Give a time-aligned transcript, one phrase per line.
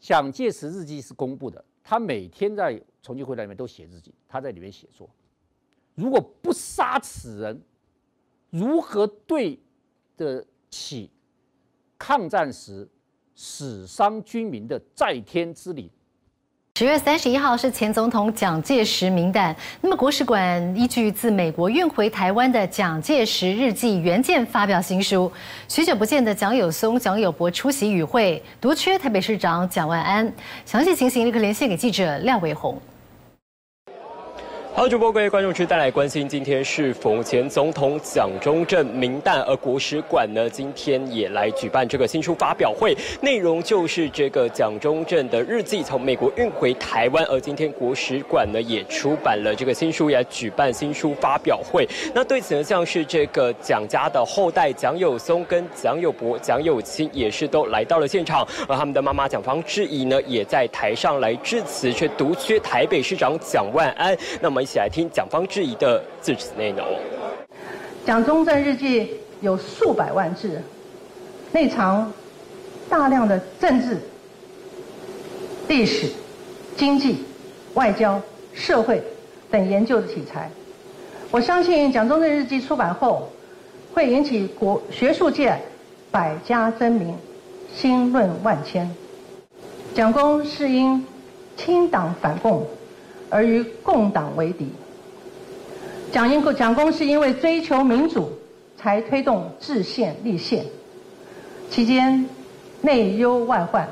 [0.00, 5.08] 蒋介石日记是公布的，他每天在重庆会谈里面都写日记，他在里面写作，
[5.94, 7.62] 如果不杀此人，
[8.48, 9.60] 如何对
[10.16, 11.10] 得起
[11.98, 12.88] 抗战时
[13.34, 15.88] 死伤军民的在天之灵？
[16.80, 19.54] 十月三十一号是前总统蒋介石名单。
[19.82, 25.30] 那么国史馆依据自美国运回台湾的蒋介石日记原件发表新书。
[25.68, 30.32] 许久不见的蒋友松、蒋友柏出席与会，独缺台北市长蒋万安。
[30.64, 32.80] 详细情形立刻连线给记者廖伟鸿。
[34.72, 36.28] 好，主播各位观众，去带来关心。
[36.28, 47.22] 今天是逢前总统蒋中正冥诞，而国史馆呢，今天也来举办这个新书发表会，内容就是这个蒋中正的日记从美国运回台湾。
[47.24, 51.86] 而今天国史馆呢也出版了这个新书，也举办新书发表会。
[52.14, 64.16] 那对此呢，像是这个蒋家的后代蒋友松跟蒋友柏、蒋友清也是都来到了现场，而他们的妈妈蒋方智怡呢也在台上来致辞，却独缺台北市长蒋万安。
[64.40, 64.59] 那么。
[64.60, 66.86] 一起来听蒋方智怡的致辞内容。
[68.04, 70.60] 蒋中正日记有数百万字，
[71.52, 72.12] 内藏
[72.88, 73.98] 大量的政治、
[75.68, 76.10] 历史、
[76.76, 77.24] 经济、
[77.74, 78.20] 外交、
[78.52, 79.02] 社会
[79.50, 80.50] 等研究的题材。
[81.30, 83.30] 我相信蒋中正日记出版后，
[83.94, 85.56] 会引起国学术界
[86.10, 87.16] 百家争鸣，
[87.72, 88.90] 新论万千。
[89.94, 91.06] 蒋公是因
[91.56, 92.66] 亲党反共。
[93.30, 94.68] 而与共党为敌。
[96.12, 98.30] 蒋英蒋公是因为追求民主，
[98.76, 100.64] 才推动制宪立宪，
[101.70, 102.26] 期间
[102.80, 103.88] 内忧外患，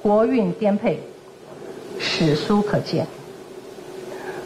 [0.00, 1.00] 国运颠沛，
[1.98, 3.06] 史书可见。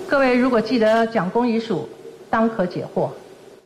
[0.08, 1.88] 各位如果记得蒋公遗属，
[2.30, 3.10] 当可解惑。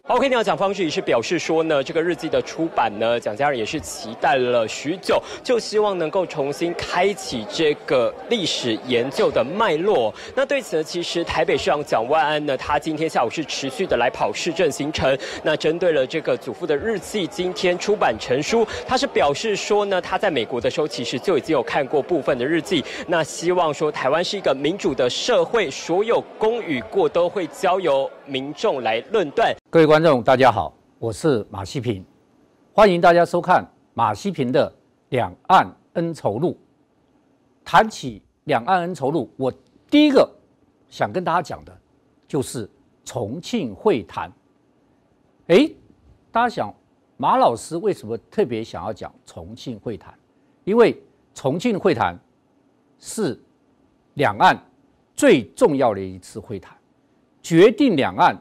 [0.09, 10.13] OK，你好，蒋方智怡是表示说呢，这个日记的出版呢，蒋家人也是期待了许久，就希望能够重新开启这个历史研究的脉络。
[10.35, 15.15] 那对此呢，其实台北市长蒋万安呢，他今天下午是持续的来跑市政行程。
[15.43, 22.83] 那针对了这个祖父的日记，今天出版成书，他是表示说呢，他在美国的时候其实就已经有看过部分的日记。
[23.07, 29.55] 那希望说台湾是一个民主的社会，所有功与过都会交由民众来论断。
[29.71, 32.03] 各位观众，大家好，我是马西平，
[32.73, 34.67] 欢迎大家收看马西平的
[35.11, 36.53] 《两岸恩仇录》。
[37.67, 39.53] 谈起两岸恩仇录，我
[39.91, 40.27] 第一个
[40.89, 41.79] 想跟大家讲的，
[42.27, 42.67] 就是
[43.05, 44.33] 重庆会谈。
[45.49, 45.77] 诶，
[46.33, 46.75] 大家想，
[47.19, 50.19] 马老师为什么特别想要讲重庆会谈？
[50.65, 50.99] 因为
[51.35, 52.19] 重庆会谈
[52.99, 53.39] 是
[54.15, 54.59] 两岸
[55.15, 56.75] 最重要的一次会谈，
[57.43, 58.35] 决定两岸。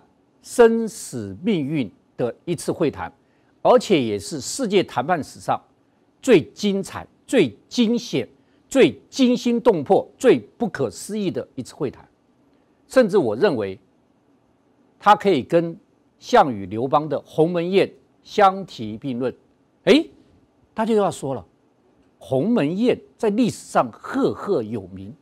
[0.48, 3.12] 生死命运的一次会谈，
[3.62, 5.62] 而且也是世界谈判史上
[6.22, 8.26] 最精彩、最惊险、
[8.70, 12.08] 最惊心动魄、最不可思议的一次会谈。
[12.88, 13.78] 甚至我认为，
[14.98, 15.78] 它可以跟
[16.18, 17.92] 项羽、刘邦的鸿门宴
[18.24, 19.36] 相提并论。
[19.84, 20.02] 哎，
[20.74, 21.46] 大家要说了，
[22.18, 25.14] 鸿门宴在历史上赫赫有名。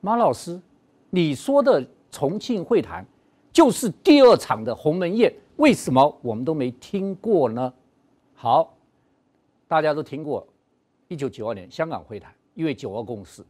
[0.00, 0.60] 马老师，
[1.10, 3.04] 你说的重庆会谈？
[3.52, 7.72] 就是第二场的鸿门宴，为什么我们都没听过呢？
[8.34, 8.74] 好，
[9.68, 10.46] 大家都听过，
[11.08, 13.44] 一九九二年香港会谈，因为九二共识，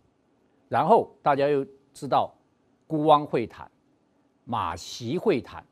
[0.68, 1.64] 然后大家又
[1.94, 2.34] 知道
[2.86, 3.70] 孤汪会谈、
[4.44, 5.64] 马习会谈，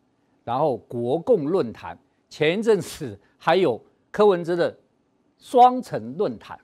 [0.44, 1.98] 然后国共论坛，
[2.28, 4.78] 前一阵子还有柯文哲的
[5.38, 6.58] 双城论坛。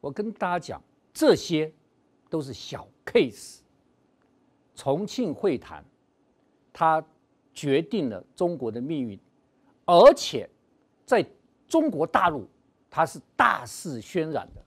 [0.00, 0.82] 我跟大家讲，
[1.12, 1.72] 这些
[2.28, 3.58] 都是小 case，
[4.74, 5.84] 重庆会谈。
[6.78, 7.04] 它
[7.52, 9.18] 决定了中国的命运，
[9.84, 10.48] 而且
[11.04, 11.28] 在
[11.66, 12.48] 中国大陆，
[12.88, 14.64] 它是大肆渲染的。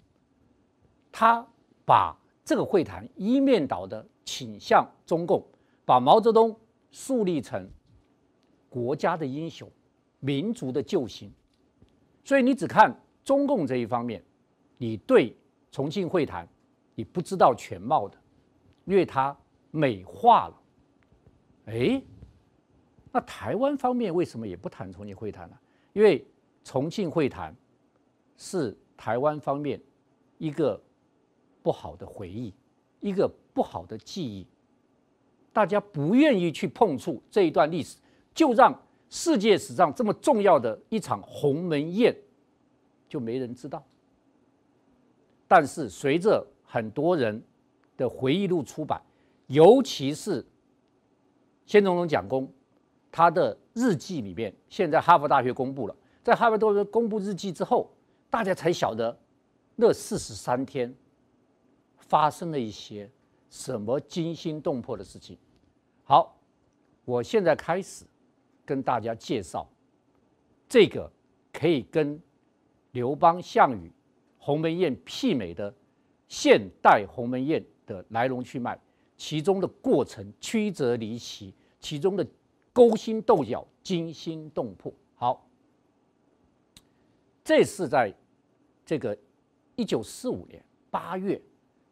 [1.09, 1.47] 他
[1.85, 2.13] 把
[2.43, 5.41] 这个会谈一面倒的倾向中共，
[5.85, 6.53] 把毛泽东
[6.91, 7.65] 树立成
[8.69, 9.71] 国家的英雄、
[10.19, 11.31] 民族的救星。
[12.25, 12.93] 所以你只看
[13.23, 14.21] 中共这一方面，
[14.77, 15.33] 你对
[15.71, 16.45] 重庆会谈
[16.93, 18.17] 你不知道全貌的，
[18.83, 19.33] 因为它
[19.71, 20.60] 美化了。
[21.71, 22.03] 哎，
[23.13, 25.57] 那台湾方面为什么也不谈重庆会谈呢？
[25.93, 26.25] 因为
[26.65, 27.55] 重庆会谈
[28.35, 29.81] 是台湾方面
[30.37, 30.79] 一个
[31.63, 32.53] 不好的回忆，
[32.99, 34.45] 一个不好的记忆，
[35.53, 37.97] 大家不愿意去碰触这一段历史，
[38.33, 38.77] 就让
[39.09, 42.13] 世界史上这么重要的一场鸿门宴
[43.07, 43.81] 就没人知道。
[45.47, 47.41] 但是随着很多人
[47.95, 49.01] 的回忆录出版，
[49.47, 50.45] 尤其是
[51.65, 52.51] 先总统蒋公，
[53.11, 57.89] 他的日记里面，现在哈佛大学公布了，在哈佛大学公布日记之后，
[58.29, 59.17] 大家才晓得，
[59.75, 60.93] 那四十三天
[61.97, 63.09] 发生了一些
[63.49, 65.37] 什么惊心动魄的事情？
[66.03, 66.37] 好，
[67.05, 68.05] 我现在开始
[68.65, 69.67] 跟大家介绍
[70.67, 71.09] 这个
[71.53, 72.21] 可以跟
[72.91, 73.91] 刘邦、项羽
[74.37, 75.73] 鸿门宴媲美的
[76.27, 78.77] 现代鸿门宴的来龙去脉，
[79.21, 82.25] 其中的过程曲折离奇，其中的
[82.73, 84.91] 勾心斗角、惊心动魄。
[85.13, 85.47] 好，
[87.43, 88.11] 这是在
[88.83, 89.15] 这个
[89.75, 90.59] 一九四五年
[90.89, 91.39] 八月，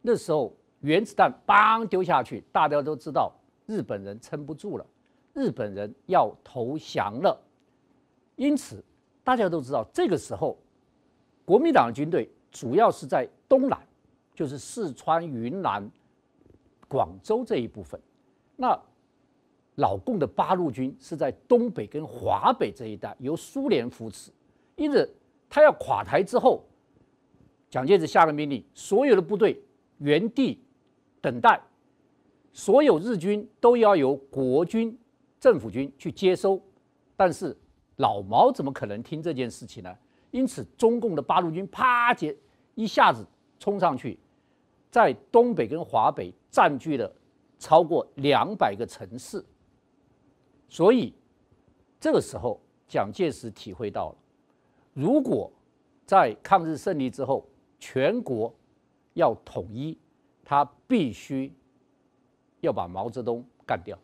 [0.02, 3.32] 那时候原子弹邦丢下去，大家都知道
[3.68, 4.86] 日本人撑不住了，
[5.36, 7.40] 日本人要投降了。
[8.38, 8.84] 因此，
[9.24, 10.58] 大家都知道这个时候，
[11.46, 13.80] 国民党军队主要是在东南，
[14.34, 15.88] 就是四川、云南、
[16.90, 17.98] 广州这一部分。
[18.58, 18.78] 那
[19.76, 24.30] 老共的八路军是在东北跟华北这一带，由苏联扶持。
[24.76, 25.10] 因此，
[25.50, 26.66] 他要垮台之后，
[27.70, 29.64] 蒋介石下了命令，所有的部队
[30.00, 30.62] 原地
[31.22, 31.62] 等待，
[32.52, 34.98] 所有日军都要由国军
[35.40, 36.62] 政府军去接收。
[37.16, 37.56] 但是
[37.98, 39.96] 老毛怎么可能听这件事情呢？
[40.32, 42.36] 因此，中共的八路军啪接
[42.76, 43.26] 一下子
[43.60, 44.20] 冲上去，
[44.92, 47.12] 在东北跟华北占据了
[47.58, 49.44] 超过两百个城市。
[50.68, 51.14] 所以，
[52.00, 54.18] 这个时候，蒋介石体会到了，
[54.94, 55.52] 如果
[56.06, 57.48] 在抗日胜利之后，
[57.80, 58.54] 全国
[59.14, 59.98] 要统一，
[60.44, 61.54] 他必须
[62.62, 63.98] 要把毛泽东干掉。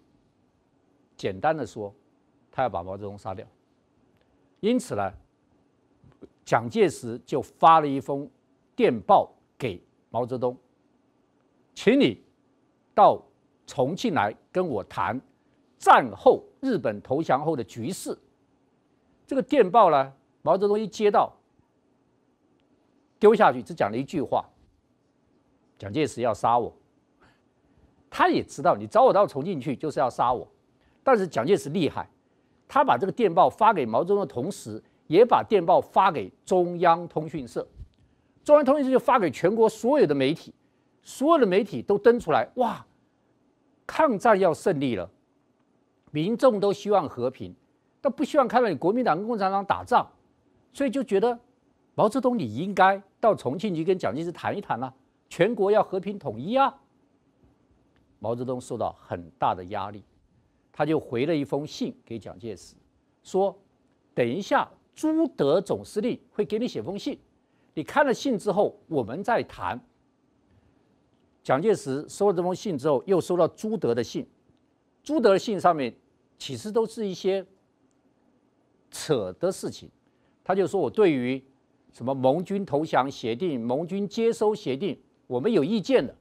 [1.15, 1.93] 简单的说，
[2.51, 3.45] 他要把毛泽东杀掉。
[4.59, 5.13] 因此呢，
[6.43, 8.29] 蒋介石就发了一封
[8.75, 10.57] 电报给毛泽东，
[11.73, 12.23] 请你
[12.95, 13.21] 到
[13.67, 15.21] 重庆来跟我谈。
[15.77, 18.17] 战后日本投降后的局势，
[19.27, 21.31] 这个电报呢，毛泽东一接到，
[23.19, 24.49] 丢下去，只讲了一句话
[25.77, 26.73] ：“蒋介石要杀我。”
[28.09, 30.47] 他也知道你找我到重庆去就是要杀我，
[31.03, 32.09] 但是蒋介石厉害，
[32.67, 37.67] 他把这个电报发给毛泽东的同时，也把电报发给中央通讯社，
[38.43, 40.53] 中央通讯社就发给全国所有的媒体，
[41.05, 42.83] 所有的媒体都登出来，哇，
[43.85, 45.07] 抗战要胜利了。
[46.09, 47.55] 民众都希望和平，
[48.01, 50.05] 但不希望看到你国民党跟共产党打仗，
[50.73, 51.39] 所以就觉得
[51.93, 54.91] 毛泽东你应该到重庆去跟蒋介石谈一谈啊，
[55.29, 56.75] 全国要和平统一啊。
[58.17, 60.03] 毛泽东受到很大的压力，
[60.73, 62.73] 他就回了一封信给蒋介石，
[63.21, 63.55] 说
[64.15, 67.19] ：“等一下朱德总司令会给你写封信，
[67.75, 69.79] 你看了信之后我们再谈。”
[71.45, 74.27] 蒋介石收了这封信之后，又收到朱德的信，
[75.03, 75.95] 朱德的信上面。
[76.37, 77.45] 其实都是一些
[78.91, 79.89] 扯的事情，
[80.43, 81.41] 他就说我对于
[81.93, 86.13] 什么盟军投降协定、盟军接收协定，我们有意见的，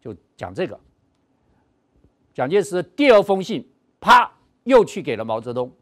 [0.00, 0.78] 就讲这个。
[2.32, 3.68] 蒋介石第二封信，
[3.98, 4.32] 啪，
[4.62, 5.72] 又去给了毛泽东，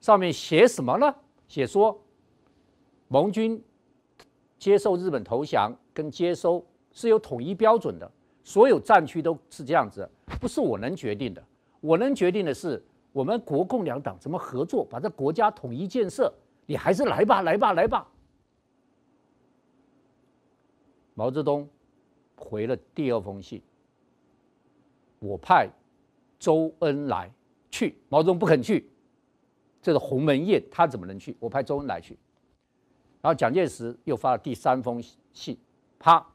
[0.00, 1.12] 上面写什么呢？
[1.48, 2.00] 写说
[3.08, 3.60] 盟军
[4.60, 6.64] 接受日本投降跟接收
[6.96, 8.10] 是有统一标准的，
[8.42, 10.08] 所有战区都是这样子，
[10.40, 11.44] 不是我能决定的。
[11.82, 12.82] 我能决定的是，
[13.12, 16.32] 我们国共两党怎么合作，把这国家统一建设。
[16.64, 18.08] 你还是来吧，来吧，来吧。
[21.12, 21.68] 毛泽东
[22.34, 23.62] 回了第二封信，
[25.18, 25.68] 我派
[26.38, 27.30] 周恩来
[27.70, 28.88] 去，毛泽东不肯去。
[29.82, 31.36] 这个鸿门宴他怎么能去？
[31.38, 32.18] 我派周恩来去。
[33.20, 35.58] 然后蒋介石又发了第三封信，
[35.98, 36.26] 啪，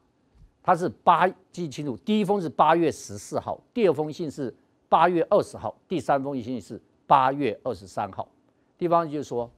[0.62, 4.54] 他是八记清楚，第一封是八月十四号，第二封信是。
[4.88, 8.28] 八月二十号，第三封信是八月二十三号。
[8.76, 9.50] 地方就是说，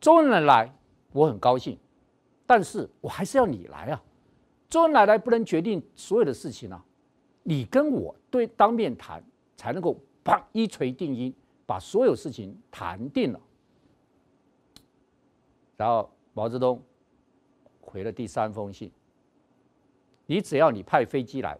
[0.00, 0.74] 周恩来来，
[1.12, 1.78] 我很高兴，
[2.44, 4.02] 但是我还是要你来啊。
[4.68, 6.84] 周恩来来不能决定所有的事情啊，
[7.44, 9.22] 你跟我对当面谈，
[9.56, 11.32] 才能够啪一锤定音，
[11.64, 13.40] 把所有事情谈定了。
[15.76, 16.82] 然后毛泽东
[17.80, 18.90] 回了第三封信，
[20.28, 21.58] 你只要你派飞机来。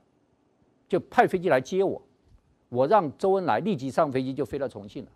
[0.89, 2.01] 就派飞机来接我，
[2.71, 5.11] 我让周恩来立即上飞机就飞到重庆了，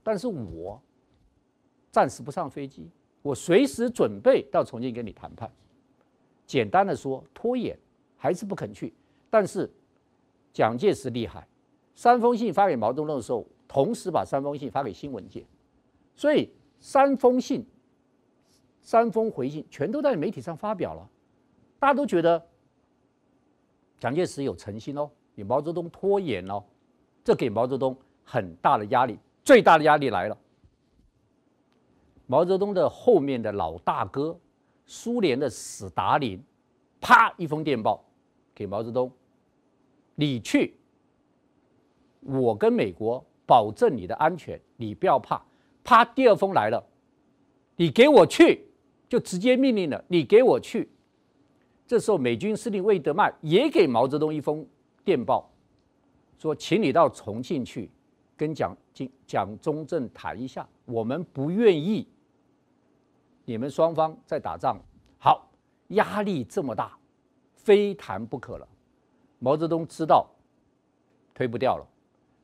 [0.00, 0.80] 但是我
[1.90, 2.88] 暂时不上飞机，
[3.20, 5.50] 我随时准备到重庆跟你谈判。
[6.46, 7.76] 简单的说，拖延
[8.16, 8.94] 还是不肯去。
[9.28, 9.68] 但是
[10.52, 11.48] 蒋介石厉害，
[11.96, 15.44] 三封信发给毛泽东的时候，同时把三封信发给新闻界，
[16.14, 16.48] 所以
[16.78, 17.66] 三封信、
[18.82, 21.10] 三封回信全都在媒体上发表了，
[21.80, 22.46] 大家都觉得。
[24.02, 26.60] 蒋介石有诚心哦，你毛泽东拖延哦，
[27.22, 29.16] 这给毛泽东很大的压力。
[29.44, 30.36] 最大的压力来了，
[32.26, 34.36] 毛泽东的后面的老大哥
[34.86, 36.42] 苏联的史达林，
[37.00, 38.04] 啪一封电报
[38.52, 39.08] 给毛泽东，
[40.16, 40.74] 你去，
[42.22, 45.40] 我跟美国保证你的安全，你不要怕。
[45.84, 46.84] 啪，第二封来了，
[47.76, 48.66] 你给我去，
[49.08, 50.90] 就直接命令了，你给我去。
[51.92, 54.66] 这时候，美军司令魏德曼也给毛泽东一封
[55.04, 55.46] 电报，
[56.38, 57.90] 说，请你到重庆去
[58.34, 62.08] 跟蒋经蒋中正谈一下，我们不愿意
[63.44, 64.80] 你们双方在打仗。
[65.18, 65.46] 好，
[65.88, 66.98] 压力这么大，
[67.52, 68.66] 非谈不可了。
[69.38, 70.26] 毛泽东知道
[71.34, 71.86] 推不掉了，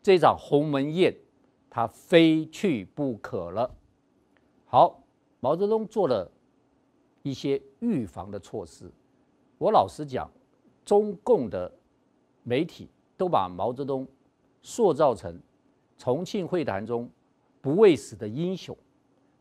[0.03, 1.17] 这场鸿门宴
[1.71, 3.75] 他非去不可了。
[4.67, 5.03] 好，
[5.41, 6.31] 毛泽东做了
[7.23, 8.93] 一些预防的措施。
[9.59, 10.31] 我老实讲，
[10.85, 11.71] 中共的
[12.45, 14.07] 媒体都把毛泽东
[14.63, 15.41] 塑造成
[15.97, 17.11] 重庆会谈中
[17.61, 18.77] 不畏死的英雄，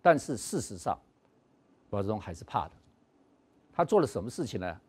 [0.02, 1.00] 但是事实上，
[1.92, 2.72] 毛泽东还是怕的。
[3.72, 4.82] 他做了什么事情呢？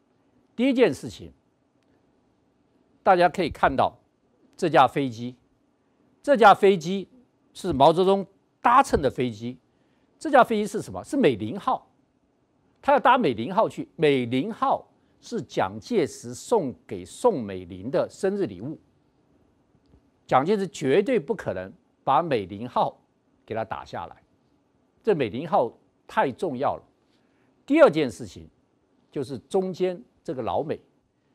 [0.57, 1.31] 第一件事情，
[3.03, 3.95] 大家可以看到
[4.57, 5.37] 这架飞机，
[6.23, 7.07] 这架飞机
[7.53, 8.27] 是毛泽东
[8.63, 9.59] 搭乘的飞机。
[10.19, 11.05] 这架飞机是什么？
[11.05, 11.87] 是美林号，
[12.81, 14.88] 他要搭美林号去，美林号。
[15.21, 18.79] 是蒋介石送给宋美龄的生日礼物。
[20.27, 21.73] 蒋介石绝对不可能
[22.05, 23.01] 把美龄号
[23.45, 24.23] 给他打下来，
[25.03, 25.73] 这美龄号
[26.07, 26.83] 太重要了。
[27.67, 28.49] 第二件事情
[29.11, 30.81] 就是中间这个老美，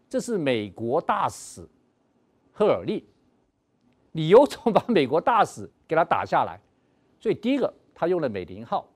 [0.10, 1.68] 这是美国大使
[2.52, 3.06] 赫尔利，
[4.12, 6.60] 你有种把美国大使给他打下来。
[7.20, 8.88] 所以第一个他用了美龄号，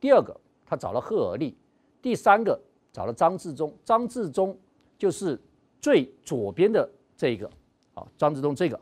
[0.00, 1.56] 第二个他找了赫尔利，
[2.02, 2.60] 第三个。
[2.94, 4.56] 找了张治中，张治中
[4.96, 5.36] 就是
[5.80, 7.50] 最左边的这个，
[7.92, 8.80] 啊，张治中这个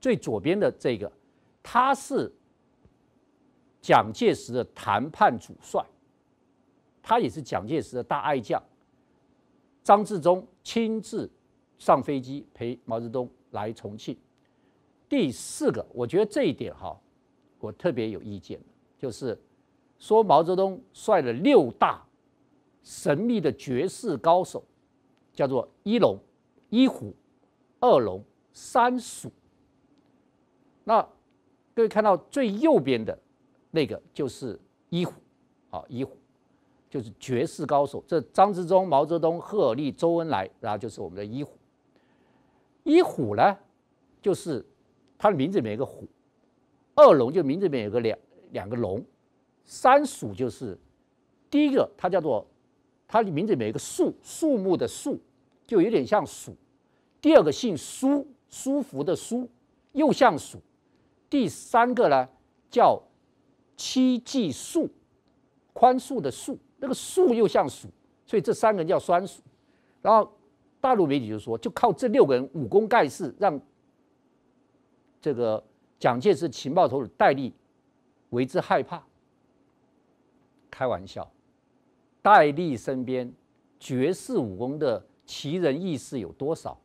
[0.00, 1.10] 最左边的这个，
[1.60, 2.32] 他是
[3.80, 5.84] 蒋介石的谈判主帅，
[7.02, 8.62] 他也是蒋介石的大爱将。
[9.82, 11.28] 张治中亲自
[11.78, 14.16] 上飞机陪毛泽东来重庆。
[15.08, 16.96] 第四个，我觉得这一点哈，
[17.58, 18.60] 我特别有意见，
[18.96, 19.36] 就是
[19.98, 22.04] 说毛泽东率了六大。
[22.88, 24.64] 神秘的绝世高手，
[25.34, 26.18] 叫做一龙、
[26.70, 27.14] 一虎、
[27.80, 29.30] 二龙、三鼠。
[30.84, 31.06] 那
[31.74, 33.16] 各位看到最右边的
[33.70, 35.12] 那个就是一虎，
[35.68, 36.16] 啊，一虎
[36.88, 38.02] 就是绝世高手。
[38.06, 41.58] 这张之洞、毛泽东、贺尔立、周恩来，然后就是我们的一虎。
[42.84, 43.54] 一虎呢，
[44.22, 44.64] 就是
[45.18, 46.06] 他的名字里面有个虎；
[46.94, 48.18] 二龙就名字里面有个两
[48.52, 48.98] 两个龙；
[49.66, 50.78] 三鼠就是
[51.50, 52.46] 第一个，它叫做。
[53.08, 55.18] 他的名字里面有个树，树木的树，
[55.66, 56.54] 就有点像鼠。
[57.20, 59.48] 第二个姓舒，舒服的舒，
[59.92, 60.60] 又像鼠。
[61.30, 62.28] 第三个呢，
[62.70, 63.02] 叫
[63.76, 64.88] 戚继树，
[65.72, 67.88] 宽恕的恕，那个树又像鼠，
[68.26, 69.42] 所以这三个人叫酸鼠。
[70.02, 70.30] 然后
[70.80, 73.58] 大陆媒体就说，就靠这六个人武功盖世，让
[75.20, 75.64] 这个
[75.98, 77.52] 蒋介石情报头子戴笠
[78.30, 79.02] 为之害怕。
[80.70, 81.28] 开玩笑。
[82.22, 83.32] 戴笠身边
[83.78, 86.78] 绝世武功的奇人异士有多少？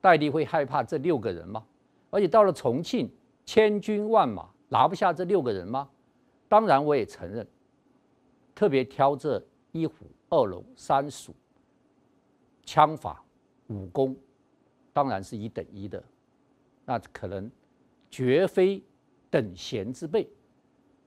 [0.00, 1.64] 戴笠会害怕这六个人吗？
[2.10, 3.10] 而且到了重庆，
[3.44, 5.88] 千军万马拿不下这六个人吗？
[6.48, 7.46] 当然，我也承认，
[8.54, 9.42] 特别挑这
[9.72, 11.34] 一虎、二龙、三鼠，
[12.64, 13.22] 枪法、
[13.66, 14.16] 武功
[14.92, 16.02] 当然是一等一的，
[16.86, 17.50] 那可能
[18.10, 18.82] 绝非
[19.28, 20.26] 等闲之辈。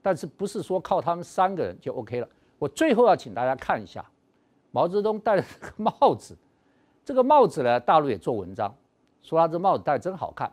[0.00, 2.28] 但是不是说靠他们三个人就 OK 了？
[2.62, 4.08] 我最后要请大家看一下
[4.70, 6.36] 毛泽东戴的这个帽子，
[7.04, 8.72] 这个帽子呢，大陆也做文章，
[9.20, 10.48] 说他这帽子戴真好看。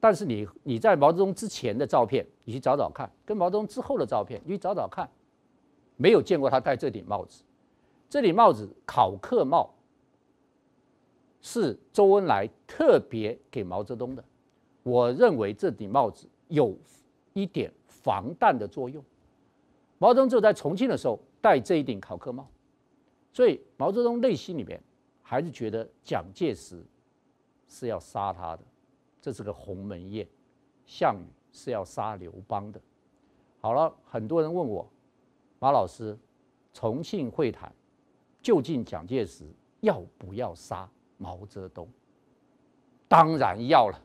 [0.00, 5.06] 但是你你在毛泽东之前的照片，你去找找看，跟毛泽东之后的照片，你去找找看，
[5.98, 7.44] 没有见过他戴这顶帽子。
[8.08, 9.68] 这顶帽子考克帽，
[11.42, 14.24] 是周恩来特别给毛泽东的。
[14.82, 16.74] 我认为这顶帽子有
[17.34, 19.04] 一点防弹的作用。
[20.04, 22.46] 毛泽东只有在重庆的时候戴这一顶考克帽，
[23.32, 24.78] 所以毛泽东内心里面
[25.22, 26.84] 还是觉得蒋介石
[27.68, 28.62] 是要杀他的，
[29.22, 30.28] 这是个鸿门宴，
[30.84, 32.78] 项羽是要杀刘邦的。
[33.62, 34.86] 好了，很多人问我，
[35.58, 36.14] 马老师，
[36.74, 37.72] 重庆会谈
[38.42, 39.46] 究竟蒋介石
[39.80, 41.88] 要不要杀毛泽东？
[43.08, 43.98] 当然要了，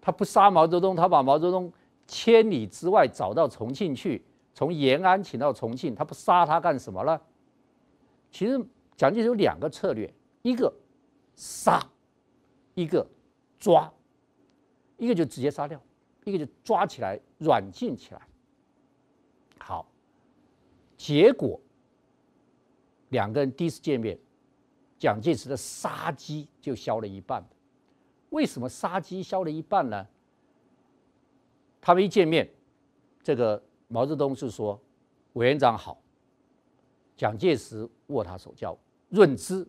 [0.00, 1.72] 他不杀毛泽东，他把毛泽东
[2.06, 4.24] 千里之外找到重庆去。
[4.54, 7.20] 从延安请到重庆，他不杀他干什么呢？
[8.30, 8.58] 其实
[8.96, 10.10] 蒋介石有两个策略：
[10.42, 10.72] 一个
[11.34, 11.80] 杀，
[12.74, 13.06] 一个
[13.58, 13.92] 抓。
[14.96, 15.78] 一个就直接杀掉，
[16.22, 18.22] 一个就抓起来软禁起来。
[19.58, 19.90] 好，
[20.96, 21.60] 结果
[23.08, 24.16] 两个人第一次见面，
[24.96, 27.44] 蒋介石的杀机就消了一半。
[28.30, 30.06] 为什么杀机消了一半呢？
[31.80, 32.48] 他们一见面，
[33.20, 34.80] 这个毛泽东是说
[35.34, 36.00] ：“委员长好。”
[37.16, 38.76] 蒋介石握他手叫
[39.08, 39.66] 润之。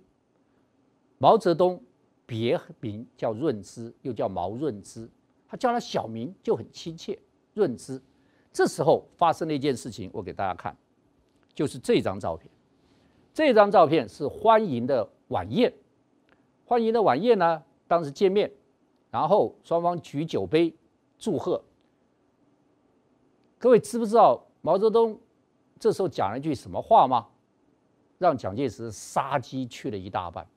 [1.17, 1.81] 毛泽东
[2.25, 5.07] 别名叫润之，又叫毛润之，
[5.47, 7.19] 他叫他小名就很亲切，
[7.53, 8.01] 润之。
[8.51, 10.75] 这时候发生了一件事情，我给大家看，
[11.53, 12.49] 就是这张照片。
[13.33, 15.71] 这张照片是欢迎的晚宴，
[16.65, 18.51] 欢迎的晚宴呢，当时见面，
[19.11, 20.73] 然后双方举酒杯
[21.19, 21.63] 祝贺。
[23.65, 25.19] 各位知不知道毛泽东
[25.79, 27.25] 这时候讲了一句什么话吗？
[28.19, 30.47] 让蒋介石杀鸡去了一大半。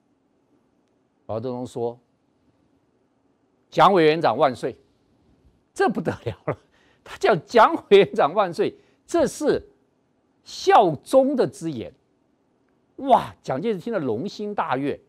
[1.25, 1.99] 毛泽东说
[3.71, 4.77] ：“蒋委员长万岁！”
[5.73, 6.57] 这不得了了。
[7.03, 9.67] 他叫蒋委员长万岁，这是
[10.43, 11.91] 效忠的之言。
[12.97, 15.01] 哇，蒋介石听了龙心大悦，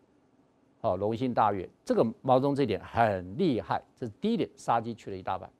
[0.80, 1.68] 哦，龙心大悦。
[1.84, 5.52] 这个毛泽东这点很厉害，这是第一点，杀鸡去了一大半。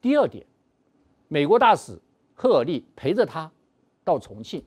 [0.00, 0.44] 第二点，
[1.28, 1.98] 美国大使
[2.34, 3.50] 赫尔利陪着他
[4.04, 4.64] 到重庆，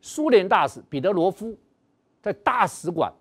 [0.00, 1.58] 苏联大使彼得罗夫
[2.22, 3.12] 在大使馆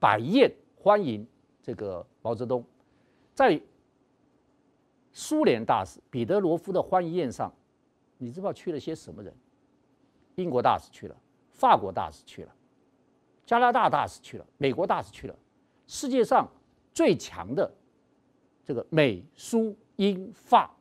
[0.00, 1.26] 摆宴欢迎
[1.62, 2.64] 这个毛泽东，
[3.34, 3.60] 在。
[5.10, 7.52] 苏联大使彼得罗夫的欢迎宴上，
[8.18, 9.34] 你知道去了些什么人？
[10.36, 11.16] 英国大使去了，
[11.50, 12.54] 法国大使去了，
[13.44, 15.34] 加拿大大使去了，美国大使去了，
[15.88, 16.48] 世界上
[16.94, 17.68] 最强的
[18.64, 20.72] 这个美苏英法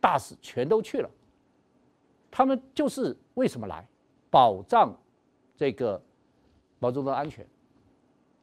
[0.00, 1.10] 大使全都去了。
[2.30, 3.86] 他们就是为什么来？
[4.30, 4.94] 保障
[5.56, 6.02] 这个
[6.78, 7.46] 毛泽东安全。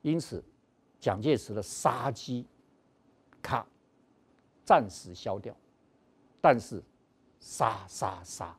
[0.02, 0.44] 因此，
[1.00, 2.46] 蒋介石的杀机，
[3.42, 3.66] 咔。
[4.64, 5.56] 暂时消掉，
[6.42, 6.82] 但是
[7.40, 8.58] 杀杀杀，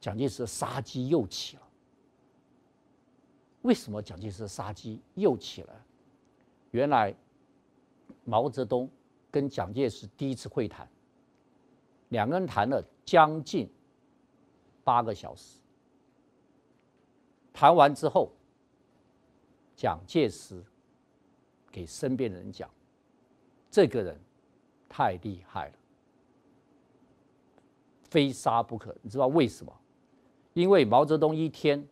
[0.00, 1.62] 蒋介石的杀机又起了。
[3.62, 5.84] 为什么蒋介石的杀机又起了？
[6.70, 7.12] 原来
[8.24, 8.88] 毛泽东
[9.32, 10.88] 跟蒋介石第一次会谈，
[12.08, 13.68] 两个人谈了将近
[14.84, 15.58] 八个小时。
[17.52, 18.30] 谈完之后，
[19.74, 20.62] 蒋介石
[21.70, 22.70] 给身边的人讲
[23.70, 24.18] ：“这个人。”
[24.88, 25.74] 太厉害了，
[28.04, 28.96] 非杀不可。
[29.02, 29.80] 你知道为什么？
[30.54, 31.86] 因为毛泽东一天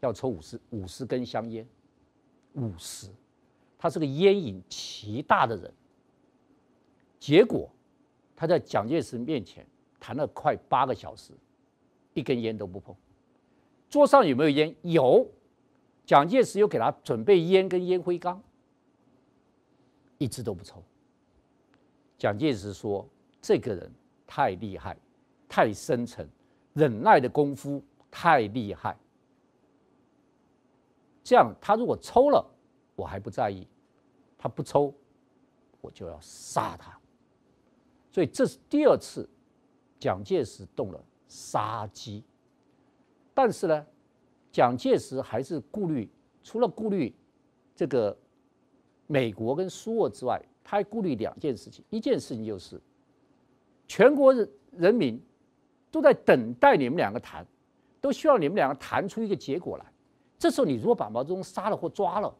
[0.00, 1.64] 要抽五十五十根香烟，
[2.54, 3.08] 五十，
[3.78, 5.72] 他是个烟瘾极大的人。
[7.20, 7.70] 结果
[8.36, 9.66] 他在蒋介石面前
[9.98, 11.32] 谈了快八个小时，
[12.12, 12.94] 一根烟都不碰。
[13.88, 14.76] 桌上有没有烟？
[14.82, 15.26] 有。
[16.04, 18.40] 蒋介石又给他准备烟跟烟灰缸，
[20.18, 20.80] 一支都不抽。
[22.16, 23.04] 蒋介石说
[23.42, 23.90] ：“这个人
[24.24, 24.96] 太厉害，
[25.48, 26.28] 太深沉，
[26.74, 28.96] 忍耐的功夫太厉害。
[31.24, 32.46] 这样，他如果抽了，
[32.94, 33.66] 我还不在意；
[34.38, 34.94] 他不抽，
[35.80, 36.96] 我就要杀他。
[38.16, 39.28] 所以，这是第二次
[39.98, 42.24] 蒋介石动了杀机。
[43.34, 43.86] 但是呢，
[44.50, 46.08] 蒋介石还是顾虑，
[46.42, 47.14] 除了顾虑
[47.74, 48.16] 这个
[49.06, 52.80] 美国跟苏俄之外。”他还顾虑两件事情，一件事情就是，
[53.86, 55.22] 全国人人民
[55.90, 57.46] 都在等待你们两个谈，
[58.00, 59.84] 都需要你们两个谈出一个结果来。
[60.38, 62.34] 这时候你如果把毛泽东杀了或抓了，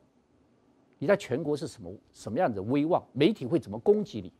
[0.98, 3.06] 你在全国是什么什么样的威望？
[3.12, 4.32] 媒体会怎么攻击你？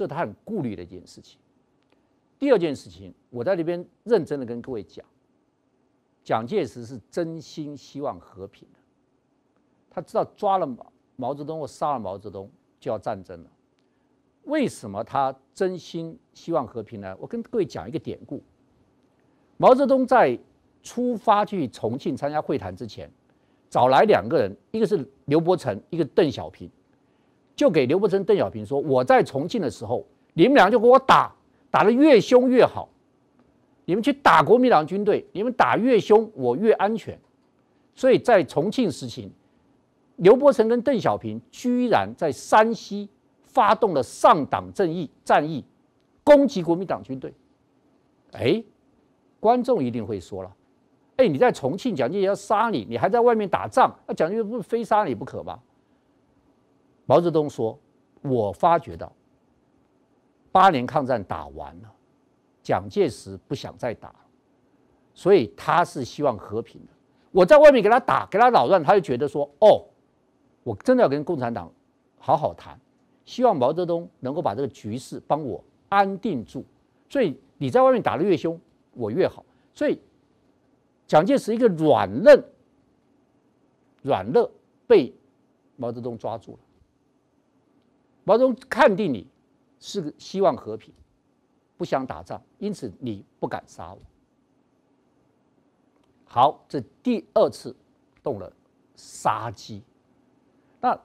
[0.00, 1.38] 这是他很顾虑的一件事情。
[2.38, 5.04] 第二件事情，我在这边认真的跟各位讲，
[6.24, 8.78] 蒋介石是真心希望和平的，
[9.90, 12.50] 他知道抓了毛毛泽东或杀了毛泽东。
[12.80, 13.50] 就要战争了，
[14.44, 17.14] 为什么他真心希望和平呢？
[17.20, 18.42] 我跟各位讲一个典故。
[19.58, 20.38] 毛泽东在
[20.82, 23.10] 出发去重庆参加会谈之前，
[23.68, 26.70] 找来两个人，一个是刘伯承，一个邓小平，
[27.56, 31.32] 就给刘伯承、邓小平说：“我在重庆的时候，你们俩就给我打，
[31.70, 32.88] 打得越凶越好。
[33.84, 37.18] 你们去打国民党军队，你们打越凶，我越安全。
[37.94, 39.30] 所以在重庆实行。”
[40.16, 43.08] 刘伯承跟邓小平居然在山西
[43.42, 45.64] 发动了上党正义战役，
[46.22, 47.32] 攻击国民党军队。
[48.32, 48.62] 哎，
[49.40, 50.54] 观众一定会说了，
[51.16, 55.58] 哎，你在重庆，蒋介石要杀你，你还在外面打仗，那蒋介石不是非杀你不可吗？
[57.10, 57.76] 毛泽东说
[58.22, 59.12] ：“我发觉到，
[60.52, 61.92] 八年抗战打完了，
[62.62, 64.14] 蒋介石不想再打，
[65.12, 66.92] 所以他是希望和平的。
[67.32, 69.84] 我在外面给他打，给他扰乱，他就觉得说，哦。”
[70.62, 71.72] 我真的要跟共产党
[72.16, 72.78] 好好谈，
[73.24, 76.64] 希望毛泽东能够把这个局势帮我安定住。
[77.08, 78.56] 所以你在外面打得越凶，
[78.92, 79.44] 我越好。
[79.74, 80.00] 所以
[81.08, 82.44] 蒋介石一个软嫩、
[84.02, 84.48] 软弱
[84.86, 85.12] 被
[85.74, 86.58] 毛泽东抓住了。
[88.24, 89.26] 毛泽东看定你
[89.80, 90.92] 是个希望和平，
[91.76, 94.00] 不想打仗，因此你不敢杀我。
[96.24, 97.74] 好，这第二次
[98.22, 98.52] 动了
[98.94, 99.82] 杀机。
[100.80, 100.98] 那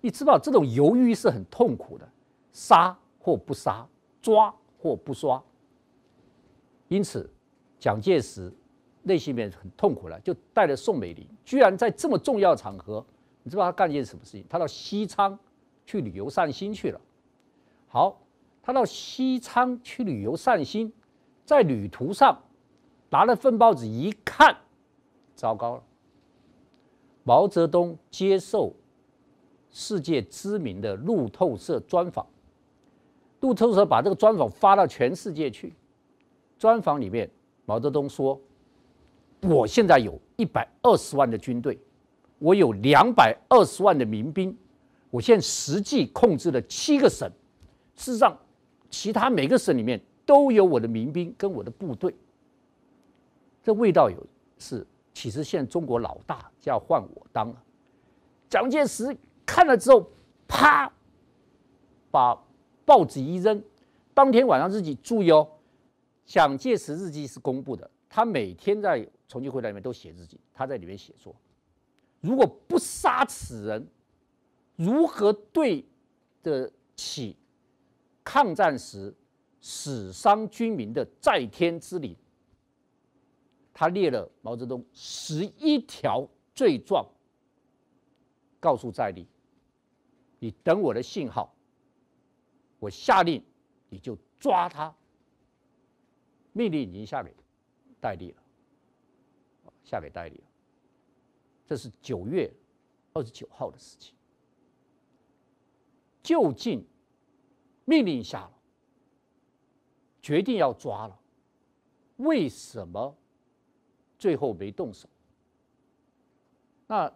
[0.00, 2.08] 你知道这种犹豫是很痛苦的，
[2.52, 3.86] 杀或不杀，
[4.22, 5.42] 抓或不抓。
[6.88, 7.28] 因此，
[7.78, 8.52] 蒋介石
[9.02, 13.04] 内心里面很痛苦了，就带着宋美龄，居然在这么重要场合，
[13.42, 14.46] 你知道他干一件什么事情？
[14.48, 15.38] 他到西昌
[15.84, 17.00] 去旅游散心去了。
[17.88, 18.20] 好，
[18.62, 20.92] 他到西昌去旅游散心，
[21.44, 22.38] 在旅途上。
[23.10, 24.56] 拿了份报纸一看，
[25.36, 25.82] 糟糕了！
[27.22, 28.72] 毛泽东接受
[29.70, 32.26] 世界知名的路透社专访，
[33.38, 35.72] 路透社把这个专访发到全世界去。
[36.58, 37.30] 专访里面，
[37.66, 38.40] 毛泽东说
[39.42, 41.78] ：“我现在有一百二十万的军队，
[42.40, 44.56] 我有两百二十万的民兵，
[45.14, 47.30] 我现在实际控制了七个省，
[47.94, 48.36] 事实上，
[48.90, 52.12] 其他每个省里面都有我的民兵跟我的部队。”
[53.62, 54.26] 这味道有
[54.58, 57.62] 是，其实现在中国老大就要换我当了。
[58.48, 60.10] 蒋介石看了之后，
[60.48, 60.92] 啪，
[62.10, 62.36] 把
[62.84, 63.62] 报纸一扔。
[64.14, 65.48] 当天晚上日记注意哦，
[66.26, 71.32] 蒋介石日记是公布的，他每天在重庆会谈里面都写日记，他在里面写说，
[72.20, 73.86] 如果不杀此人，
[74.76, 75.84] 如何对
[76.42, 77.36] 得起
[78.22, 79.14] 抗战时
[79.60, 82.16] 死伤军民的在天之灵？
[83.72, 87.04] 他列了毛泽东十一条罪状，
[88.60, 89.26] 告诉戴笠
[90.38, 91.52] ：“你等我的信号，
[92.78, 93.42] 我下令
[93.88, 94.94] 你就抓他。”
[96.52, 97.34] 命令已经下给
[98.00, 98.42] 戴笠了，
[99.82, 100.44] 下给戴笠了。
[101.66, 102.48] 这是九月
[103.12, 104.13] 二十九号的事情。
[106.24, 106.84] 究竟
[107.84, 108.52] 命令下了，
[110.20, 111.20] 决定要抓了，
[112.16, 113.16] 为什么？
[114.18, 115.06] 最后没动手。
[116.86, 117.12] 那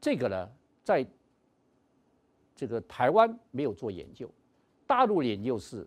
[0.00, 0.50] 这个呢，
[0.82, 1.06] 在
[2.54, 4.30] 这个台湾没有做研究，
[4.86, 5.86] 大陆的研究是，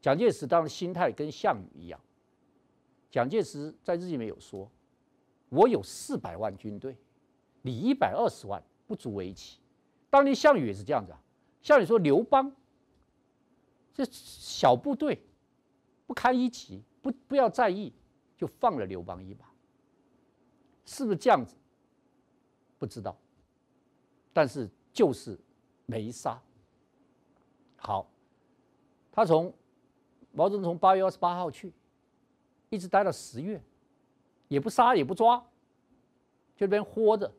[0.00, 2.00] 蒋介石当时心态跟项羽一样。
[3.10, 4.70] 蒋介石在日记里面有说
[5.48, 6.96] ：“我有四百万军队，
[7.62, 9.58] 你一百二十万不足为奇。”
[10.08, 11.20] 当年项羽也是这样子啊。
[11.62, 12.54] 像你说：“刘邦
[13.92, 15.20] 这小部队
[16.06, 17.92] 不堪一击，不不要在意，
[18.36, 19.46] 就放了刘邦一马。”
[20.86, 21.54] 是不是这样子？
[22.78, 23.14] 不知道，
[24.32, 25.38] 但是就是
[25.84, 26.40] 没杀。
[27.76, 28.08] 好，
[29.12, 29.52] 他从
[30.32, 31.72] 毛泽东从八月二十八号去，
[32.70, 33.60] 一直待到十月，
[34.46, 35.38] 也不杀也不抓，
[36.56, 37.30] 就这边活着。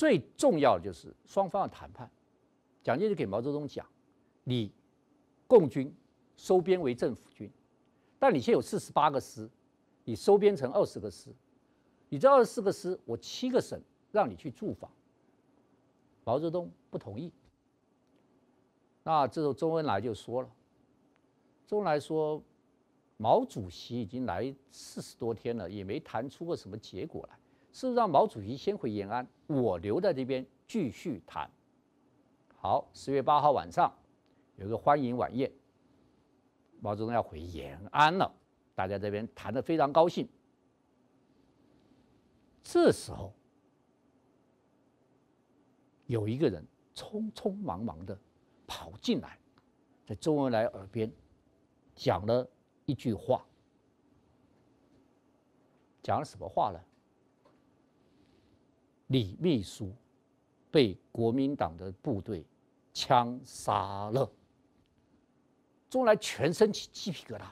[0.00, 2.10] 最重要的就是双方的谈判。
[2.82, 3.86] 蒋介石给毛泽东讲
[4.44, 4.72] ：“你
[5.46, 5.94] 共军
[6.38, 7.50] 收编为政府军，
[8.18, 9.46] 但你现在有四十八个师。”
[10.04, 11.28] 你收编成二十个师，
[12.08, 13.78] 你这二十四个师，我七个省
[14.10, 14.90] 让你去驻防。
[16.24, 17.30] 毛泽东不同意。
[19.02, 20.48] 那这时候周恩来就说了，
[21.66, 22.42] 周恩来说，
[23.18, 27.38] 毛主席已经来四十多天了，也没谈出个什么结果来，
[27.72, 31.50] 是让毛主席先回延安，我留在这边继续谈？
[32.56, 33.92] 好，十月八号晚上
[34.56, 35.50] 有个欢迎晚宴，
[36.80, 38.30] 毛泽东要回延安了。
[38.74, 40.28] 大家这边谈得非常高兴。
[42.62, 43.32] 这时候，
[46.06, 48.18] 有一个人匆匆忙忙的
[48.66, 49.38] 跑进来，
[50.06, 51.10] 在周恩来耳边
[51.94, 52.48] 讲了
[52.84, 53.44] 一句话。
[56.02, 56.80] 讲了什么话呢？
[59.10, 59.92] 李秘书
[60.70, 62.46] 被国民党的部队
[62.92, 64.30] 枪杀了。
[65.88, 67.42] 周恩来全身起鸡皮疙瘩。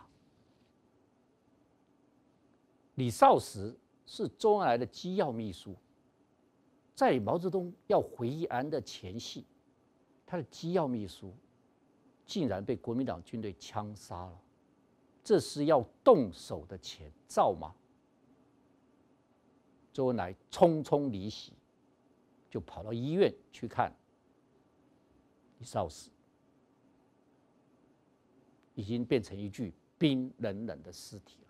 [2.94, 5.74] 李少时是周恩来的机要秘书，
[6.94, 9.44] 在毛泽东要回延安的前夕，
[10.24, 11.34] 他的机要秘书
[12.24, 14.40] 竟然被国民党军队枪杀了，
[15.24, 17.74] 这是要动手的前兆吗？
[19.98, 21.52] 周恩来匆匆离席，
[22.48, 23.92] 就跑到医院去看
[25.58, 26.08] 李少时，
[28.76, 31.48] 已经变成一具冰冷冷的尸体了。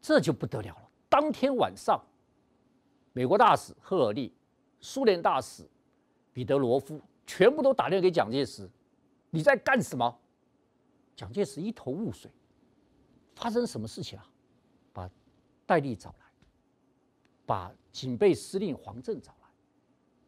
[0.00, 0.90] 这就不得了了。
[1.10, 2.02] 当天晚上，
[3.12, 4.34] 美国大使赫尔利、
[4.80, 5.68] 苏联大使
[6.32, 8.66] 彼得罗夫全部都打电话给蒋介石
[9.28, 10.18] ：“你在干什么？
[11.14, 12.30] 蒋介石一头雾水，
[13.34, 14.26] 发生什么事情啊？
[15.70, 16.26] 戴笠找来，
[17.46, 19.46] 把警备司令黄震找来，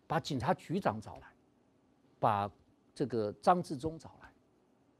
[0.07, 1.27] 把警察局长找来，
[2.21, 2.49] 把
[2.95, 4.33] 这个张治中找来，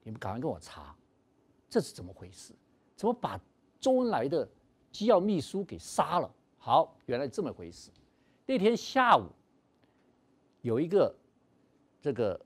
[0.03, 0.97] 你们赶快跟我查，
[1.71, 2.53] 这是怎么回事？
[2.97, 3.41] 怎么把
[3.79, 4.49] 周恩来的
[4.91, 6.29] 机要秘书给杀了？
[6.59, 7.93] 好，原来这么回事。
[8.45, 9.29] 那天下午，
[10.63, 11.15] 有一个
[12.01, 12.45] 这个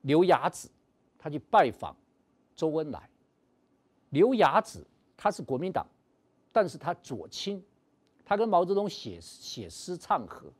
[0.00, 0.68] 刘亚子，
[1.16, 1.96] 他去拜访
[2.56, 3.08] 周恩来。
[4.10, 4.84] 刘亚子
[5.16, 5.86] 他是国民党，
[6.56, 7.62] 但是他左倾，
[8.24, 10.50] 他跟毛泽东写写诗唱和。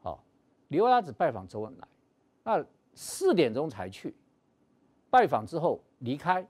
[0.00, 0.24] 好，
[0.68, 1.88] 刘亚子拜访周恩来，
[2.42, 2.64] 那
[2.94, 4.14] 四点钟才去，
[5.10, 6.48] 拜访之后离开，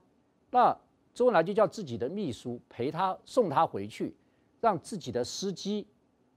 [0.49, 0.73] 那
[1.13, 4.15] 周恩来就叫自己的秘书陪他送他回去。
[4.61, 5.85] 让自己的司机，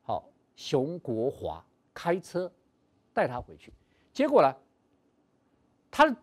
[0.03, 2.51] 好熊国华开车
[3.13, 3.73] 带他回去。
[4.13, 4.57] 结果呢，
[5.93, 6.17] 他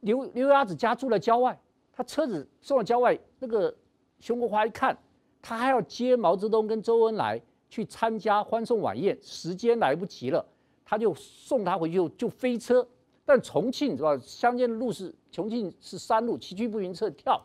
[0.00, 1.56] 刘刘亚子家住在郊外，
[1.92, 3.72] 他车子送到郊外，那个
[4.18, 4.98] 熊国华一看，
[5.46, 10.42] 他还要接毛泽东跟周恩来去参加欢送晚宴，时间来不及了，
[10.86, 12.88] 他就送他回去就就飞车。
[13.26, 14.18] 但重庆是吧？
[14.22, 17.38] 乡间的路是重庆是山路，崎岖不平，侧跳，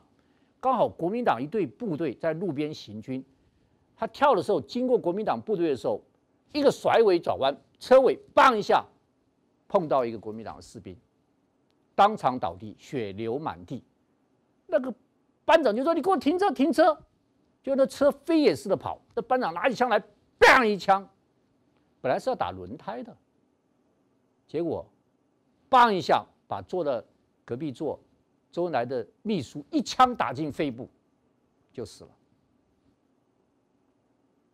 [0.62, 3.22] 刚好国民党一队部队在路边行军。
[3.98, 6.02] 他跳的时候，经过国民党部队的时候，
[6.54, 8.86] 一个甩尾转弯，车尾“砰”一下
[9.68, 10.96] 碰到一个国民党的士兵，
[11.96, 13.84] 当场倒地，血流满地。
[14.68, 14.94] 那个
[15.44, 16.98] 班长就说：“你给我停车，停车！”
[17.62, 19.02] 就那车飞也似的跑。
[19.16, 20.00] 那班长拿起枪来
[20.40, 21.08] ，“砰”一枪，
[22.02, 23.16] 本来是要打轮胎的，
[24.48, 24.86] 结果
[25.70, 27.06] “砰”一下把坐的
[27.44, 28.00] 隔壁座
[28.52, 30.90] 周恩来的秘书一枪打进肺部，
[31.72, 32.10] 就死了。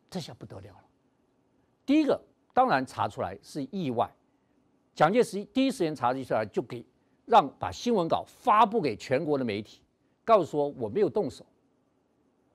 [0.09, 0.83] 这下不得了了。
[1.85, 2.19] 第一个
[2.53, 4.09] 当然查出来是意外，
[4.95, 6.85] 蒋介石第一时间查出来就给
[7.25, 9.81] 让把新闻稿发布给全国的媒体，
[10.23, 11.45] 告诉说我没有动手，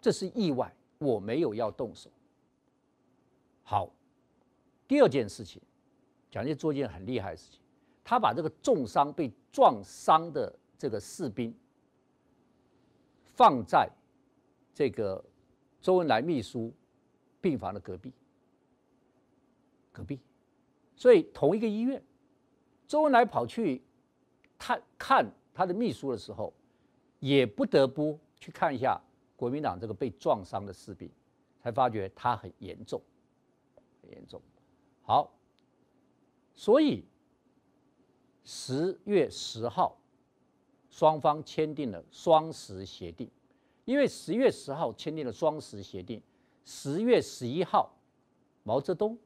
[0.01, 2.11] 这是意外，我没有要动手。
[3.63, 3.91] 好，
[4.89, 5.61] 第二件事情，
[6.31, 7.61] 蒋介石做一件很厉害的事情，
[8.03, 11.55] 他把这个重伤被撞伤的这个士兵
[13.25, 13.89] 放在
[14.75, 15.25] 这个
[15.81, 16.73] 周恩来秘书。
[17.43, 18.13] 病房的隔壁，
[19.91, 20.21] 隔壁，
[20.95, 22.05] 所以同一个医院，
[22.87, 23.83] 周恩来跑去
[24.59, 26.53] 看看他的秘书的时候，
[27.19, 29.01] 也不得不去看一下
[29.41, 31.11] 国民党这个被撞伤的士兵，
[31.63, 33.01] 才发觉他很严重，
[34.03, 34.39] 很严重。
[35.01, 35.33] 好，
[36.55, 37.07] 所以
[38.45, 39.97] 十月十号，
[40.91, 43.31] 双方签订了双十协定，
[43.87, 46.23] 因为十月十号签订了双十协定。
[46.67, 47.91] 十月十一号，
[48.63, 49.19] 毛泽东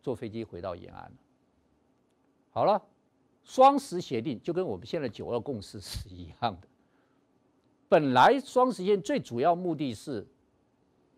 [0.00, 1.16] 坐飞机回到延安了。
[2.52, 2.80] 好了，
[3.42, 6.68] 双十协定就跟我们现在九二共识是一样的。
[7.88, 10.26] 本来双十协定最主要目的是，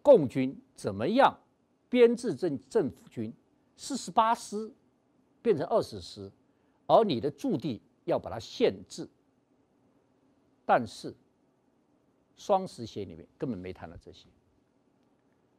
[0.03, 1.37] 共军怎么样
[1.89, 3.33] 编制政政府军，
[3.77, 4.71] 四十八师
[5.41, 6.31] 变成二十师，
[6.87, 9.09] 而你的驻地要把它限制。
[10.67, 11.15] 但是
[12.37, 14.29] 双十协议里面根本没谈到这些。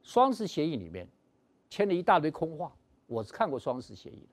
[0.04, 1.08] 双十协议里面
[1.70, 2.72] 签了一大堆空话，
[3.08, 4.30] 我是看过双十协议的。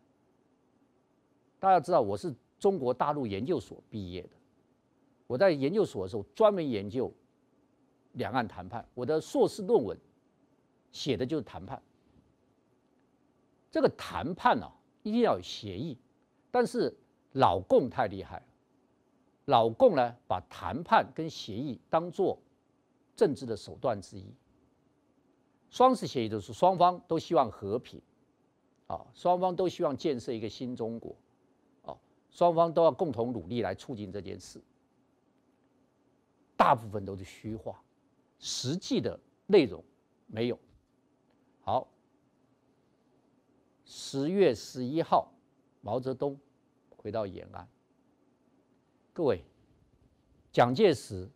[1.59, 4.36] 大家知道我是中国大陆研究所毕业的，
[5.27, 7.13] 我在研究所的时候专门研究
[8.13, 9.97] 两岸谈判，我的硕士论文
[10.93, 11.83] 写的就是谈判。
[13.71, 15.99] 这个谈判啊，一定要有协议，
[16.51, 16.97] 但是
[17.33, 18.43] 老共太厉害了，
[19.47, 22.39] 老共呢把谈判跟协议当做
[23.15, 24.25] 政治的手段之一。
[25.69, 28.01] 双十协议就是双方都希望和平，
[28.87, 31.15] 啊，双方都希望建设一个新中国，
[31.85, 31.95] 啊，
[32.31, 34.59] 双方都要共同努力来促进这件事。
[36.57, 37.83] 大部分都是虚话，
[38.39, 39.85] 实际的内容
[40.27, 40.59] 没有。
[41.61, 41.87] 好，
[43.85, 45.33] 十月十一号，
[45.81, 46.39] 毛泽东
[46.97, 47.69] 回到延安。
[49.13, 49.45] 各位，
[50.51, 51.29] 蒋介石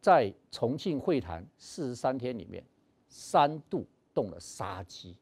[0.00, 2.64] 在重庆会谈四十三天里面。
[3.12, 5.16] 三度动了杀机，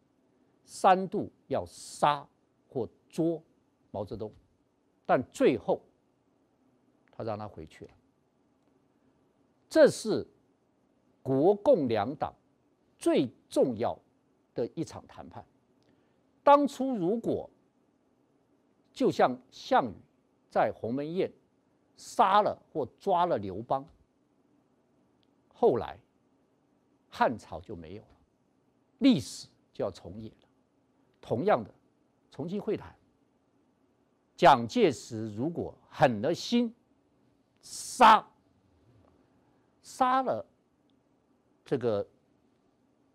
[0.67, 2.29] 三度要杀
[2.69, 3.43] 或捉
[3.91, 4.31] 毛泽东，
[5.07, 5.81] 但最后
[7.11, 7.91] 他让他回去了。
[9.69, 10.27] 这是
[11.23, 12.35] 国共两党
[12.99, 13.99] 最重要
[14.55, 15.45] 的一场谈判。
[16.43, 17.49] 当初如果
[18.93, 19.95] 就像项羽
[20.51, 21.31] 在鸿门宴
[21.97, 23.87] 杀了或抓了刘邦，
[25.53, 25.99] 后来。
[27.11, 28.09] 汉朝就没有了，
[28.99, 30.49] 历史就要重演了。
[31.23, 31.71] 同样的，
[32.31, 32.95] 重庆会谈，
[34.37, 36.73] 蒋介石如果狠了心，
[37.63, 38.25] 杀
[39.89, 40.45] 杀了
[41.65, 42.07] 这个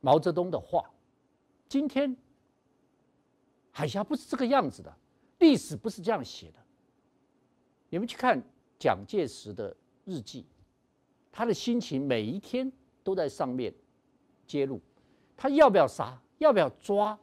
[0.01, 0.89] 毛泽东的话，
[1.69, 2.17] 今天
[3.71, 4.91] 海峡不是这个样子的，
[5.37, 6.59] 历史不是这样写的。
[7.89, 8.41] 你们去看
[8.79, 10.47] 蒋介石的日记，
[11.31, 12.71] 他的心情每一天
[13.03, 13.71] 都在上面
[14.47, 14.81] 揭露，
[15.37, 17.17] 他要不要杀，要不要抓，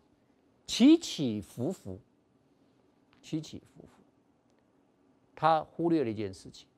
[0.64, 2.00] 起起伏伏，
[3.20, 4.00] 起起伏伏。
[5.34, 6.68] 他忽略了一件事情，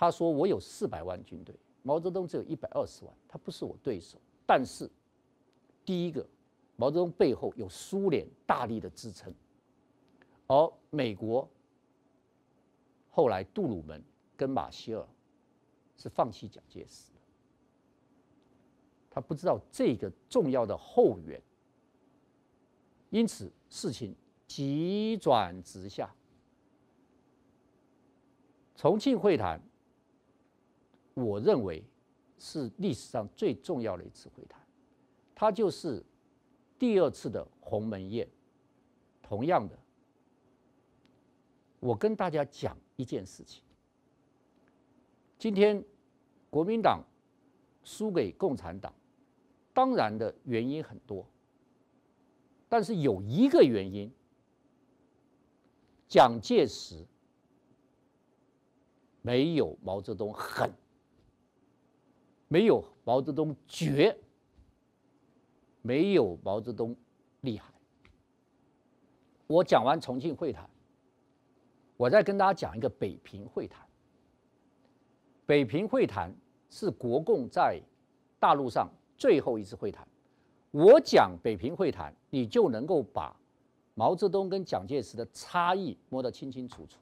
[0.00, 4.18] 他说：“我有四百万军队，毛泽东只有一百二十万，他不是我对手。
[4.46, 4.90] 但是，
[5.84, 6.26] 第一个，
[6.74, 9.30] 毛泽东背后有苏联大力的支撑，
[10.46, 11.46] 而美国
[13.10, 14.02] 后来杜鲁门
[14.38, 15.06] 跟马歇尔
[15.98, 17.18] 是放弃蒋介石的，
[19.10, 21.38] 他不知道这个重要的后援，
[23.10, 26.10] 因此事情急转直下。”
[28.74, 29.60] 重庆会谈，
[31.24, 31.84] 我认为
[32.38, 34.60] 是历史上最重要的一次会谈，
[35.34, 36.04] 它就是
[36.78, 38.28] 第二次的鸿门宴。
[39.22, 39.78] 同样的，
[41.78, 43.62] 我跟大家讲一件事情：
[45.38, 45.84] 今天
[46.48, 47.04] 国民党
[47.84, 48.92] 输给共产党，
[49.72, 51.24] 当然的原因很多，
[52.68, 54.10] 但是有一个原因，
[56.08, 57.06] 蒋介石。
[59.22, 60.72] 没有毛泽东狠，
[62.52, 64.18] 没有毛泽东绝，
[65.82, 66.96] 没有毛泽东
[67.42, 67.72] 厉害。
[69.46, 70.68] 我讲完重庆会谈，
[71.96, 73.86] 我再跟大家讲一个北平会谈。
[75.46, 76.34] 北平会谈
[76.68, 77.80] 是国共在
[78.40, 80.04] 大陆上最后一次会谈。
[80.72, 83.36] 我讲北平会谈，你就能够把
[83.94, 86.98] 毛泽东跟蒋介石的差异摸得清清楚楚。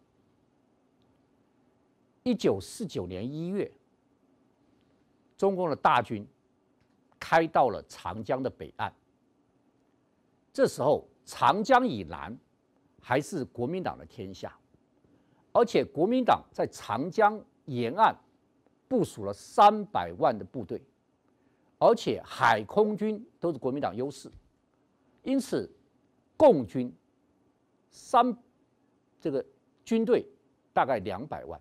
[2.22, 3.72] 一九四九年一月，
[5.38, 6.26] 中共的大军
[7.18, 8.92] 开到了长江的北岸。
[10.52, 12.36] 这时候，长江以南
[13.00, 14.58] 还是国民党的天下，
[15.52, 18.14] 而且国民党在长江沿岸
[18.88, 20.82] 部署了三百万的部队，
[21.78, 24.30] 而且海空军都是国民党优势，
[25.22, 25.70] 因此，
[26.36, 26.92] 共军
[27.90, 28.36] 三
[29.20, 29.44] 这个
[29.84, 30.26] 军队
[30.72, 31.60] 大概两百万。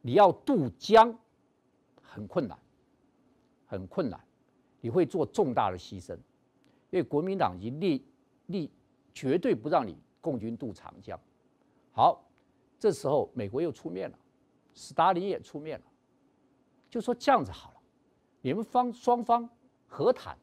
[0.00, 1.16] 你要渡江，
[2.02, 2.58] 很困难，
[3.74, 4.18] 很困难，
[4.80, 6.14] 你会做重大的牺牲，
[6.90, 8.04] 因为国民党已经立
[8.46, 8.70] 立
[9.12, 11.18] 绝对不让你共军渡长江。
[11.92, 12.24] 好，
[12.78, 14.18] 这时候美国又出面了，
[14.72, 15.84] 斯大林也出面了，
[16.88, 17.76] 就说这样子好了，
[18.40, 19.48] 你们方双方
[19.86, 20.36] 和谈，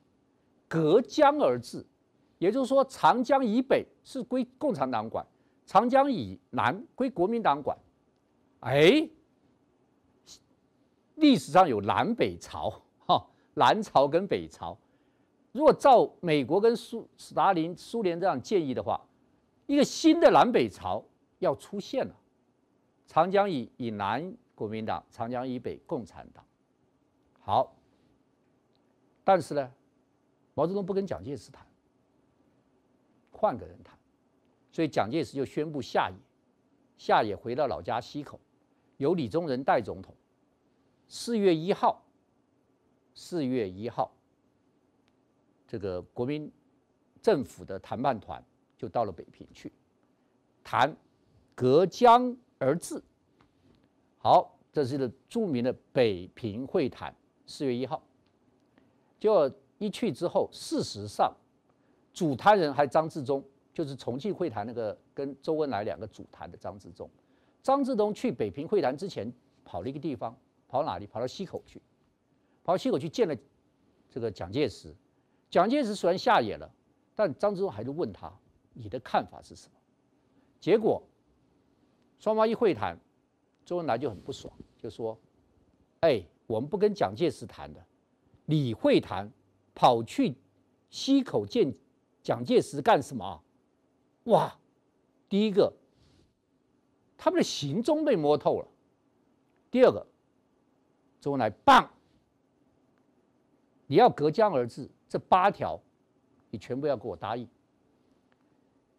[0.67, 1.85] 隔江而治，
[2.37, 5.25] 也就是说长江以北是归共产党管，
[5.65, 7.77] 长江以南归国民党管，
[8.59, 9.09] 哎。
[11.15, 12.81] 历史上有南北朝，
[13.53, 14.77] 南朝跟北朝。
[15.51, 18.99] 如果照美国跟苏斯大林、苏联这样建议的话，
[19.67, 21.03] 一个新的南北朝
[21.39, 22.15] 要出现了。
[23.05, 26.45] 长江以以南国民党，长江以北共产党。
[27.41, 27.75] 好，
[29.23, 29.73] 但是呢，
[30.53, 31.67] 毛泽东不跟蒋介石谈，
[33.31, 33.97] 换个人谈，
[34.71, 36.15] 所以蒋介石就宣布下野，
[36.97, 38.39] 下野回到老家溪口，
[38.95, 40.15] 由李宗仁代总统。
[41.09, 42.01] 四月一号，
[43.13, 44.11] 四月一号，
[45.67, 46.51] 这个国民
[47.21, 48.43] 政府的谈判团
[48.77, 49.71] 就到了北平去
[50.63, 50.95] 谈
[51.53, 53.01] 隔江而治。
[54.17, 57.13] 好，这是个著名的北平会谈。
[57.45, 58.01] 四月一号，
[59.19, 61.33] 就一去之后，事实上
[62.13, 63.43] 主谈人还张治中，
[63.73, 67.09] 就是重庆会谈那个跟周恩来两个主谈的张治中。
[67.61, 69.31] 张治中去北平会谈之前，
[69.65, 70.35] 跑了一个地方。
[70.67, 71.05] 跑哪里？
[71.05, 71.81] 跑到溪口去，
[72.63, 73.35] 跑到溪口去见了
[74.09, 74.95] 这个蒋介石。
[75.49, 76.71] 蒋介石虽然下野了，
[77.15, 78.31] 但张之洞还是问他
[78.73, 79.73] ：“你的看法是什么？”
[80.59, 81.01] 结果
[82.19, 82.97] 双方一会谈，
[83.65, 85.17] 周恩来就很不爽，就说
[86.01, 87.83] ：“哎，我们不跟蒋介石谈的，
[88.45, 89.31] 你会谈，
[89.73, 90.35] 跑去
[90.89, 91.73] 溪口见
[92.21, 93.43] 蒋介石干什么？”
[94.25, 94.55] 哇，
[95.27, 95.73] 第一个，
[97.17, 98.67] 他们的行踪被摸透了；
[99.71, 100.05] 第二个。
[101.19, 101.87] 周恩来棒，
[103.91, 105.77] 你要隔江而治，这八条，
[106.49, 107.45] 你全部要给我答应。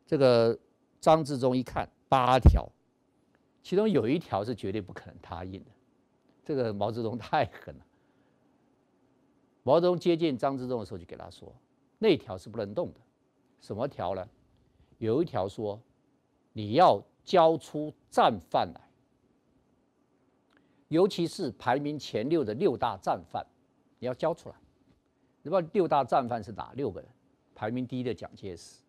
[0.04, 0.58] 这个
[1.00, 2.68] 张治中一看八条，
[3.62, 5.70] 其中有一条是绝对不可能答应的。
[6.44, 7.86] 这个毛泽东太狠了。
[9.62, 11.50] 毛泽东接见张治中的时候，就给他说，
[11.98, 13.00] 那条是不能动的。
[13.62, 14.28] 什么条呢？
[14.98, 15.80] 有一条说，
[16.52, 18.80] 你要交出战犯来。
[20.88, 23.46] 尤其是排名前六的六大战犯，
[23.98, 24.56] 你要交出来。
[25.42, 27.08] 你知道六大战犯是哪六个人？
[27.54, 28.82] 排名第一的蒋介石，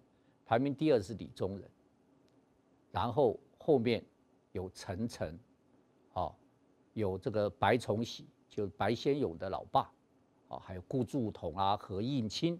[0.46, 1.70] 排名第二是李宗仁，
[2.92, 4.04] 然后后面
[4.52, 5.38] 有陈诚，
[6.14, 6.34] 哦，
[6.94, 9.92] 有这个白崇禧，就白先勇的老爸，
[10.48, 12.60] 哦，还有顾祝同啊、何应钦，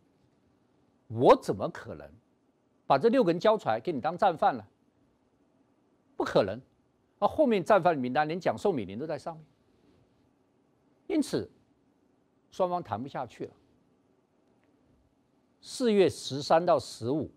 [1.08, 2.08] 我怎么可能
[2.86, 4.64] 把这六个人交出来给你当战犯呢？
[6.18, 6.60] 不可能。
[7.20, 9.46] 啊，后面战犯的名单连蒋宋美龄都在上面，
[11.08, 11.50] 因此
[12.52, 13.54] 双方谈不下去了。
[15.66, 17.32] 四月十三到十五，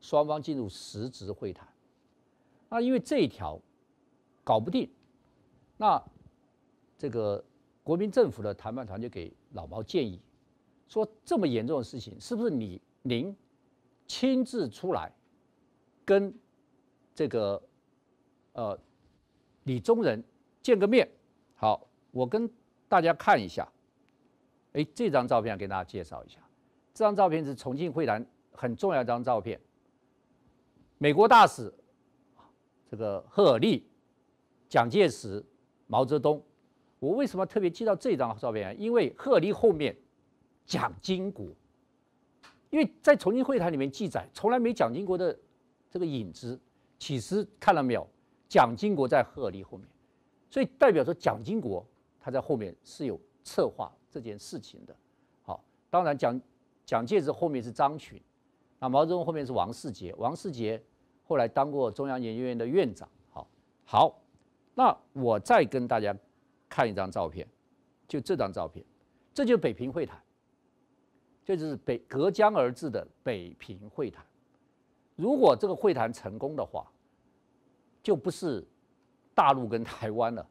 [0.00, 1.66] 双方进入实质会谈。
[2.68, 3.60] 那因为这一条
[4.44, 4.88] 搞不定，
[5.76, 6.00] 那
[6.96, 7.44] 这个
[7.82, 10.20] 国民政府的谈判团就给老毛建议，
[10.86, 13.36] 说这么严重的事情，是不是你您
[14.06, 15.12] 亲自出来
[16.04, 16.32] 跟
[17.12, 17.60] 这个
[18.52, 18.78] 呃
[19.64, 20.22] 李宗仁
[20.62, 21.10] 见个面？
[21.56, 22.48] 好，我跟
[22.88, 23.68] 大家看一下，
[24.74, 26.38] 哎，这张照片给大家介绍一下。
[26.96, 29.60] 这张照片是重庆会谈很重要一张照片。
[30.96, 31.70] 美国大使
[32.90, 33.86] 这个赫尔利、
[34.66, 35.44] 蒋介石、
[35.86, 36.42] 毛泽东。
[36.98, 38.72] 我为什么特别记到这张照片啊？
[38.78, 39.94] 因为赫尔利后面
[40.64, 41.44] 蒋经国，
[42.70, 45.38] 因为在重庆会谈里面记载从来没蒋经国的
[45.90, 46.58] 这个影子。
[46.98, 48.08] 其实看到没有，
[48.48, 49.86] 蒋经国在赫尔利后面，
[50.48, 51.86] 所以代表说蒋经国
[52.18, 54.96] 他在后面是有策划这件事情的。
[55.42, 56.40] 好，当然蒋。
[56.86, 58.18] 蒋介石后面是张群，
[58.78, 60.14] 那毛泽东后面是王世杰。
[60.14, 60.80] 王世杰
[61.24, 63.08] 后来当过中央研究院的院长。
[63.28, 63.48] 好，
[63.84, 64.22] 好，
[64.72, 66.16] 那我再跟大家
[66.68, 67.46] 看一张照片，
[68.06, 68.86] 就这张照片，
[69.34, 70.22] 这就是北平会谈，
[71.44, 74.24] 这就是北隔江而治的北平会谈。
[75.16, 76.86] 如果这个会谈成功的话，
[78.00, 78.64] 就不是
[79.34, 80.48] 大陆跟台湾了，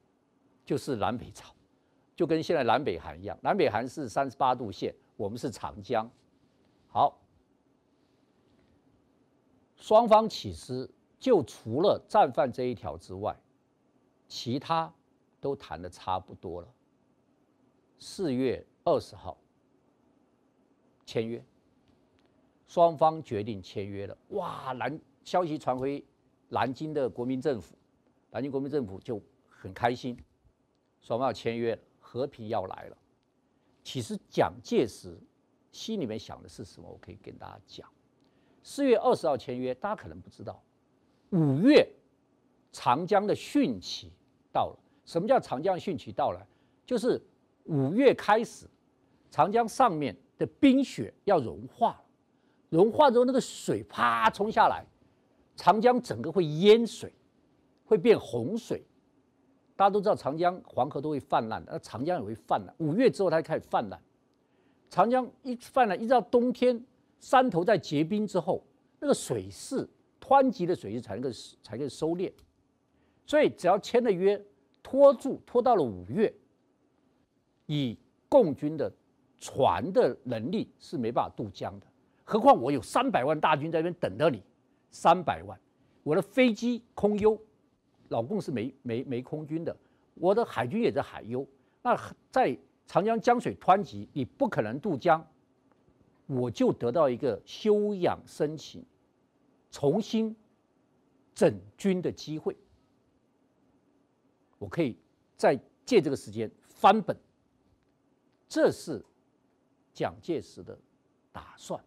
[0.66, 1.54] 就是南北朝，
[2.14, 6.12] 就跟现在南北韩一样，南北韩是三十八度线，我们是长江。
[6.96, 7.20] 好，
[9.76, 10.90] 双方其实
[11.20, 13.38] 就除了战犯这一条之外，
[14.30, 14.94] 其他
[15.42, 16.74] 都谈的差不多了。
[18.00, 19.38] 四月二十号
[21.06, 21.44] 签约，
[22.66, 24.18] 双方决定签约了。
[24.30, 26.02] 哇，南消息传回
[26.48, 27.76] 南京的国民政府，
[28.32, 30.18] 南京国民政府就很开心，
[31.02, 32.98] 双方要签约了，和平要来了。
[33.84, 35.20] 其实蒋介石。
[35.76, 36.88] 心里面想的是什么？
[36.90, 37.86] 我可以跟大家讲。
[38.64, 40.64] 四月二十号签约，大家可能不知道。
[41.32, 41.86] 五月，
[42.72, 44.10] 长江的汛期
[44.54, 44.80] 到了。
[45.04, 46.48] 什么叫长江汛期到了？
[46.86, 47.22] 就是
[47.66, 48.66] 五月开始，
[49.30, 52.06] 长江上面的冰雪要融化了，
[52.70, 54.86] 融化之后那个水啪冲下来，
[55.58, 57.12] 长江整个会淹水，
[57.86, 58.82] 会变洪水。
[59.76, 62.74] 大家都知道长江、黄河都会泛滥，那长江也会泛滥。
[62.78, 64.02] 五月之后，它就开始泛滥。
[64.90, 66.82] 长江一泛滥，一直到冬天，
[67.20, 68.64] 山头在结冰之后，
[69.00, 69.88] 那个水势
[70.22, 71.30] 湍急的水势才能够
[71.62, 72.32] 才可以收敛。
[73.26, 74.42] 所以只要签了约，
[74.82, 76.34] 拖住拖到了五月，
[77.66, 77.98] 以
[78.30, 78.92] 共军的
[79.38, 81.88] 船的能力是没办法渡江的。
[82.24, 84.42] 何况我有三百万大军在那边等着你，
[84.92, 85.60] 三百万，
[86.04, 87.38] 我的飞机空优，
[88.10, 89.76] 老共是没没没空军的，
[90.14, 91.46] 我的海军也在海优，
[91.82, 92.00] 那
[92.32, 92.58] 在。
[92.88, 95.26] 长江江水湍急，你不可能渡江，
[96.28, 98.86] 我就得到一个休养生息、
[99.72, 100.36] 重新
[101.34, 102.56] 整军的机会。
[104.58, 104.98] 我可以
[105.36, 107.18] 再借这个时间翻本，
[108.48, 109.04] 这是
[109.94, 110.78] 蒋介石的
[111.32, 111.84] 打算。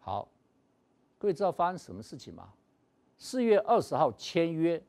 [0.00, 0.28] 好，
[1.18, 2.52] 各位知道发生什么事情吗？
[3.16, 4.82] 四月二十号签约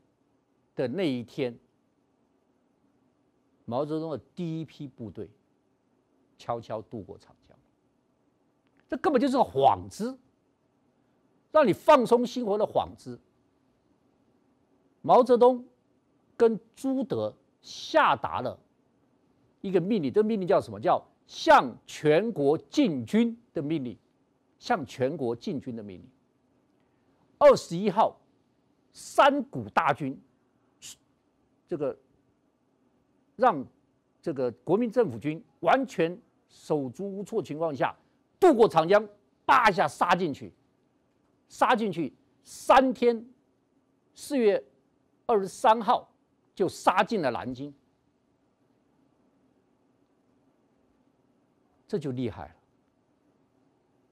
[0.74, 1.56] 的那一天。
[3.68, 5.28] 毛泽东的第一批部队
[6.38, 7.58] 悄悄渡过长江，
[8.88, 10.16] 这根本就是个幌子，
[11.50, 13.20] 让你放松心活的幌子。
[15.02, 15.64] 毛泽东
[16.36, 18.56] 跟朱德下达了
[19.60, 20.80] 一个命令，这个命令叫什么？
[20.80, 23.98] 叫向全国进军的命令，
[24.60, 26.08] 向全国进军的命令。
[27.38, 28.16] 二十一号，
[28.92, 30.16] 三股大军，
[31.66, 31.98] 这个。
[33.36, 33.64] 让
[34.20, 36.18] 这个国民政府军完全
[36.48, 37.94] 手足无措情况下
[38.40, 39.06] 渡过长江，
[39.44, 40.52] 叭一下杀进去，
[41.48, 42.12] 杀进去
[42.44, 43.24] 三天，
[44.14, 44.62] 四月
[45.26, 46.10] 二十三号
[46.54, 47.72] 就杀进了南京，
[51.86, 52.54] 这就厉害了。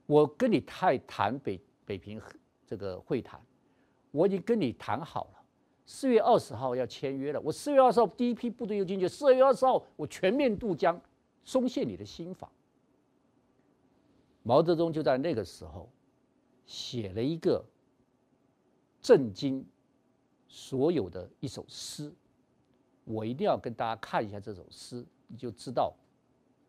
[0.07, 2.21] 我跟你太谈北北平
[2.67, 3.41] 这个会谈，
[4.11, 5.34] 我已经跟你谈好了，
[5.87, 11.01] 四月二十号要签约了，我四月二十号第一批部队又进去，四月二十号我全面渡江，
[11.45, 12.51] 松懈你的心防。
[14.43, 15.89] 毛泽东就在那个时候
[16.67, 17.65] 写了一个
[19.01, 19.67] 震惊
[20.49, 22.13] 所有的一首诗，
[23.05, 25.95] 我一定要跟大家看一下这首诗，你就知道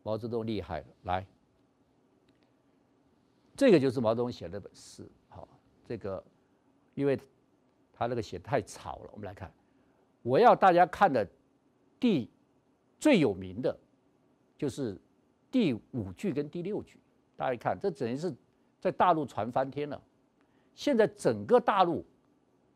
[0.02, 0.86] 毛泽东厉害了。
[1.04, 1.26] 来，
[3.56, 5.06] 这个就是毛泽东写的那本诗。
[5.28, 5.48] 好，
[5.86, 6.22] 这个
[6.94, 7.18] 因为
[7.98, 9.50] 他那个写太草了，我们来看，
[10.22, 11.26] 我要大家看的
[11.98, 12.30] 第
[13.00, 13.74] 最有名的
[14.58, 15.00] 就是
[15.50, 17.00] 第五句跟第六句。
[17.36, 18.34] 大家看，这等于是
[18.78, 20.02] 在大陆传翻天了。
[20.74, 22.04] 现在整个大陆，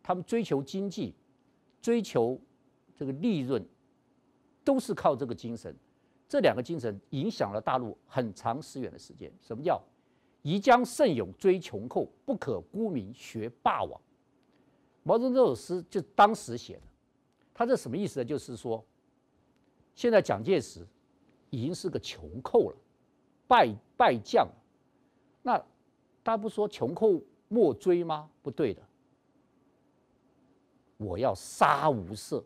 [0.02, 1.14] 他们追求经济，
[1.82, 2.40] 追求
[2.96, 3.62] 这个利润，
[4.64, 5.74] 都是靠这个精神。
[6.26, 9.30] 这两个精神影响了大陆很长时远的时间。
[9.40, 9.82] 什么叫
[10.42, 14.00] “宜将胜勇追穷寇，不可沽名学霸王”？
[15.02, 16.82] 毛泽东这首诗就当时写的。
[17.54, 18.24] 他这什么意思呢？
[18.24, 18.84] 就是说，
[19.94, 20.86] 现在蒋介石
[21.50, 22.76] 已经是个穷寇了。
[23.46, 24.48] 败败将，
[25.42, 25.58] 那
[26.22, 28.30] 大家不说穷寇莫追吗？
[28.42, 28.80] 不对的，
[30.96, 32.40] 我要杀无赦，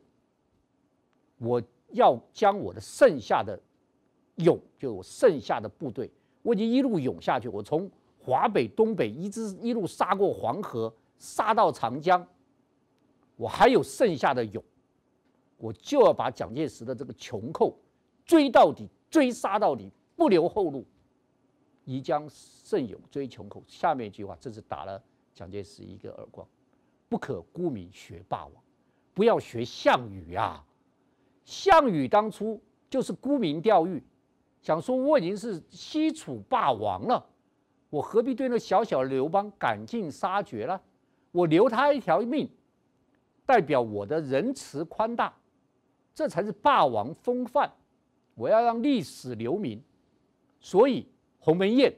[1.36, 3.60] 我要将我的剩下的
[4.36, 12.26] 勇，就我剩下的部队，我已经一路勇下去，我从华北、东北一直一路杀过黄河，杀到长江，
[13.36, 14.62] 我还有剩下的勇，
[15.56, 17.76] 我就要把蒋介石的这个穷寇
[18.24, 20.84] 追到底，追杀到底，不留后路。
[21.84, 25.02] 宜将胜勇追穷寇，下面一句话这是打了
[25.34, 26.46] 蒋介石一个耳光。
[27.08, 28.54] 不可沽名学霸王，
[29.12, 30.64] 不要学项羽啊！
[31.44, 34.02] 项羽当初就是沽名钓誉，
[34.62, 37.24] 想说我已经是西楚霸王了，
[37.90, 40.80] 我何必对那小小刘邦赶尽杀绝了？
[41.30, 42.48] 我留他一条命，
[43.46, 45.34] 代表我的仁慈宽大，
[46.14, 47.72] 这才是霸王风范。
[48.34, 49.82] 我要让历史留名，
[50.60, 51.06] 所以。
[51.46, 51.94] 鸿门宴，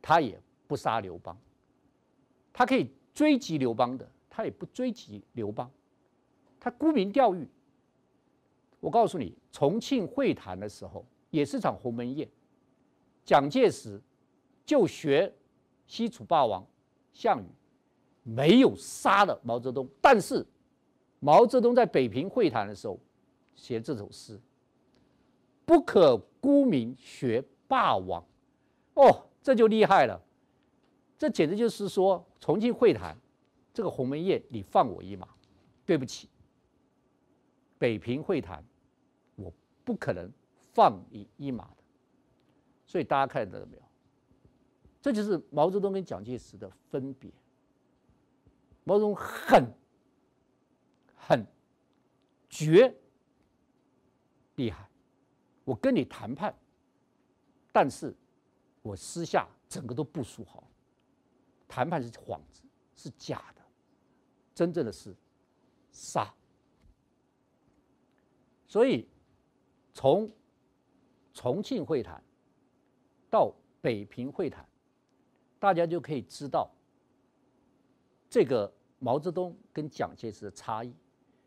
[0.00, 0.36] 他也
[0.66, 1.38] 不杀刘邦，
[2.52, 5.70] 他可以追击刘邦的，他也不追击刘邦，
[6.58, 7.46] 他沽名钓誉。
[8.80, 12.28] 我告诉你，重庆会谈的时候也是场鸿门宴，
[13.24, 14.02] 蒋介石
[14.66, 15.32] 就学
[15.86, 16.66] 西楚霸王
[17.12, 17.46] 项羽，
[18.22, 20.46] 没有杀了毛泽东，但是
[21.20, 22.98] 毛泽东在北平会谈的时候
[23.54, 24.40] 写这首诗：
[25.64, 28.24] 不可沽名学霸王。
[28.94, 30.20] 哦，这就厉害了，
[31.18, 33.16] 这简直就是说，重庆会谈
[33.72, 35.26] 这个鸿门宴，你放我一马，
[35.86, 36.28] 对不起，
[37.78, 38.62] 北平会谈，
[39.34, 39.52] 我
[39.84, 40.30] 不可能
[40.74, 41.76] 放你一马的。
[42.86, 43.82] 所以大家看到了没有？
[45.00, 47.32] 这就是毛泽东跟蒋介石的分别。
[48.84, 49.72] 毛泽东很
[51.14, 51.46] 很
[52.48, 52.94] 绝
[54.56, 54.88] 厉害，
[55.64, 56.54] 我跟你谈判，
[57.72, 58.14] 但是。
[58.84, 60.68] 我私下整个都部署好，
[61.68, 62.62] 谈判是幌子，
[62.96, 63.62] 是假的，
[64.52, 65.14] 真正的是
[65.92, 66.34] 杀。
[68.66, 69.08] 所以
[69.94, 70.28] 从
[71.32, 72.20] 重庆会谈
[73.30, 74.68] 到北平会谈，
[75.60, 76.68] 大家就可以知道
[78.32, 80.90] 这个毛泽东跟蒋介石的差异，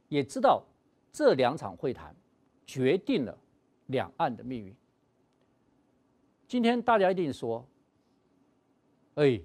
[0.08, 0.64] 也知道
[1.12, 2.16] 这两场会谈
[2.64, 3.36] 决定了
[3.88, 4.76] 两岸的命运。
[6.48, 7.68] 今天大家一定说
[9.16, 9.42] ：“哎，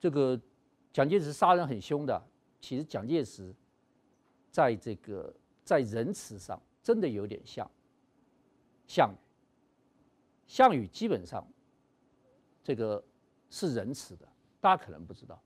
[0.00, 0.40] 这个
[0.90, 2.26] 蒋介石杀人很凶的。
[2.62, 3.54] 其实蒋介石
[4.50, 5.30] 在这个
[5.64, 7.70] 在仁慈上真的有点像
[8.86, 9.18] 项羽。
[10.46, 11.46] 项羽基本上
[12.64, 13.04] 这个
[13.50, 14.26] 是仁慈的，
[14.62, 15.38] 大家可能不知道，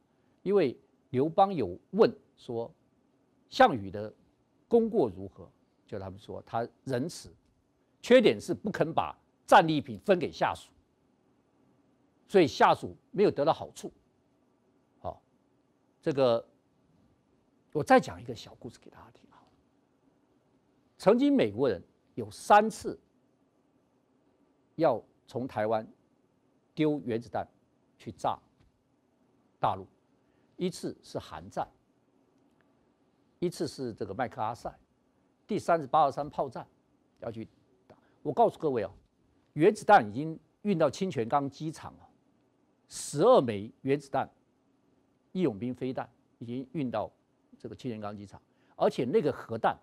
[0.42, 0.78] 因为
[1.10, 2.72] 刘邦有问说
[3.48, 4.12] 项羽的
[4.68, 5.50] 功过如何，
[5.86, 7.32] 就他们说他仁慈，
[8.00, 9.16] 缺点是不肯把。”
[9.50, 10.70] 战利品分给下属，
[12.28, 13.92] 所以下属没有得到好处。
[15.00, 15.20] 好，
[16.00, 16.48] 这个
[17.72, 19.28] 我再讲一个小故事给大家听。
[19.28, 19.44] 好，
[20.98, 21.82] 曾经美国人
[22.14, 22.96] 有三次
[24.76, 25.84] 要从台湾
[26.72, 27.44] 丢原子弹
[27.98, 28.38] 去炸
[29.58, 29.84] 大陆，
[30.60, 31.66] 一次是韩战，
[33.38, 34.70] 一次是这个麦克阿塞，
[35.46, 36.66] 第三是八二三炮战
[37.20, 37.48] 要去
[37.88, 37.96] 打。
[38.22, 38.92] 我告诉各位哦。
[39.54, 42.08] 原子弹已经运到清泉岗机场了，
[42.88, 44.30] 十二枚原子弹、
[45.32, 46.06] 义勇兵飞弹
[46.38, 47.10] 已经运到
[47.58, 48.40] 这个清泉岗机场，
[48.76, 49.74] 而且那个核弹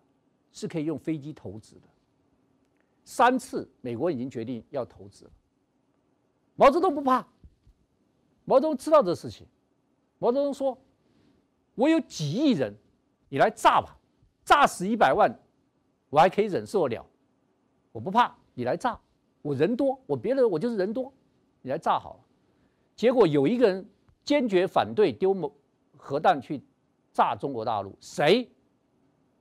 [0.52, 1.88] 是可以用飞机投掷的。
[3.04, 5.32] 三次美国已经决定要投掷了，
[6.56, 7.28] 毛泽东不怕，
[8.46, 9.48] 毛泽东知道这事情，
[10.20, 10.78] 毛泽东说
[11.76, 12.74] ：“我有几亿人，
[13.30, 13.98] 你来炸吧，
[14.44, 15.32] 炸死一百万，
[16.10, 17.06] 我还可以忍受得了，
[17.92, 19.00] 我不怕，你来炸，
[19.42, 21.14] 我人多，我别人我就是人多，
[21.62, 22.20] 你来炸好了。
[22.96, 23.88] 结果有一个人
[24.24, 25.36] 坚决反对丢
[25.96, 26.62] 核弹去
[27.14, 28.50] 炸中国大陆，谁？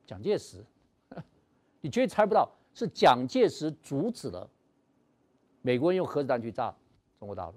[0.05, 0.63] 蒋介石。
[1.81, 4.49] 你绝对猜不到，是蒋介石阻止了
[5.61, 6.75] 美国人用核子弹去炸
[7.19, 7.53] 中国大陆。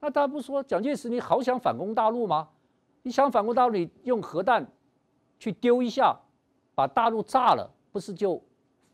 [0.00, 2.48] 那大家不说蒋介石你好想反攻大陆吗？
[3.04, 4.66] 你想反攻大陆，你用核弹
[5.38, 6.18] 去丢一下，
[6.74, 8.42] 把大陆炸了，不是就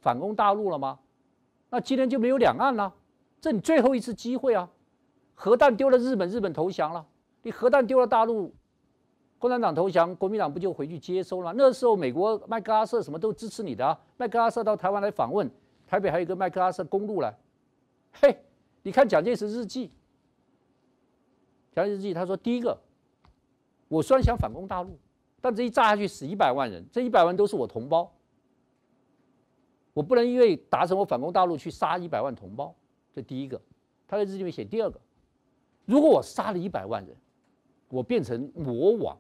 [0.01, 0.99] 反攻大陆了吗？
[1.71, 2.93] 那今天就没有两岸了，
[3.41, 4.69] 这你最后一次机会啊！
[5.35, 7.07] 核弹丢了日本，日本投降了，
[7.43, 8.53] 你核弹丢了大陆。
[9.39, 11.55] 共产党投降，国民党不就回去接收了？
[11.57, 13.99] 那时候美国麦克阿瑟什么都支持你的啊！
[14.19, 15.49] 麦克阿瑟到台湾来访问，
[15.87, 17.35] 台北还有一个麦克阿瑟公路来。
[18.13, 18.45] 嘿，
[18.83, 19.93] 你看蒋介石日记，
[21.73, 22.79] 蒋介石日记他说：第一个，
[23.91, 24.97] 我虽然想反攻大陆，
[25.41, 28.09] 但这一炸下去死一百万人，这一百万都是我同胞，
[29.93, 32.73] 我不能因为达成我反攻大陆去杀一百万同胞。
[33.13, 33.61] 这第一个，
[34.07, 35.01] 他在日记里面写第二个，
[35.87, 37.17] 如果我杀了一百万人，
[37.89, 39.19] 我变成魔王。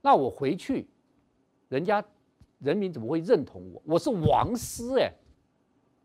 [0.00, 0.86] 那我回去，
[1.68, 2.04] 人家
[2.60, 3.82] 人民怎么会认同我？
[3.84, 5.12] 我是王师哎，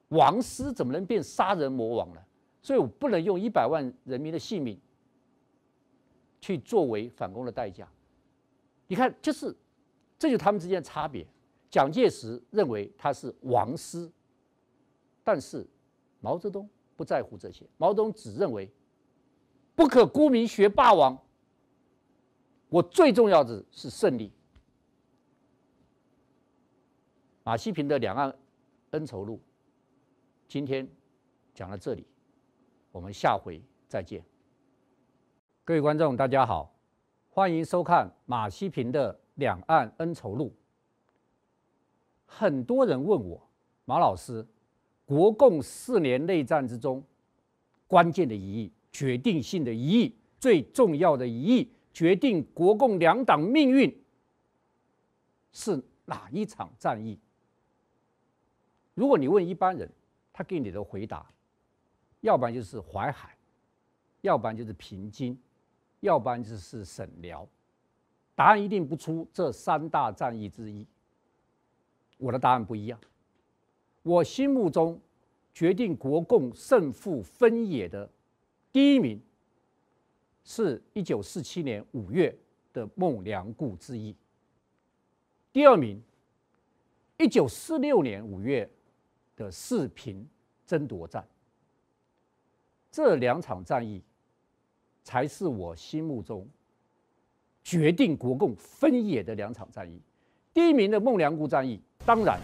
[0.07, 2.21] 王师怎么能变杀人魔王呢？
[2.63, 4.77] 所以我不能用一百万人民的性命
[6.39, 7.87] 去作为反攻的代价。
[8.87, 9.55] 你看，就是
[10.17, 11.25] 这就是他们之间的差别。
[11.69, 14.11] 蒋介石认为他是王师，
[15.23, 15.65] 但是
[16.19, 18.67] 毛泽东不在乎这些，毛泽东只认为
[19.75, 21.17] 不可沽名学霸王。
[22.69, 24.31] 我最重要的是胜利。
[27.43, 28.35] 马西平的两岸
[28.91, 29.39] 恩仇录，
[30.47, 30.87] 今天
[31.53, 32.05] 讲到这里，
[32.91, 34.23] 我们下回再见。
[35.69, 36.73] 各位观众，大家好，
[37.29, 40.51] 欢迎收看马西平的两岸恩仇录。
[42.25, 43.39] 很多人问我，
[43.85, 44.43] 马老师，
[45.05, 47.03] 国共四年内战之中，
[47.85, 51.71] 关键的一役、决定性的一役、最重要的一役。
[51.93, 53.95] 决定国共两党命运
[55.51, 57.19] 是哪一场战役？
[58.95, 59.87] 如果你问一般人，
[60.33, 61.31] 他给你的回答，
[62.21, 63.37] 要不然就是淮海，
[64.21, 65.39] 要不然就是平津，
[65.99, 67.47] 要不然就是沈辽，
[68.35, 70.85] 答案一定不出这三大战役之一。
[72.17, 72.99] 我的答案不一样，
[74.03, 74.99] 我心目中
[75.53, 78.09] 决定国共胜负分野的
[78.71, 79.21] 第一名。
[80.41, 82.35] 是一九四七年五月
[82.73, 84.15] 的孟良崮之役。
[85.53, 86.01] 第二名，
[87.17, 88.67] 一九四六年五月
[89.35, 90.27] 的四平
[90.65, 91.23] 争夺战。
[92.89, 94.01] 这两场战役
[95.09, 96.47] 才是我心目中
[97.63, 99.99] 决定国共分野的两场战役。
[100.53, 102.39] 第一名的孟良崮战役，当然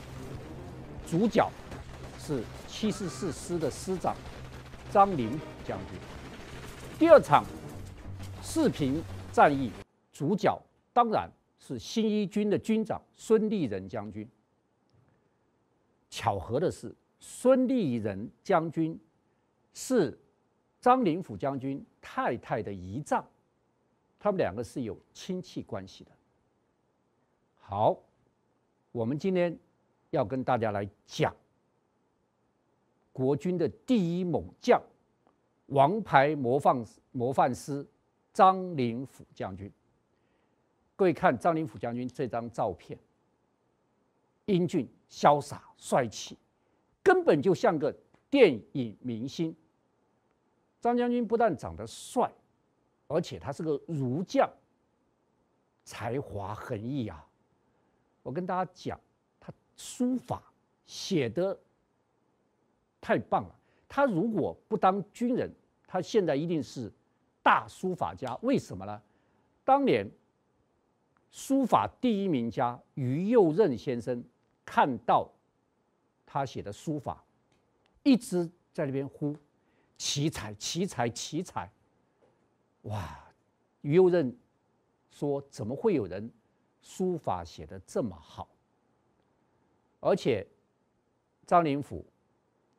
[1.05, 1.47] 主角
[2.17, 4.15] 是七十四师的师长
[4.89, 5.99] 张灵将军。
[6.97, 7.45] 第二场。
[8.41, 9.03] 四平
[9.33, 9.71] 战役
[10.13, 10.57] 主角
[10.93, 14.25] 当然是新一军的军长孙立人将军。
[16.11, 18.97] 巧合的是，孙立人将军
[19.73, 20.17] 是
[20.85, 23.25] 张灵甫将军太太的遗葬，
[24.19, 26.11] 他们两个是有亲戚关系的。
[27.55, 27.97] 好，
[28.91, 29.57] 我们今天
[30.11, 31.35] 要跟大家来讲
[33.11, 34.79] 国军的第一猛将，
[35.65, 37.83] 王牌模范模范师。
[38.31, 39.71] 张灵甫将军，
[40.95, 42.99] 各位看张灵甫将军这张照片，
[44.45, 46.37] 英俊潇洒帅气，
[47.01, 47.91] 根本就像个
[48.29, 49.55] 电影明星。
[50.85, 52.31] 张将军不但长得帅，
[53.07, 54.49] 而且他是个儒将，
[55.83, 57.27] 才华横溢啊！
[58.23, 58.99] 我跟大家讲，
[59.39, 60.41] 他书法
[60.85, 61.57] 写得
[63.01, 63.55] 太棒了。
[63.87, 65.51] 他如果不当军人，
[65.87, 66.91] 他现在一定是。
[67.45, 69.01] 大书法家，为什么呢？
[69.63, 70.09] 当年
[71.29, 74.23] 书法第一名家于右任先生
[74.65, 75.29] 看到
[76.25, 77.23] 他写的书法，
[78.01, 79.35] 一直在那边呼
[79.97, 81.71] 奇才奇才奇才。
[82.83, 83.19] 哇！
[83.81, 84.35] 于右任
[85.09, 86.31] 说：“怎么会有人
[86.81, 88.47] 书法写的这么好？”
[90.01, 90.45] 而且
[91.45, 92.05] 张灵甫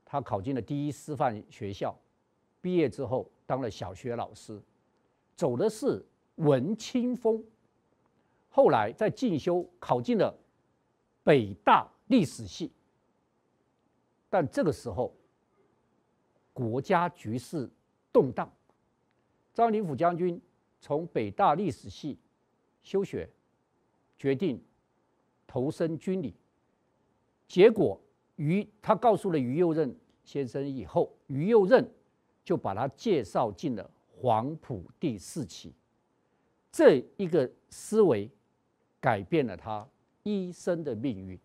[0.04, 1.96] 他考进了第一师范学校，
[2.60, 3.30] 毕业之后。
[3.48, 4.60] 当了小学老师，
[5.36, 6.04] 走的是
[6.34, 7.40] 文青风。
[8.50, 10.36] 后来在进修，考进了
[11.22, 12.72] 北大历史系。
[14.28, 15.14] 但这个时候，
[16.56, 17.68] 国家局势
[18.10, 18.50] 动荡，
[19.52, 20.40] 张灵甫将军
[20.80, 22.18] 从北大历史系
[22.82, 23.28] 休学，
[24.16, 24.58] 决定
[25.46, 26.32] 投身军旅。
[27.46, 28.00] 结果
[28.36, 29.94] 于他告诉了于右任
[30.24, 31.86] 先生以后，于右任
[32.42, 35.74] 就把他介绍进了黄埔第四期。
[36.72, 38.30] 这一个思维
[38.98, 39.86] 改变了他
[40.22, 41.38] 一生的命运。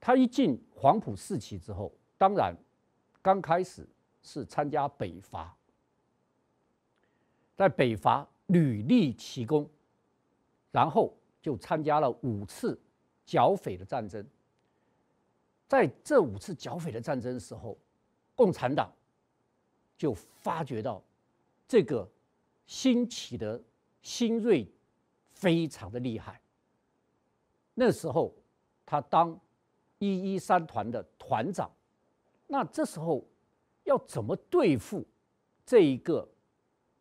[0.00, 2.56] 他一进黄埔四期之后，当然
[3.20, 3.86] 刚开始
[4.22, 5.54] 是参加北伐，
[7.54, 9.68] 在北伐屡立奇功，
[10.70, 12.78] 然后就参加了五次
[13.24, 14.26] 剿匪的战争。
[15.66, 17.76] 在这五次剿匪的战争时候，
[18.34, 18.92] 共产党
[19.96, 21.02] 就发觉到
[21.66, 22.08] 这个
[22.66, 23.60] 兴起的
[24.02, 24.66] 新锐
[25.32, 26.40] 非常的厉害。
[27.74, 28.34] 那时候
[28.86, 29.38] 他当。
[30.00, 31.70] 一一三团的团长，
[32.54, 33.26] 那这时候
[33.82, 35.04] 要怎么对付
[35.66, 36.28] 这一个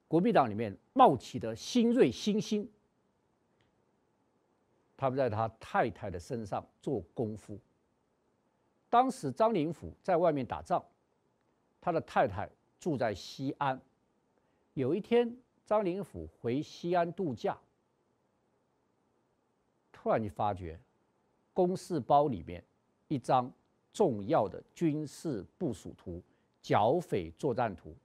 [0.07, 2.67] 国民党里面冒起的新锐新星？
[4.97, 7.59] 他们在他太太的身上做功夫。
[8.89, 10.83] 当时张灵甫在外面打仗，
[11.79, 12.49] 他的太太
[12.79, 13.79] 住在西安。
[14.73, 15.37] 有一天，
[15.67, 17.55] 张灵甫回西安度假，
[19.91, 20.79] 突然就发觉
[21.53, 22.65] 公事包里面。
[23.07, 23.53] 一张
[23.93, 26.19] 重要的军事部署图、
[26.63, 27.95] 剿匪作战图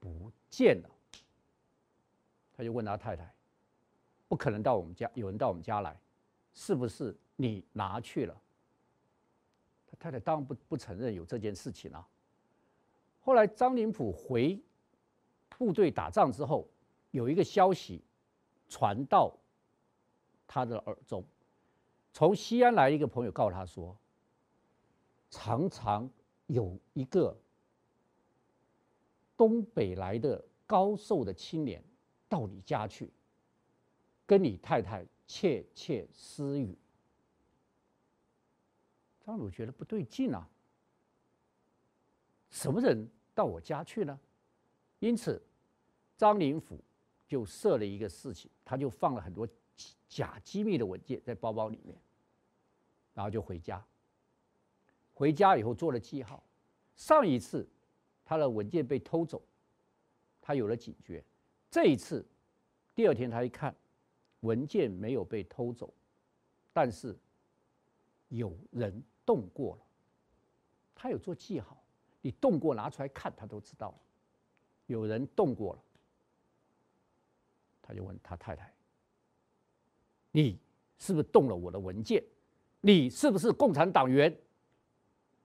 [0.00, 0.90] 不见了，
[2.52, 3.32] 他就问他太太
[4.26, 5.96] ：“不可能到我们家，有人到我们家来，
[6.52, 8.36] 是不是你拿去了？”
[9.86, 12.04] 他太太当然不不承认有这件事情啊。
[13.20, 14.60] 后来张灵甫回
[15.56, 16.66] 部队打仗之后，
[17.12, 18.02] 有一个消息
[18.68, 19.32] 传到
[20.48, 21.24] 他的耳中，
[22.12, 23.96] 从西安来一个朋友告诉他说。
[25.30, 26.10] 常常
[26.48, 27.36] 有一个
[29.36, 31.82] 东北来的高瘦的青年
[32.28, 33.10] 到你家去，
[34.26, 36.76] 跟你太太窃窃私语。
[39.24, 40.48] 张鲁觉得不对劲啊，
[42.50, 44.18] 什么人到我家去呢？
[44.98, 45.40] 因此，
[46.16, 46.78] 张灵甫
[47.28, 49.48] 就设了一个事情，他就放了很多
[50.08, 51.96] 假机密的文件在包包里面，
[53.14, 53.82] 然后就回家。
[55.20, 56.42] 回家以后做了记号，
[56.96, 57.68] 上一次
[58.24, 59.42] 他的文件被偷走，
[60.40, 61.22] 他有了警觉。
[61.70, 62.26] 这一次，
[62.94, 63.76] 第二天他一看，
[64.40, 65.92] 文件没有被偷走，
[66.72, 67.14] 但是
[68.28, 69.82] 有人动过了。
[70.94, 71.76] 他有做记号，
[72.22, 73.98] 你动过拿出来看，他都知道了。
[74.86, 75.82] 有人动过了，
[77.82, 78.72] 他就问他太太
[80.32, 80.58] ：“你
[80.96, 82.24] 是不是动了我的文件？
[82.80, 84.34] 你是不是共产党员？”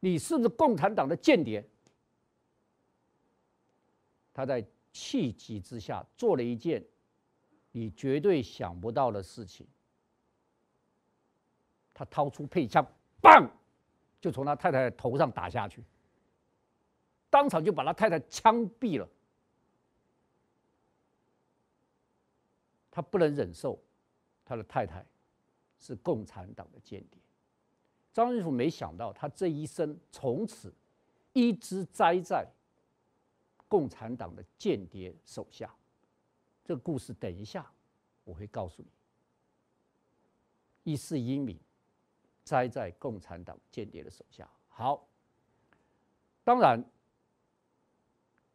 [0.06, 1.68] 你是不是共产党的间谍？
[4.32, 6.86] 他在气急之下做了一件
[7.72, 9.66] 你绝对想不到的事情。
[11.92, 12.86] 他掏出配枪，
[13.20, 13.50] 棒，
[14.22, 15.84] 就从他太太头上打下去，
[17.32, 19.10] 当场就把他太太枪毙了。
[22.92, 23.82] 他不能忍受
[24.46, 25.04] 他的太太
[25.80, 27.20] 是共产党的间谍。
[28.16, 30.74] 张灵甫没想到，他这一生从此
[31.34, 32.48] 一直栽在
[33.68, 35.70] 共产党的间谍手下。
[36.64, 37.70] 这个故事等一下
[38.24, 38.88] 我会告诉你。
[40.86, 41.60] 一世英名，
[42.46, 44.50] 栽在共产党间谍的手下。
[44.70, 45.06] 好，
[46.46, 46.82] 当然，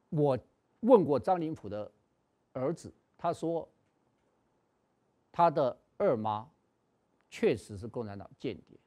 [0.09, 0.39] 我
[0.81, 1.93] 问过张灵甫的
[2.55, 3.69] 儿子，他说
[5.31, 6.51] 他的二妈
[7.29, 8.79] 确实是共产党间谍。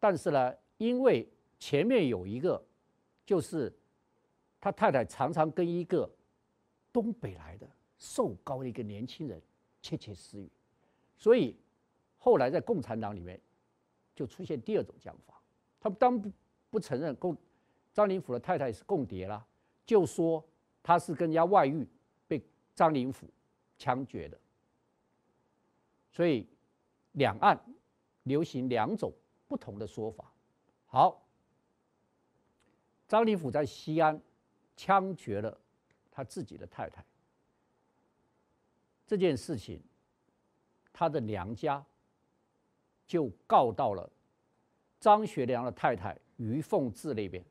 [0.00, 1.28] 但是呢，因为
[1.58, 2.60] 前面有一个，
[3.26, 3.70] 就是
[4.58, 6.10] 他太太常常跟一个
[6.90, 9.40] 东北来的瘦高的一个年轻人
[9.82, 10.50] 窃窃私语，
[11.18, 11.54] 所以
[12.16, 13.38] 后来在共产党里面
[14.14, 15.38] 就出现第二种讲法，
[15.78, 16.32] 他们当不
[16.70, 17.36] 不承认共
[17.92, 19.46] 张灵甫的太太是共谍了，
[19.84, 20.42] 就说
[20.82, 21.86] 他是跟人家外遇
[22.26, 22.42] 被
[22.74, 23.26] 张灵甫
[23.76, 24.40] 枪决的，
[26.10, 26.46] 所以
[27.12, 27.62] 两岸
[28.22, 29.12] 流行两种。
[29.50, 30.32] 不同的说法。
[30.86, 31.26] 好，
[33.08, 34.22] 张灵甫在西安
[34.76, 35.60] 枪决了
[36.08, 37.04] 他自己的太太。
[39.08, 39.82] 这件事情，
[40.92, 41.84] 他的娘家
[43.08, 44.08] 就告到了
[45.00, 47.44] 张学良的太太于凤至那边，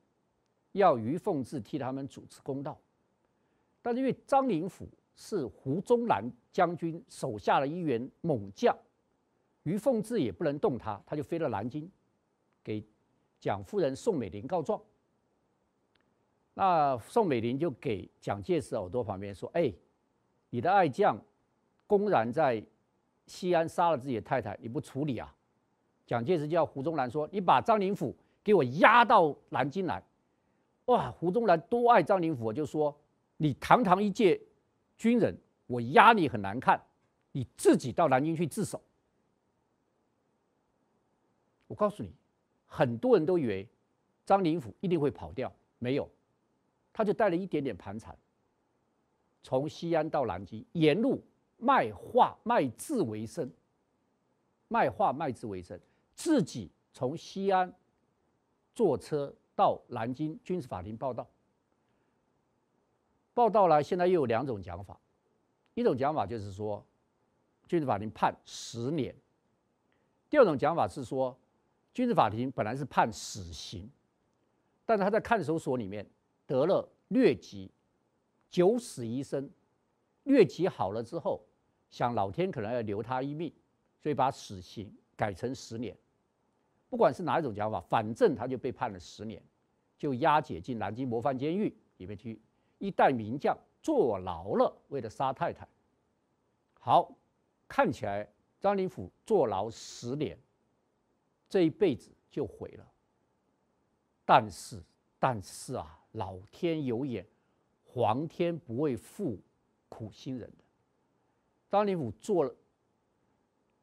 [0.72, 2.80] 要于凤至替他们主持公道。
[3.82, 4.88] 但是因为张灵甫
[5.18, 8.74] 是胡宗南将军手下的一员猛将。
[9.70, 11.90] 于凤至也不能动他，他就飞到南京，
[12.64, 12.84] 给
[13.40, 14.82] 蒋夫人宋美龄告状。
[16.56, 19.72] 那宋美龄就给蒋介石耳朵旁边说：“哎，
[20.50, 21.18] 你的爱将
[21.86, 22.62] 公然在
[23.28, 25.34] 西安杀了自己的太太，你不处理啊？
[26.06, 30.04] 蒋介石叫胡宗南说：“你把张灵甫给我押到南京来。”
[30.86, 32.94] 哇，胡宗南多爱张灵甫，就说
[33.38, 34.42] ：“你堂堂一介
[34.98, 36.82] 军人，我压你很难看，
[37.32, 38.82] 你自己到南京去自首。”
[41.70, 42.12] 我告诉你，
[42.66, 43.70] 很多人都以为
[44.26, 46.10] 张灵甫一定会跑掉，没有，
[46.92, 48.18] 他就带了一点点盘缠，
[49.44, 51.24] 从西安到南京，沿路
[51.58, 53.48] 卖画卖字为生，
[54.68, 55.80] 卖画卖字为生，
[56.16, 57.72] 自己从西安
[58.74, 61.30] 坐车到南京军事法庭报道。
[63.36, 65.00] 报道了，现在又有两种讲法，
[65.76, 66.84] 一种讲法就是说，
[67.68, 69.14] 军事法庭判十年；
[70.32, 71.38] 第二种讲法是说。
[72.00, 73.92] 军事法庭本来是判死刑，
[74.86, 76.10] 但是他在看守所里面
[76.48, 77.70] 得了疟疾，
[78.50, 79.52] 九死一生。
[80.24, 81.46] 疟疾好了之后，
[81.90, 83.54] 想老天可能要留他一命，
[84.02, 85.94] 所以把死刑改成十年。
[86.90, 89.44] 不管是哪一种讲法，反正他就被判了十年，
[89.98, 92.42] 就押解进南京模范监狱里面去。
[92.78, 95.68] 一代名将坐牢了，为了杀太太。
[96.80, 97.14] 好，
[97.68, 98.26] 看起来
[98.58, 100.40] 张灵甫坐牢十年。
[101.50, 102.86] 这一辈子就毁了，
[104.24, 104.84] 但是，
[105.18, 107.28] 但是啊，老天有眼，
[107.84, 109.42] 皇天不会负
[109.90, 110.64] 苦心人的。
[111.68, 112.56] 张灵甫坐了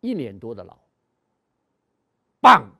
[0.00, 0.78] 一年多的牢，
[2.40, 2.70] 棒，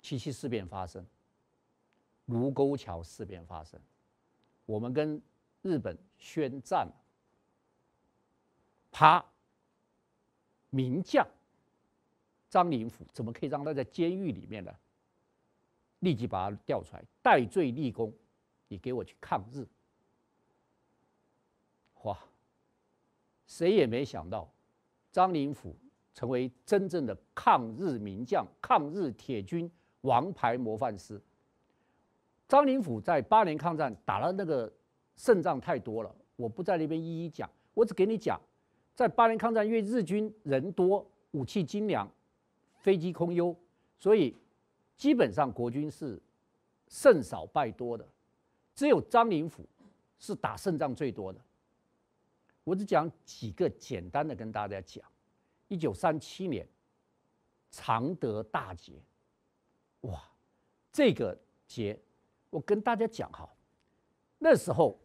[0.00, 1.04] 七七事变发生，
[2.26, 3.80] 卢沟桥事变发生，
[4.64, 5.20] 我们跟
[5.62, 6.94] 日本宣战了，
[8.92, 9.24] 啪，
[10.70, 11.26] 名将。
[12.54, 14.72] 张灵甫怎么可以让他在监狱里面呢？
[15.98, 18.14] 立即把他调出来，戴罪立功，
[18.68, 19.66] 你给我去抗日！
[22.04, 22.16] 哇，
[23.48, 24.48] 谁也没想到，
[25.10, 25.74] 张灵甫
[26.14, 29.68] 成为真正的抗日名将、抗日铁军
[30.02, 31.20] 王牌模范师。
[32.46, 34.72] 张灵甫在八年抗战打了那个
[35.16, 38.40] 胜仗太多了，我不在那边一一讲，我只给你讲，
[38.94, 42.08] 在八年抗战，因为日军人多，武器精良。
[42.84, 43.56] 飞机空优，
[43.98, 44.36] 所以
[44.94, 46.20] 基本上国军是
[46.86, 48.06] 胜少败多的，
[48.74, 49.66] 只有张灵甫
[50.18, 51.40] 是打胜仗最多的。
[52.62, 55.02] 我只讲几个简单的跟大家讲：
[55.68, 56.68] 一九三七年
[57.70, 59.02] 常德大捷，
[60.02, 60.22] 哇，
[60.92, 61.34] 这个
[61.66, 61.98] 捷
[62.50, 63.48] 我跟大家讲哈，
[64.38, 65.00] 那时候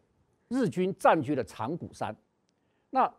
[0.48, 2.14] 日军占据了长谷山，
[2.90, 3.10] 那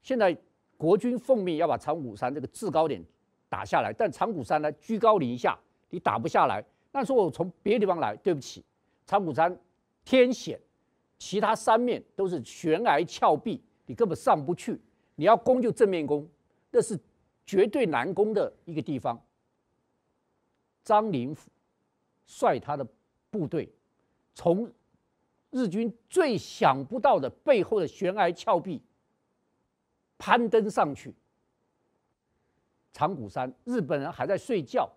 [0.00, 0.34] 现在
[0.78, 3.04] 国军奉命要把长谷山这个制高点。
[3.50, 5.58] 打下来，但长谷山呢居高临下，
[5.90, 6.64] 你打不下来。
[6.92, 8.64] 那说我从别的地方来，对不起，
[9.06, 9.54] 长谷山
[10.04, 10.58] 天险，
[11.18, 14.80] 其他三面都是悬崖峭壁，你根本上不去。
[15.16, 16.26] 你要攻就正面攻，
[16.70, 16.98] 那是
[17.44, 19.20] 绝对难攻的一个地方。
[20.84, 21.50] 张灵甫
[22.24, 22.86] 率他的
[23.30, 23.70] 部队
[24.34, 24.72] 从
[25.50, 28.80] 日军最想不到的背后的悬崖峭壁
[30.16, 31.12] 攀登上去。
[32.92, 34.90] 长谷山，日本人还在睡觉，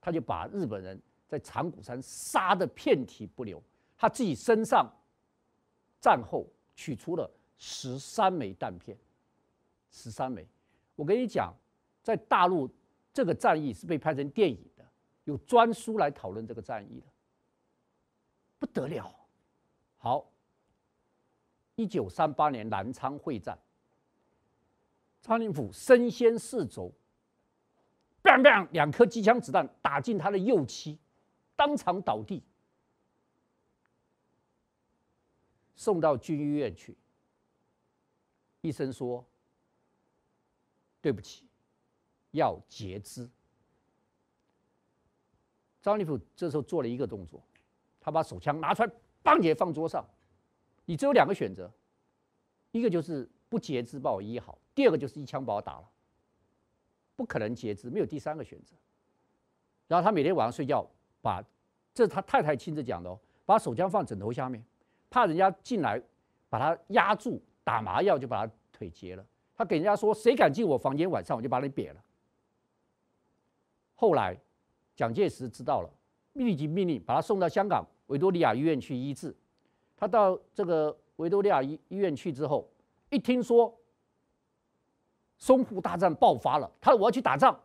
[0.00, 3.62] 他就把日本人在长谷山杀得遍体不留。
[3.96, 4.90] 他自己身上
[6.00, 8.96] 战后取出了十三枚弹片，
[9.90, 10.46] 十三枚。
[10.94, 11.54] 我跟你讲，
[12.02, 12.68] 在大陆
[13.12, 14.84] 这个战役是被拍成电影的，
[15.24, 17.06] 有专书来讨论这个战役的，
[18.58, 19.14] 不得了。
[19.96, 20.28] 好，
[21.76, 23.58] 一九三八年南昌会战，
[25.20, 26.92] 张灵甫身先士卒。
[28.22, 28.68] 砰砰！
[28.72, 30.98] 两颗机枪子弹打进他的右膝，
[31.56, 32.42] 当场倒地，
[35.76, 36.96] 送到军医院去。
[38.60, 39.24] 医生说
[41.00, 41.46] ：“对不起，
[42.32, 43.28] 要截肢。”
[45.80, 47.40] 张立甫这时候做了一个动作，
[48.00, 48.90] 他把手枪拿出来，
[49.22, 50.04] 砰也放桌上。
[50.84, 51.72] 你只有两个选择，
[52.72, 55.88] 一个就是不截肢把我医好，第二个就是一枪把我打了。
[57.18, 58.76] 不可能截肢，没有第三个选择。
[59.88, 60.86] 然后他每天晚上睡觉，
[61.20, 61.42] 把
[61.92, 64.64] 这是他太太亲自讲的哦，把手枪放枕头下面，
[65.10, 66.00] 怕人家进来
[66.48, 69.26] 把他压住，打麻药就把他腿截了。
[69.56, 72.00] 他给人家说：“谁敢进我房间，晚上我就把你扁了。”
[73.96, 74.38] 后来
[74.94, 75.90] 蒋介石知道了，
[76.34, 79.34] 立即命令把他送到香港维多利亚医院去医治。
[79.96, 82.70] 他到这个维多利亚医医院去之后，
[83.10, 83.76] 一听说。
[85.40, 87.58] 淞沪大战爆发了，他说我要去打仗。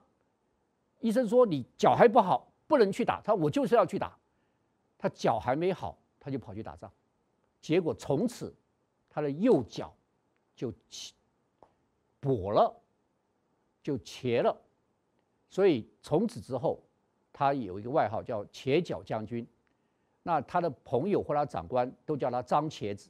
[0.99, 3.19] 医生说你脚还不好，不能去打。
[3.21, 4.17] 他说我就是要去打。
[4.97, 6.89] 他脚还没好，他就跑去打仗。
[7.59, 8.55] 结果从此
[9.09, 9.93] 他的右脚
[10.55, 10.71] 就
[12.21, 12.73] 跛了，
[13.81, 14.55] 就瘸了，
[15.49, 16.79] 所以从此之后，
[17.33, 19.45] 他有一个外号叫“瘸脚将军”。
[20.23, 23.09] 那他的朋友或他长官都叫他张瘸子，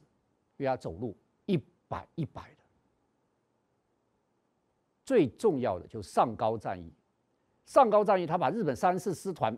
[0.56, 1.56] 因为他走路一
[1.86, 2.63] 摆一摆的。
[5.04, 6.92] 最重要的就是上高战役，
[7.64, 9.56] 上高战役他把日本三四师团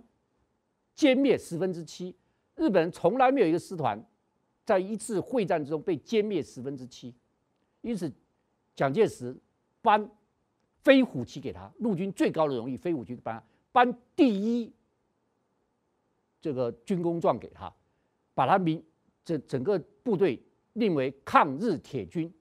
[0.97, 2.14] 歼灭十分之七，
[2.57, 4.05] 日本人从来没有一个师团
[4.64, 7.14] 在一次会战之中被歼灭十分之七，
[7.82, 8.12] 因此
[8.74, 9.36] 蒋介石
[9.80, 10.11] 颁
[10.82, 13.42] 飞虎旗给他，陆军最高的荣誉飞虎旗颁
[13.72, 14.72] 颁第一。
[16.40, 17.72] 这个军功状给他，
[18.34, 18.80] 把他名
[19.24, 20.40] 这整个部队
[20.74, 22.32] 定为抗日铁军，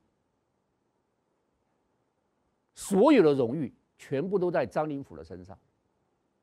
[2.76, 5.58] 所有的荣誉全部都在张灵甫的身上，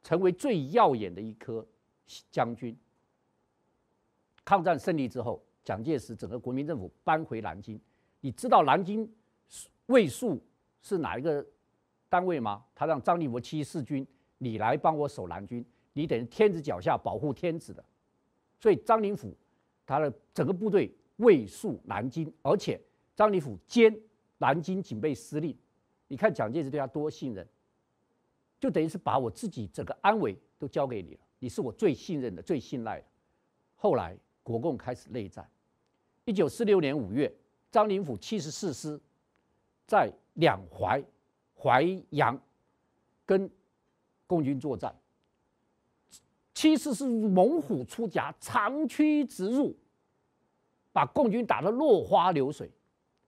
[0.02, 1.64] 成为最耀眼的一颗
[2.30, 2.76] 将军。
[4.44, 7.80] 抗战胜利之后，蒋介石整个国民政府搬回南京，
[8.20, 9.08] 你知道南京
[9.86, 10.40] 卫戍
[10.80, 11.46] 是哪一个
[12.08, 12.64] 单位吗？
[12.74, 14.04] 他让张灵甫七十四军，
[14.38, 15.64] 你来帮我守南京。
[15.92, 17.84] 你等于天子脚下保护天子的，
[18.58, 19.36] 所以张灵甫
[19.84, 22.80] 他的整个部队卫戍南京，而且
[23.14, 23.94] 张灵甫兼
[24.38, 25.54] 南京警备司令。
[26.12, 27.48] 你看蒋介石对他多信任，
[28.60, 33.06] 就等于是把我自己整个安危都交给你了，你是我最信任的、最信赖的。
[33.76, 35.50] 后来国共开始内战，
[36.26, 37.34] 一九四六年五月，
[37.70, 39.00] 张灵甫七十四师
[39.86, 41.02] 在两淮、
[41.58, 42.38] 淮阳
[43.24, 43.50] 跟
[44.26, 44.94] 共军作战。
[46.52, 49.74] 七十四师猛虎出柙，长驱直入，
[50.92, 52.70] 把共军打得落花流水。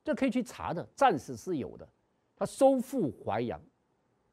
[0.05, 1.89] 这可以去查的，战史是有的。
[2.37, 3.61] 他收复淮阳，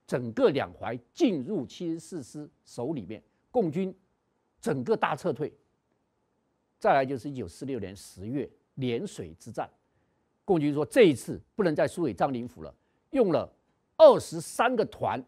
[0.07, 3.93] 整个两淮进入七十四师手里面，共军
[4.59, 5.53] 整个大撤退。
[6.79, 9.69] 再来就是一九四六年十月涟水之战，
[10.43, 12.73] 共军说这一次不能再输给张灵甫了，
[13.11, 13.51] 用了
[13.97, 15.23] 二十三个团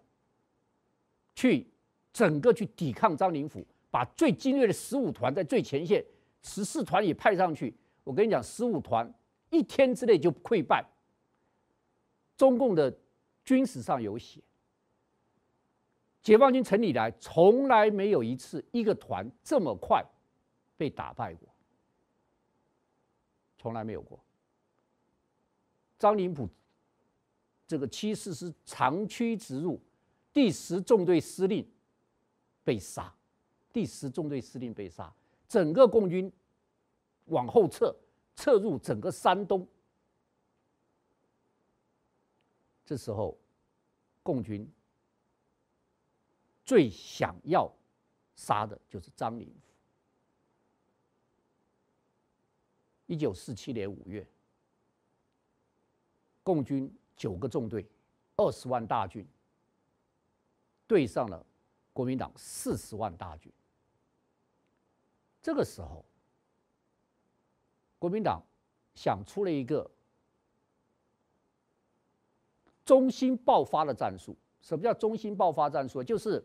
[1.36, 1.68] 去。
[2.14, 6.06] 整个去抵抗张灵甫，把最精锐的十五团在最前线，
[6.44, 7.76] 十四团也派上去。
[8.04, 9.12] 我跟你讲，十五团
[9.50, 10.86] 一天之内就溃败。
[12.36, 12.96] 中共的
[13.44, 14.42] 军史上有写，
[16.22, 20.04] 解放军成立以来从来没有一次一个团这么快
[20.78, 21.48] 被打败过，
[23.58, 24.20] 从来没有过。
[25.98, 26.50] 张灵甫
[27.68, 29.80] 这个七四师长驱直入，
[30.32, 31.68] 第十纵队司令。
[32.66, 33.14] 被杀，
[33.74, 35.14] 第十纵队司令被杀，
[35.50, 36.32] 整个共军
[37.26, 37.94] 往后撤，
[38.38, 39.68] 撤入整个山东。
[42.86, 43.38] 这时候，
[44.22, 44.70] 共军
[46.66, 47.72] 最想要
[48.36, 49.74] 杀的就是张灵甫。
[53.06, 54.28] 一九四七年五月，
[56.42, 57.86] 共军九个纵队，
[58.38, 59.28] 二十万大军，
[60.88, 61.46] 对上了。
[61.96, 63.54] 国民党四十万大军，
[65.44, 66.04] 这个时候，
[68.00, 68.42] 国民党
[68.96, 69.88] 想出了一个
[72.86, 74.36] 中心爆发的战术。
[74.62, 76.02] 什么叫中心爆发战术？
[76.04, 76.44] 就是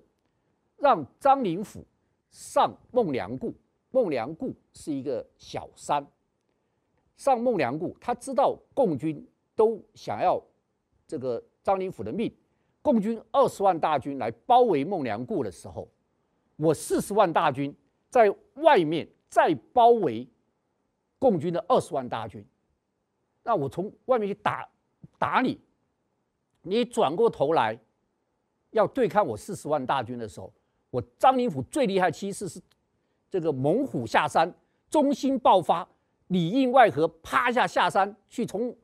[0.76, 1.84] 让张灵甫
[2.30, 3.54] 上孟良崮。
[3.90, 6.06] 孟良崮是一个小山，
[7.16, 9.26] 上孟良崮，他知道共军
[9.56, 10.42] 都想要
[11.06, 12.30] 这个张灵甫的命。
[12.82, 15.88] 共军二十万大军来包围孟良崮的时候，
[16.56, 17.74] 我四十万大军
[18.10, 20.26] 在外面再包围
[21.18, 22.44] 共军的二十万大军，
[23.42, 24.68] 那我从外面去打
[25.18, 25.58] 打你，
[26.68, 27.78] 你转过头来
[28.70, 30.52] 要对抗我四十万大军的时候，
[30.90, 32.60] 我张灵甫最厉害其实是
[33.30, 34.52] 这个猛虎下山，
[34.90, 35.88] 中心爆发，
[36.28, 38.76] 里应外合，趴下下山去从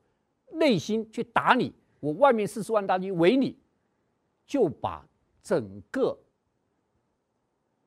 [0.53, 3.57] 内心去打你，我外面四十万大军围你。
[4.47, 5.03] 就把
[5.41, 6.15] 整个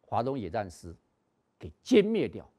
[0.01, 0.92] 华东野战师
[1.57, 2.51] 给歼灭掉。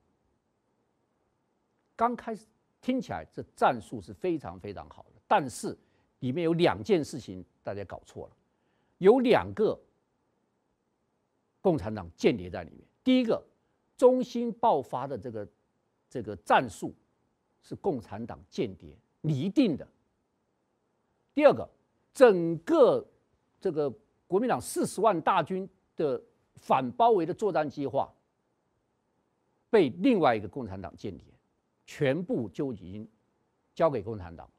[1.98, 2.46] 刚开始
[2.80, 5.78] 听起来这战术是非常非常好的，但是
[6.20, 8.36] 里面有两件事情大家搞错了，
[8.97, 9.80] 有两个
[11.61, 12.82] 共产党间谍在里面。
[13.03, 13.43] 第一个，
[13.97, 15.47] 中心爆发的这个
[16.09, 16.93] 这个战术
[17.61, 19.88] 是共产党间谍拟定的。
[21.34, 21.70] 第二个，
[22.13, 23.05] 整个。
[23.61, 23.93] 这个
[24.26, 25.67] 国民党四十万大军
[25.97, 26.24] 的
[26.55, 28.09] 反包围的作战计划，
[29.70, 31.26] 被另外一个共产党间谍
[31.86, 33.05] 全部就已经
[33.76, 34.49] 交给共产党，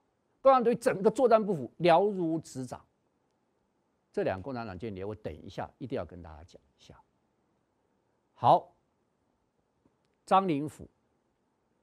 [0.40, 2.84] 共产党对整个作战部署了如指掌。
[4.12, 7.00] 这两个共产党间谍，我等一下一定要跟大家讲一下。
[8.34, 8.74] 好，
[10.26, 10.88] 张灵甫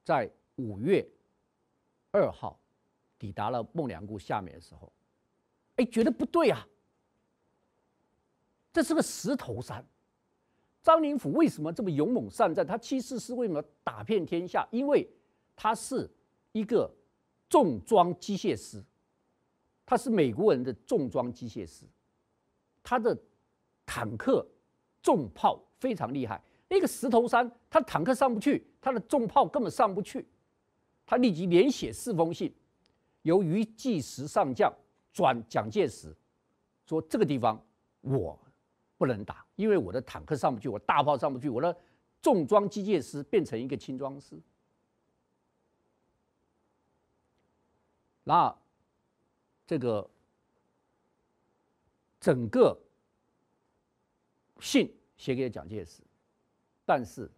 [0.04, 1.08] 在五月
[2.12, 2.60] 二号
[3.18, 4.92] 抵达了孟良崮下面的时候。
[5.78, 6.68] 哎，觉得不对啊，
[8.74, 9.86] 这是个石头山。
[10.82, 12.66] 张灵甫为什么这么勇猛善战？
[12.66, 14.68] 他七四师为什么打遍天下？
[14.72, 15.08] 因为
[15.56, 16.10] 他是
[16.52, 16.92] 一个
[17.50, 18.84] 重装机械师，
[19.86, 21.86] 他是美国人的重装机械师，
[22.84, 23.18] 他的
[23.86, 24.48] 坦克
[25.02, 26.42] 重炮非常厉害。
[26.70, 30.28] 那个石头山，他坦克上不去，他的重炮根本上不去。
[31.06, 32.54] 他立即连写四封信，
[33.22, 34.74] 由于济时上将
[35.14, 36.16] 转蒋介石，
[36.86, 37.64] 说这个地方
[38.02, 38.38] 我。
[39.00, 41.78] 不能打，因为我的坦克上不去，我大炮上不去，我的
[42.20, 44.36] 重装机械师变成一个轻装师。
[48.28, 48.54] 那
[49.66, 50.06] 这个
[52.20, 52.78] 整个
[54.60, 56.04] 信写给蒋介石，
[56.86, 57.32] 但是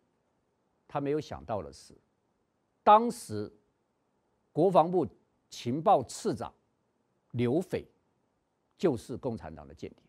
[0.87, 1.93] 他没有想到的是，
[2.83, 3.53] 当时
[4.51, 5.07] 国防部
[5.47, 6.51] 情报次长
[7.33, 7.85] 刘斐
[8.75, 10.01] 就是共产党的间谍。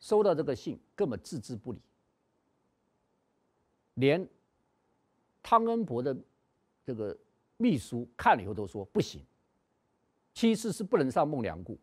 [0.00, 1.80] 收到这个信，根本置之不理。
[3.94, 4.28] 连
[5.42, 6.14] 汤恩伯的
[6.84, 7.16] 这个
[7.56, 9.22] 秘书看了以后都说不行，
[10.40, 11.76] 七四是不能上孟良崮。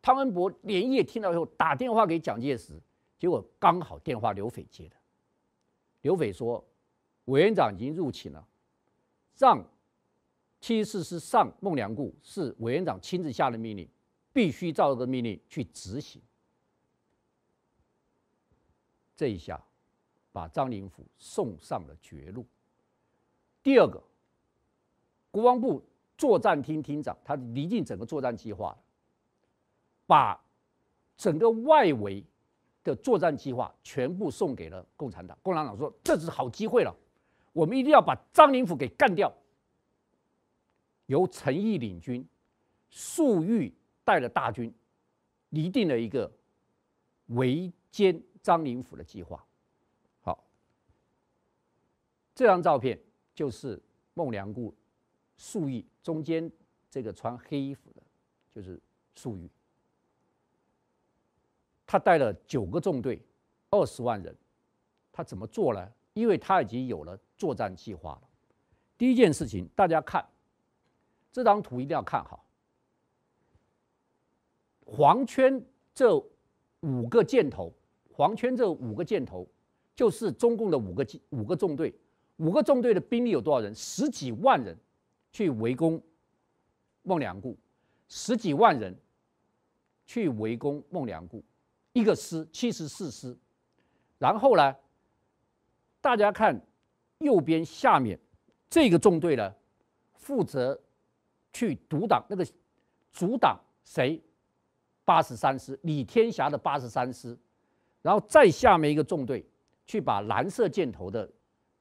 [0.00, 2.80] 汤恩伯连夜听到以后，打电话给蒋介石，
[3.18, 4.94] 结果刚好电话刘斐接的。
[6.02, 6.64] 刘斐说，
[7.24, 8.46] 委员长已经入请了，
[9.36, 9.66] 让
[10.60, 13.88] 七四师上孟良崮是委员长亲自下的命令，
[14.32, 16.22] 必须照这个命令去执行。
[19.16, 19.60] 这一下，
[20.30, 22.46] 把张灵甫送上了绝路。
[23.60, 24.00] 第二个，
[25.32, 25.82] 国防部
[26.16, 28.76] 作战厅厅长，他拟定整个作战计划，
[30.06, 30.40] 把
[31.16, 32.24] 整个外围
[32.82, 35.36] 的作战计划全部送给了共产党。
[35.42, 36.94] 共产党说：“这是好机会了，
[37.52, 39.32] 我们一定要把张灵甫给干掉。”
[41.06, 42.26] 由陈毅领军，
[42.90, 43.72] 粟裕
[44.04, 44.74] 带了大军，
[45.50, 46.30] 拟定了一个
[47.26, 48.22] 围歼。
[48.42, 49.44] 张灵甫的计划，
[50.20, 50.44] 好，
[52.32, 52.96] 这张照片
[53.34, 53.82] 就是
[54.14, 54.72] 孟良崮，
[55.36, 56.50] 粟裕中间
[56.90, 58.02] 这个穿黑衣服的，
[58.54, 58.80] 就是
[59.14, 59.50] 粟裕。
[61.86, 63.22] 他带了九个纵队，
[63.70, 64.34] 二十万人，
[65.12, 65.92] 他怎么做呢？
[66.14, 68.22] 因为他已经有了作战计划了。
[68.98, 70.26] 第一件事情，大家看
[71.30, 72.44] 这张图一定要看好，
[74.84, 75.62] 黄圈
[75.94, 76.16] 这
[76.80, 77.72] 五个箭头。
[78.10, 79.46] 黄圈这五个箭头，
[79.94, 81.94] 就是中共的五个五个纵队，
[82.38, 83.74] 五个纵队的兵力有多少人？
[83.74, 84.74] 十几万人
[85.36, 86.02] 去围攻
[87.02, 87.54] 孟良崮，
[88.08, 88.96] 十几万人
[90.06, 91.42] 去围攻孟良崮，
[91.92, 93.36] 一个师七十四师。
[94.16, 94.74] 然后呢，
[96.00, 96.58] 大家看
[97.18, 98.18] 右边下面
[98.70, 99.54] 这个纵队呢，
[100.14, 100.80] 负责
[101.52, 102.42] 去阻挡那个
[103.12, 104.18] 阻挡谁？
[105.04, 107.36] 八十三师李天霞的八十三师。
[108.00, 109.46] 然后再下面一个纵队，
[109.84, 111.30] 去把蓝色箭头的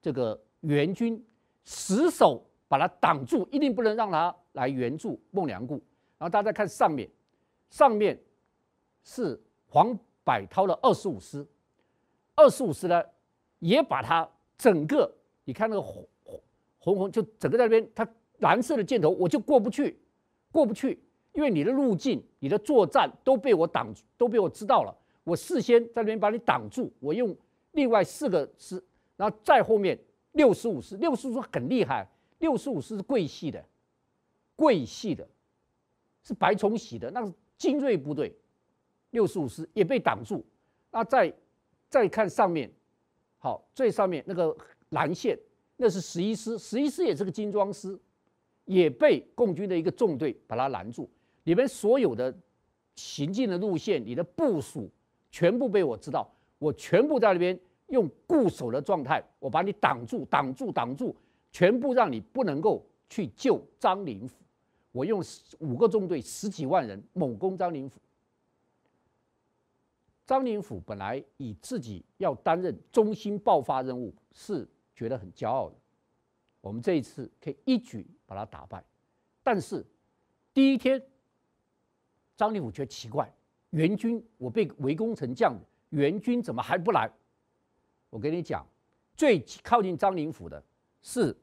[0.02, 1.26] 这个援军
[1.64, 2.46] 死守，
[2.78, 5.76] 把它挡住，一定不能让他来援助孟良崮。
[6.18, 7.10] 然后大家再看上面，
[7.70, 8.20] 上面
[9.02, 11.46] 是黄百韬的二十五师，
[12.36, 13.02] 二十五师呢
[13.60, 15.10] 也把它整个，
[15.46, 16.06] 你看那个红
[16.78, 18.06] 红红，就整个在那边，它
[18.40, 19.98] 蓝色的箭头我就过不去，
[20.52, 21.00] 过不去，
[21.32, 24.94] 因为你的路径、你的作战都被我挡住，都被我知道了。
[25.24, 27.34] 我事先在那边把你挡住，我用
[27.72, 28.84] 另外四个师，
[29.16, 29.98] 然后再后面
[30.34, 32.06] 六十五师，六十五师很厉害，
[32.40, 33.64] 六十五师是桂系的，
[34.56, 35.28] 桂系的，
[36.24, 38.34] 是白崇禧的，那是精锐部队，
[39.12, 40.46] 六十五师也被挡住。
[40.92, 41.34] 那再
[41.90, 42.72] 再看上面，
[43.38, 44.56] 好，最上面那个
[44.90, 45.38] 蓝线，
[45.78, 47.98] 那是十一师，十一师也是个精装师，
[48.66, 51.10] 也被共军的一个纵队把它拦住，
[51.44, 52.34] 里面所有的
[52.96, 54.90] 行进的路线，你的部署。
[55.32, 61.14] 全部被我知道，我全部在那边用固守的状态，我把你挡住，挡住，挡住，
[61.56, 64.36] 全部让你不能够去救张灵甫。
[64.92, 65.24] 我用
[65.60, 67.98] 五个纵队，十几万人猛攻张灵甫。
[70.26, 75.76] 张灵甫本来以自己要担任中心爆发任务，是觉得很骄傲的。
[76.60, 78.84] 我们这一次可以一举把他打败，
[79.42, 79.86] 但是
[80.54, 81.02] 第一天，
[82.36, 83.34] 张灵甫觉奇怪。
[83.70, 85.58] 援军，我被围攻成这样，
[85.92, 87.10] 援军怎么还不来？
[88.10, 88.68] 我跟你讲，
[89.16, 90.62] 最靠近张灵甫的
[91.02, 91.34] 是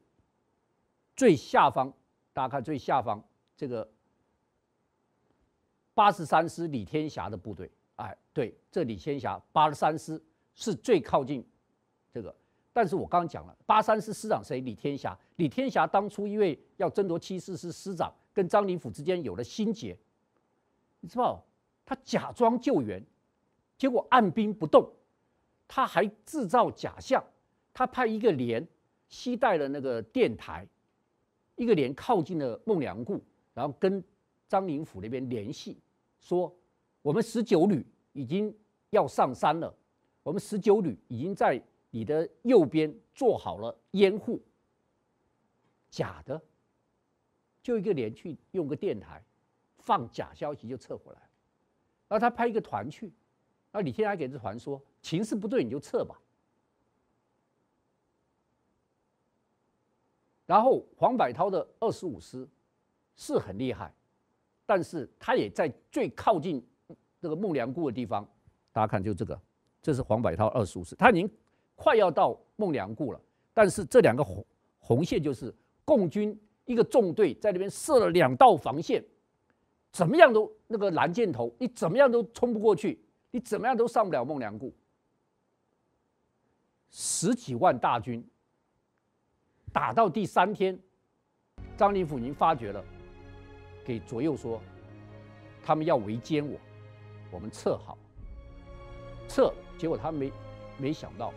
[1.15, 1.91] 最下方，
[2.33, 3.23] 大家看最下方
[3.55, 3.87] 这个
[5.93, 7.71] 八十三师李天霞的部队。
[7.95, 10.21] 哎，对，这李天霞八十三师
[10.55, 11.45] 是最靠近
[12.11, 12.35] 这个。
[12.75, 14.59] 但是我刚刚讲了，八十三师师长谁？
[14.61, 15.15] 李天霞。
[15.35, 19.95] 李天霞当初因为要争夺七四师师长，跟张灵甫之间有了心结。
[20.99, 21.45] 你知道，
[21.85, 23.03] 他假装救援，
[23.77, 24.91] 结果按兵不动，
[25.67, 27.23] 他还制造假象，
[27.71, 28.67] 他派一个连
[29.07, 30.67] 携带了那个电台，
[31.55, 33.21] 一个连靠近了孟良崮，
[33.53, 34.03] 然后跟
[34.47, 35.79] 张灵甫那边联系，
[36.19, 36.53] 说
[37.01, 38.55] 我们十九旅已经
[38.89, 39.73] 要上山了，
[40.23, 41.61] 我们十九旅已经在
[41.91, 44.41] 你的右边做好了掩护。
[45.89, 46.41] 假的，
[47.61, 49.23] 就一个连去用个电台
[49.77, 51.19] 放假消息就撤回来，
[52.07, 53.05] 然后他派一个团去，
[53.71, 56.19] 然后李天还给这团说情势不对你就撤吧。
[60.45, 62.47] 然后黄百韬的二十五师
[63.15, 63.93] 是很厉害，
[64.65, 66.65] 但是他也在最靠近
[67.19, 68.27] 这个孟良崮的地方，
[68.71, 69.39] 大家看就这个，
[69.81, 71.29] 这是黄百韬二十五师，他已经
[71.75, 73.21] 快要到孟良崮了，
[73.53, 74.45] 但是这两个红
[74.79, 75.53] 红线就是。
[75.85, 76.33] 共军
[76.63, 79.03] 一个纵队在那边设了两道防线，
[79.91, 84.73] 怎么样都那个蓝箭头，你怎么样都冲不过去，你怎么样都上不了孟良崮。
[86.89, 88.25] 十几万大军
[89.73, 90.79] 打到第三天，
[91.75, 92.85] 张灵甫已经发觉了，
[93.83, 94.61] 给左右说，
[95.65, 96.59] 他们要围歼我，
[97.31, 97.97] 我们撤好，
[99.27, 99.51] 撤。
[99.75, 100.31] 结果他没
[100.77, 101.33] 没想到，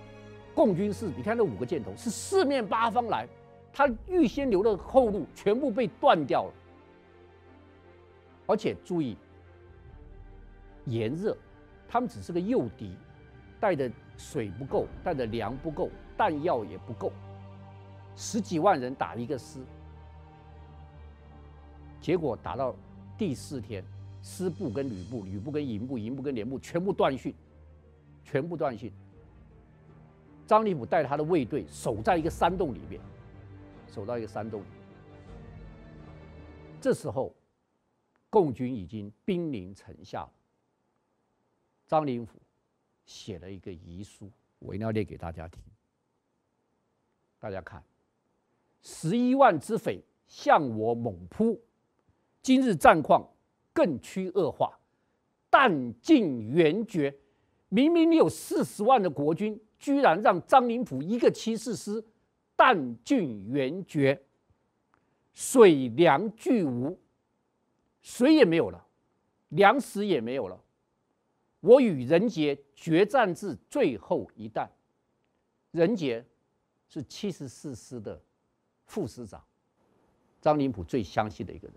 [0.54, 3.26] 共军是，你看那五个箭头是四面八方来。
[3.72, 6.52] 他预先留的后路全部被断掉了，
[8.46, 9.18] 而且注意，
[10.86, 11.36] 炎热，
[11.86, 12.96] 他们只是个诱敌，
[13.60, 17.12] 带的水不够，带的粮不够，弹药也不够，
[18.16, 19.60] 十几万人打一个师，
[22.00, 22.74] 结果打到
[23.16, 23.84] 第四天，
[24.22, 27.34] 师部跟旅部、旅部跟营部、营部跟连部全部断讯，
[28.24, 28.90] 全部断讯。
[30.46, 33.00] 张灵甫带他的卫队守在一个山洞里面。
[33.88, 34.66] 守到一个山洞里，
[36.82, 37.34] 这时候，
[38.28, 40.30] 共军已经兵临城下了。
[41.86, 42.38] 张灵甫
[43.06, 45.62] 写了一个遗书，我一定要念给大家听。
[47.38, 47.82] 大家看，
[48.88, 51.60] 十一万之匪向我猛扑，
[52.40, 53.28] 今日战况
[53.72, 54.78] 更趋恶化，
[55.50, 57.12] 弹尽援绝。
[57.68, 62.04] 明明你有四十万的国军，居然让张灵甫一个七四师。
[62.54, 64.22] 弹尽援绝，
[65.34, 66.98] 水粮俱无，
[68.00, 68.86] 水也没有了，
[69.48, 70.58] 粮食也没有了。
[71.60, 74.70] 我与任杰决战至最后一弹。
[75.72, 76.24] 任杰
[76.88, 78.18] 是七十四师的
[78.86, 79.42] 副师长，
[80.40, 81.76] 张灵甫最相信的一个人。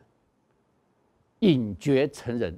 [1.40, 2.58] 引决成人，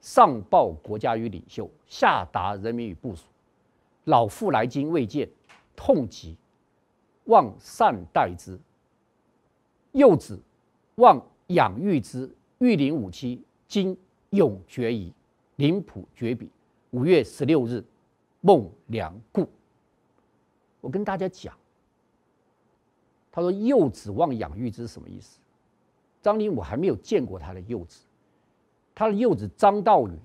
[0.00, 3.24] 上报国家与领袖，下达人民与部署。
[4.04, 5.28] 老父来京未见，
[5.76, 6.36] 痛疾。
[7.24, 8.58] 望善待之，
[9.92, 10.38] 幼子
[10.96, 12.30] 望养育之。
[12.58, 13.96] 育龄五期，今
[14.30, 15.10] 永绝矣。
[15.56, 16.50] 灵甫绝笔，
[16.90, 17.82] 五月十六日，
[18.42, 19.48] 孟良崮。
[20.82, 21.56] 我跟大家讲，
[23.34, 25.40] 他说幼子望养育之是什么意思？
[26.22, 28.04] 张灵甫还没有见过他的幼子，
[28.94, 30.16] 他的幼子张道宇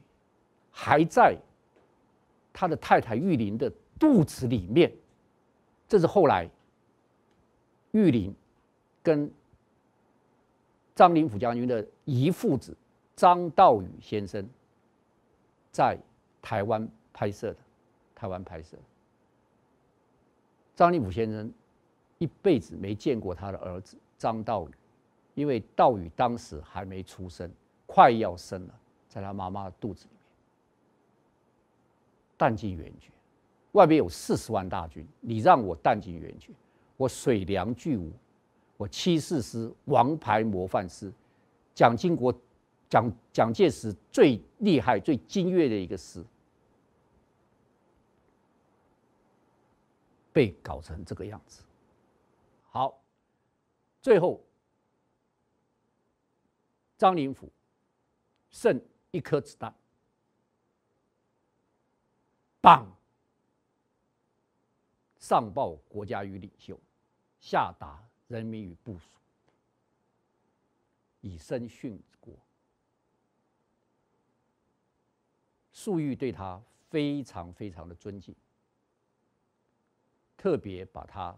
[0.69, 1.36] 还在
[2.53, 4.94] 他的太太玉林的肚子里面，
[5.88, 6.48] 这是后来。
[7.94, 8.31] 玉林
[9.02, 9.34] 跟
[10.94, 12.77] 张灵甫将军的遗父子
[13.15, 14.48] 张道宇先生
[15.72, 15.98] 在
[16.40, 17.57] 台湾拍摄的，
[18.14, 18.77] 台湾拍摄。
[20.76, 21.52] 张灵甫先生
[22.20, 24.72] 一辈子没见过他的儿子张道宇，
[25.34, 27.50] 因为道宇当时还没出生，
[27.86, 30.22] 快要生了，在他妈妈的肚子里面，
[32.38, 33.12] 弹尽援绝。
[33.74, 36.52] 外边有四十万大军，你让我弹尽援绝。
[36.98, 38.12] 我水粮巨无，
[38.76, 41.14] 我七四师王牌模范师，
[41.74, 42.34] 蒋经国、
[42.90, 46.22] 蒋蒋介石最厉害、最精锐的一个师，
[50.34, 51.64] 被搞成这个样子。
[52.72, 53.04] 好，
[54.02, 54.44] 最后
[56.98, 57.52] 张灵甫
[58.52, 58.80] 剩
[59.12, 59.74] 一颗子弹，
[62.62, 62.88] 棒，
[65.18, 66.80] 上报国家与领袖。
[67.40, 69.18] 下达人民与部署，
[71.22, 72.34] 以身殉国。
[75.72, 78.36] 粟裕对他非常非常的尊敬，
[80.36, 81.34] 特别把他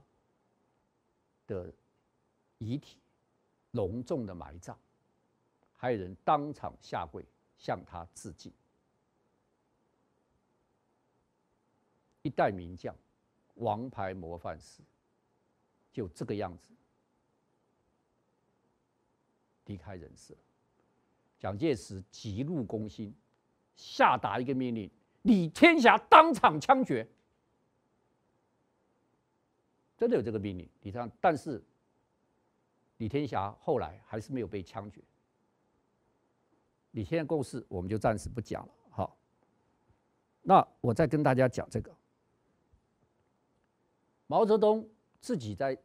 [1.51, 1.73] 的
[2.59, 2.97] 遗体
[3.71, 4.77] 隆重的埋葬，
[5.75, 7.25] 还有人当场下跪
[7.57, 8.53] 向他致敬。
[12.21, 12.95] 一代名将，
[13.55, 14.81] 王牌模范师。
[15.91, 16.69] 就这个样子
[19.65, 20.39] 离开人世了。
[21.37, 23.13] 蒋介石急怒攻心，
[23.75, 24.89] 下达一个命令：
[25.23, 27.05] 李天霞当场枪决。
[30.01, 31.63] 真的有这个命令，李天，但是
[32.97, 34.99] 李天霞后来还是没有被枪决。
[36.93, 38.73] 李天霞故事我们就暂时不讲了。
[38.89, 39.15] 好，
[40.41, 41.95] 那我再跟大家讲这个。
[44.25, 45.77] 毛泽东自己在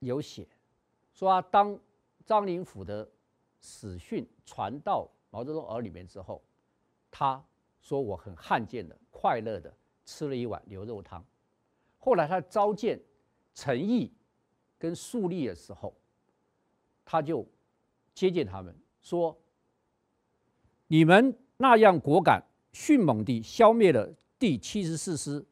[0.00, 0.48] 有写，
[1.12, 1.78] 说啊，当
[2.26, 3.08] 张灵甫的
[3.60, 6.42] 死讯传到毛泽东耳里面之后，
[7.12, 7.40] 他
[7.80, 9.72] 说我很罕见的、快乐的
[10.04, 11.24] 吃了一碗牛肉汤。
[11.96, 13.00] 后来他召见。
[13.54, 14.10] 陈毅
[14.78, 15.94] 跟粟裕的时候，
[17.04, 17.46] 他就
[18.14, 19.36] 接见他们，说
[20.86, 24.08] ：“你们那样果敢、迅猛地消灭了
[24.38, 25.44] 第七十四师，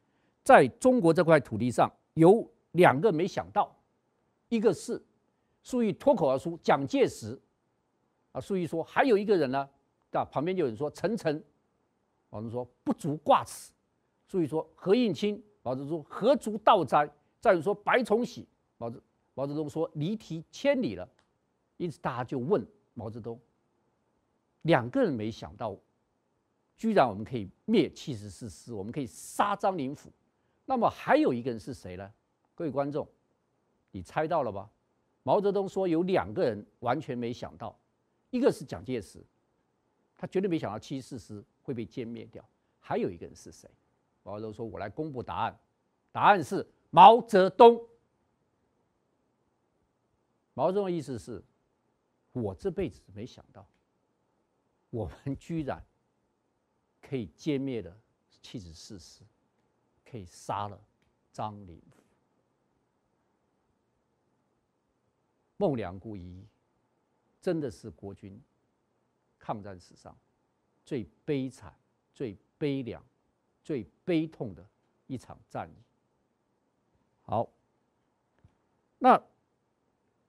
[0.43, 3.77] 在中国这块土地上有两个没想到，
[4.49, 5.03] 一个是
[5.63, 7.39] 粟裕脱口而出蒋介石，
[8.33, 9.69] 啊，粟裕说还有一个人呢，
[10.13, 11.43] 啊，旁边就有人说陈诚，
[12.31, 13.73] 毛泽东说不足挂齿，
[14.27, 17.11] 粟裕说何应钦，老子说何足道哉。”
[17.41, 18.47] 再有说白崇禧，
[18.79, 19.01] 毛泽
[19.35, 21.09] 毛泽东说离题千里了，
[21.77, 23.39] 因此大家就问毛泽东：
[24.63, 25.77] 两个人没想到，
[26.77, 30.11] 居然我们可以灭七十四师，我们可以杀张灵甫，
[30.65, 32.13] 那么还有一个人是谁呢？
[32.57, 33.07] 各位观众，
[33.93, 34.69] 你猜到了吧？
[35.23, 37.79] 毛泽东说有两个人完全没想到，
[38.31, 39.25] 一个是蒋介石，
[40.17, 42.45] 他绝对没想到七十四师会被歼灭掉，
[42.81, 43.71] 还有一个人是谁？
[44.25, 45.57] 毛泽东说：“我来公布答案，
[46.11, 47.87] 答案是。”毛泽东，
[50.55, 51.45] 毛泽东的意思是，
[52.33, 53.69] 我这辈子没想到，
[54.91, 55.85] 我们居然
[57.03, 57.95] 可以歼灭了
[58.41, 59.23] 七十四师，
[60.05, 60.81] 可以杀了
[61.33, 62.03] 张灵甫。
[65.59, 66.47] 孟良崮一役
[67.43, 68.41] 真的是国军
[69.39, 70.17] 抗战史上
[70.87, 71.77] 最悲惨、
[72.15, 73.05] 最悲凉、
[73.63, 74.67] 最悲痛的
[75.07, 75.75] 一场战役。
[77.29, 77.47] 好，
[78.97, 79.23] 那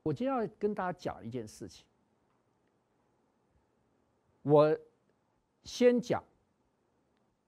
[0.04, 1.86] 我今天要跟大家讲一件事情。
[4.42, 4.78] 我
[5.64, 6.22] 先讲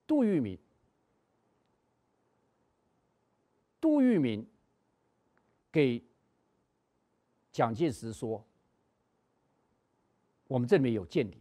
[0.07, 0.57] 杜聿明。
[3.81, 4.47] 杜聿明
[5.69, 6.01] 给
[7.51, 8.41] 蒋介石说
[10.47, 11.37] ：“我们这里面有间谍。”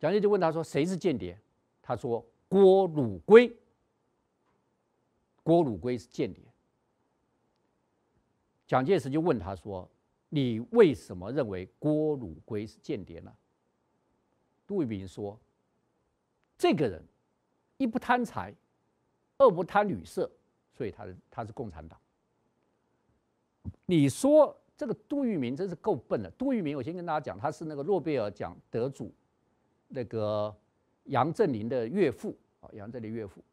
[0.00, 1.38] 蒋介石问他说：“谁是间谍？”
[1.82, 3.54] 他说：“郭汝瑰。”
[5.44, 6.42] 郭汝瑰是间谍，
[8.66, 9.88] 蒋介石就问他说
[10.30, 13.30] ：“你为什么认为郭汝瑰是间谍呢？”
[14.66, 15.38] 杜聿明说
[16.56, 17.04] ：“这个人
[17.76, 18.54] 一不贪财，
[19.36, 20.30] 二不贪女色，
[20.72, 22.00] 所以他他是共产党。”
[23.84, 26.30] 你说这个杜聿明真是够笨的。
[26.30, 29.12] 杜聿明，我先跟大家讲，他是那个诺贝尔奖得主，
[29.88, 30.56] 那个
[31.04, 33.44] 杨振宁的岳父啊，杨振宁岳父。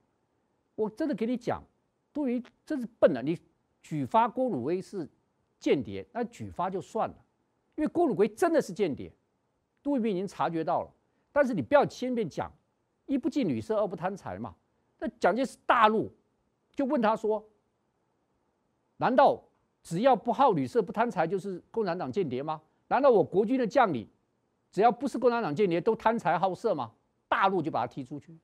[0.75, 1.61] 我真的给你讲。
[2.13, 3.37] 杜聿明真是笨了，你
[3.81, 5.07] 举发郭汝瑰是
[5.59, 7.15] 间谍，那举发就算了，
[7.75, 9.11] 因为郭汝瑰真的是间谍，
[9.81, 10.91] 杜聿明已经察觉到了。
[11.31, 12.51] 但是你不要前面讲
[13.05, 14.55] 一不近女色，二不贪财嘛。
[14.99, 16.11] 那蒋介石大怒，
[16.75, 17.43] 就问他说
[18.97, 19.41] ：“难道
[19.81, 22.61] 只要不好女色、不贪财就是共产党间谍吗？
[22.87, 24.07] 难道我国军的将领
[24.71, 26.91] 只要不是共产党间谍都贪财好色吗？”
[27.29, 28.37] 大怒就把他踢出去，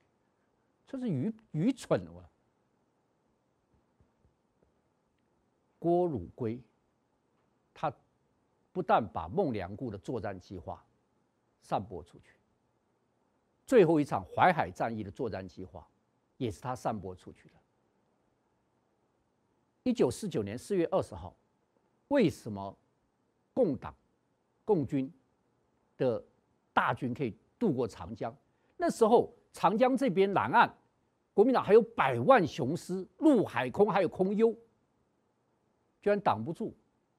[0.88, 2.30] 这是愚愚蠢了。
[5.80, 6.60] 郭汝瑰，
[7.74, 7.94] 他
[8.72, 10.84] 不但把孟良崮的作战计划
[11.62, 12.34] 散播出去，
[13.66, 15.88] 最后一场淮海战役的作战计划
[16.38, 17.56] 也是他散播出去的。
[19.84, 21.36] 一九四九年四月二十号，
[22.10, 22.76] 为什么
[23.54, 23.96] 共党、
[24.66, 25.12] 共军
[25.96, 26.24] 的
[26.74, 28.36] 大军可以渡过长江？
[28.76, 30.72] 那时候长江这边南岸，
[31.34, 34.56] 国民党还有百万雄师，陆海空还有空优。
[36.08, 36.74] 居然挡不住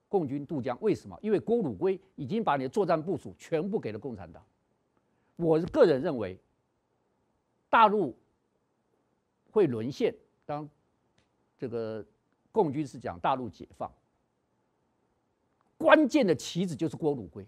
[0.07, 1.15] 共军渡江，为什么？
[1.21, 4.43] 因为郭汝瑰已经把你的作战部署全部给了共产党。
[5.35, 6.35] 我个人认为，
[7.69, 8.17] 大陆
[9.51, 10.11] 会沦陷，
[10.43, 10.67] 当
[11.55, 12.03] 这个
[12.51, 13.93] 共军是讲大陆解放，
[15.77, 17.45] 关键的棋子就是郭汝瑰。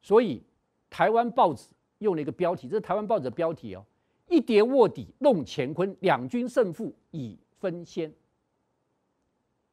[0.00, 0.42] 所以
[0.88, 1.68] 台湾报纸
[1.98, 3.84] 用了一个标题，这是台湾报纸的标题哦
[4.26, 8.10] ：“一碟卧底弄乾坤，两军胜负已分先。”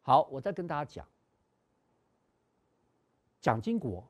[0.01, 1.07] 好，我再跟大家讲，
[3.39, 4.07] 蒋经国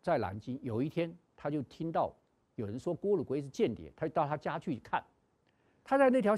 [0.00, 2.14] 在南京有一天，他就听到
[2.54, 5.04] 有人说郭汝瑰是间谍，他就到他家去看。
[5.82, 6.36] 他在那条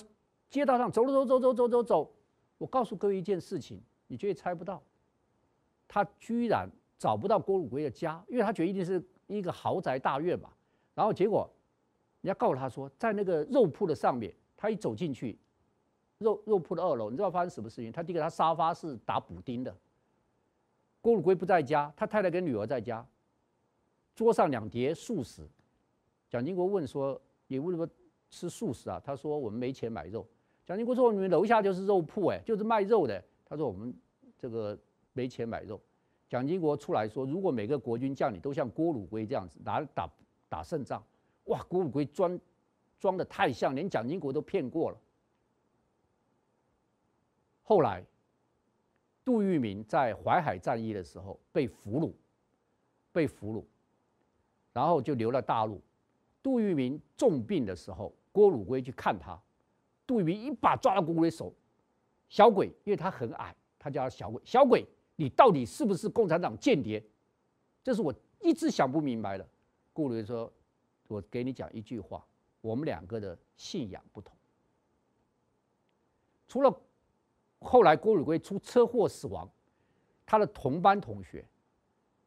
[0.49, 2.13] 街道上走了走走走走走走。
[2.57, 4.83] 我告诉各位一件事情，你绝对猜不到。
[5.89, 10.51] 他居然找不到郭汝瑰的家，因为他觉得一定是一个豪宅大院嘛。
[10.95, 11.51] 然后结果，
[12.23, 15.39] 人家告诉他说，在那个肉铺的上面，他一走进去，
[16.21, 17.91] 肉肉铺的二楼，你知道发生什么事情？
[17.91, 19.75] 他第一个，他沙发是打补丁的，
[21.01, 23.05] 郭汝瑰不在家，他太太跟女儿在家，
[24.15, 25.49] 桌上两碟素食。
[26.29, 27.89] 蒋经国问说：“你为什么
[28.29, 30.27] 吃素食啊？”他说：“我们没钱买肉。”
[30.67, 33.93] 蒋经国说：“你们楼下就是肉铺，哎，就是卖肉的。”他说：“我们
[34.39, 34.79] 这个
[35.15, 35.81] 没钱买肉。”
[36.29, 40.11] 蒋经国出来说：“如果每个国军将领都像郭汝瑰这样子打打
[40.51, 41.03] 打胜仗，
[41.45, 42.39] 哇，郭汝瑰装
[42.99, 44.99] 装的太像，连蒋经国都骗过了。”
[47.71, 48.05] 后来，
[49.25, 52.13] 杜聿明在淮海战役的时候被俘虏，
[53.13, 53.65] 被俘虏，
[54.73, 55.81] 然后就留了大陆。
[56.43, 59.41] 杜聿明重病的时候，郭汝瑰去看他，
[60.05, 61.55] 杜聿明一把抓到郭汝瑰手，
[62.29, 64.85] 小鬼，因为他很矮，他叫他小鬼，小鬼，
[65.15, 67.01] 你到底是不是共产党间谍？
[67.85, 69.49] 这是我一直想不明白的。
[69.93, 70.53] 郭汝瑰说
[71.07, 72.27] ：“我给你讲一句话，
[72.63, 74.37] 我们两个的信仰不同。
[76.49, 76.81] 除了
[77.61, 79.49] 后来郭汝瑰出车祸死亡，
[80.27, 81.47] 他的同班同学，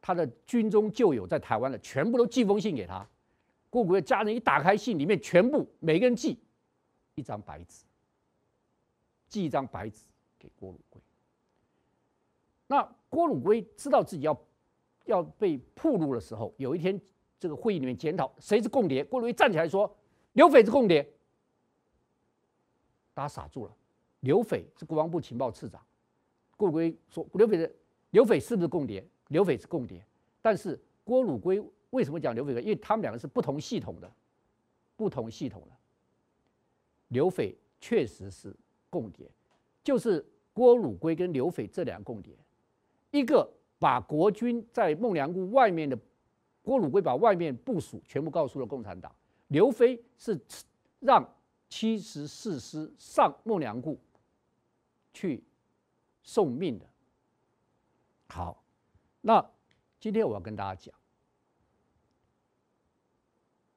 [0.00, 3.06] 他的军中旧友在台湾的，全部都寄封信给他。”
[3.68, 6.38] 郭汝瑰家人一打开信，里面全部每个人寄
[7.16, 7.84] 一张白纸，
[9.28, 10.02] 寄一张白纸
[10.38, 11.02] 给郭汝瑰。
[12.68, 14.40] 那郭汝瑰知道自己要
[15.06, 17.00] 要被暴露的时候，有一天
[17.40, 19.92] 这个会议里面检讨谁是共谍，郭汝瑰站起来说
[20.34, 21.02] ：“刘斐是共谍。”
[23.12, 23.76] 大家傻住了。
[24.24, 25.80] 刘斐是国防部情报次长，
[26.56, 27.70] 郭汝瑰说：“刘斐的
[28.10, 29.06] 刘斐是不是共谍？
[29.28, 30.04] 刘斐是共谍。”
[30.42, 31.62] 但是郭汝瑰。
[31.90, 32.52] 为什么讲刘斐？
[32.54, 34.12] 因为他们两个是不同系统的，
[34.96, 35.76] 不同系统的。
[37.06, 38.52] 刘斐确实是
[38.90, 39.30] 共谍，
[39.84, 42.36] 就是郭汝瑰跟刘斐这两个共谍，
[43.12, 43.48] 一个
[43.78, 45.96] 把国军在孟良崮外面的，
[46.62, 49.14] 郭汝瑰把外面部署全部告诉了共产党，
[49.46, 50.36] 刘斐是
[50.98, 51.24] 让
[51.68, 53.96] 七十四师上孟良崮
[55.14, 55.42] 去
[56.22, 56.86] 送命的。
[58.28, 58.62] 好，
[59.22, 59.42] 那
[59.98, 60.94] 今天我要跟大家讲。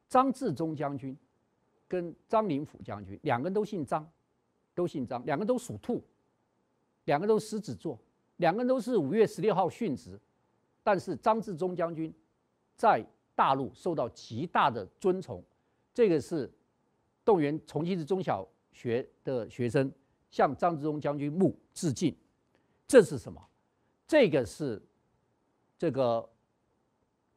[0.10, 1.16] 张治中将军
[1.88, 4.10] 跟张灵甫将军两个人都姓张，
[4.74, 6.04] 都姓张，两个都属兔，
[7.06, 8.00] 两个都狮子座，
[8.38, 10.20] 两个人都是五月十六号殉职。
[10.82, 12.12] 但是张治中将军
[12.76, 13.06] 在
[13.36, 15.44] 大陆受到极大的尊崇，
[15.94, 16.50] 这个是
[17.26, 19.92] 动员重庆市中小学的学生
[20.30, 22.16] 向张治中将军墓致敬。
[22.88, 23.42] 这是什么？
[24.08, 24.82] 这个是
[25.78, 26.30] 这个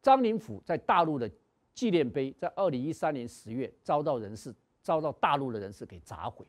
[0.01, 1.31] 张灵甫在大陆的。
[1.73, 4.53] 纪念碑在二零一三年十月遭到人士
[4.83, 6.45] 遭到大陆的人士给砸毁。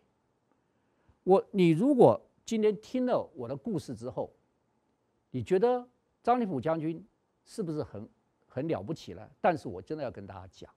[1.22, 4.34] 我你如果今天听了我的故事之后，
[5.30, 5.88] 你觉得
[6.24, 7.02] 张灵甫将军
[7.44, 8.06] 是不是很
[8.48, 9.30] 很了不起呢？
[9.40, 10.70] 但是我真的要跟大家讲，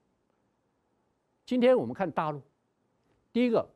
[1.44, 2.40] 今天我们看大陆，
[3.32, 3.68] 第一个，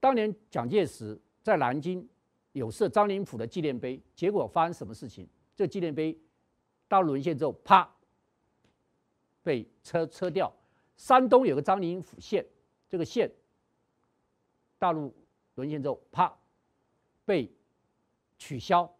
[0.00, 2.04] 当年蒋介石在南京
[2.50, 5.28] 有设张灵甫的纪念碑，结果发生什么事情？
[5.54, 6.20] 这纪念碑
[6.88, 7.88] 大陆沦陷之后，啪。
[9.44, 10.52] 被撤撤掉，
[10.96, 12.44] 山东有个张灵甫县，
[12.88, 13.30] 这个县
[14.76, 15.14] 大陆
[15.54, 16.36] 沦陷之后，啪
[17.24, 17.48] 被
[18.36, 18.92] 取消。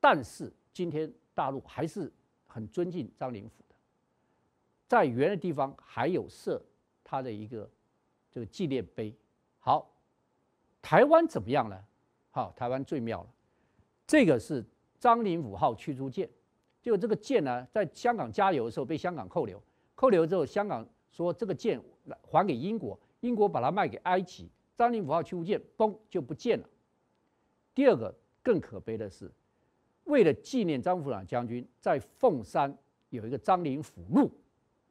[0.00, 2.10] 但是今天大陆还是
[2.46, 3.74] 很尊敬张灵甫的，
[4.88, 6.64] 在原的地方还有设
[7.04, 7.70] 他的一个
[8.30, 9.14] 这个纪念碑。
[9.58, 9.92] 好，
[10.82, 11.78] 台湾怎么样呢？
[12.30, 13.28] 好，台湾最妙了，
[14.06, 14.64] 这个是
[14.98, 16.28] 张灵五号驱逐舰。
[16.82, 19.62] 就这个舰呢，在香港加油的时候被香港扣留，
[19.94, 21.78] 扣留之后，香港说这个舰
[22.22, 26.66] 还给英国，英国把它卖给埃及，张灵五号驱逐舰嘣就不见了。
[27.74, 29.30] 第二个更可悲的是，
[30.04, 32.74] 为了纪念张学良将军，在凤山
[33.10, 34.30] 有一个张灵甫路。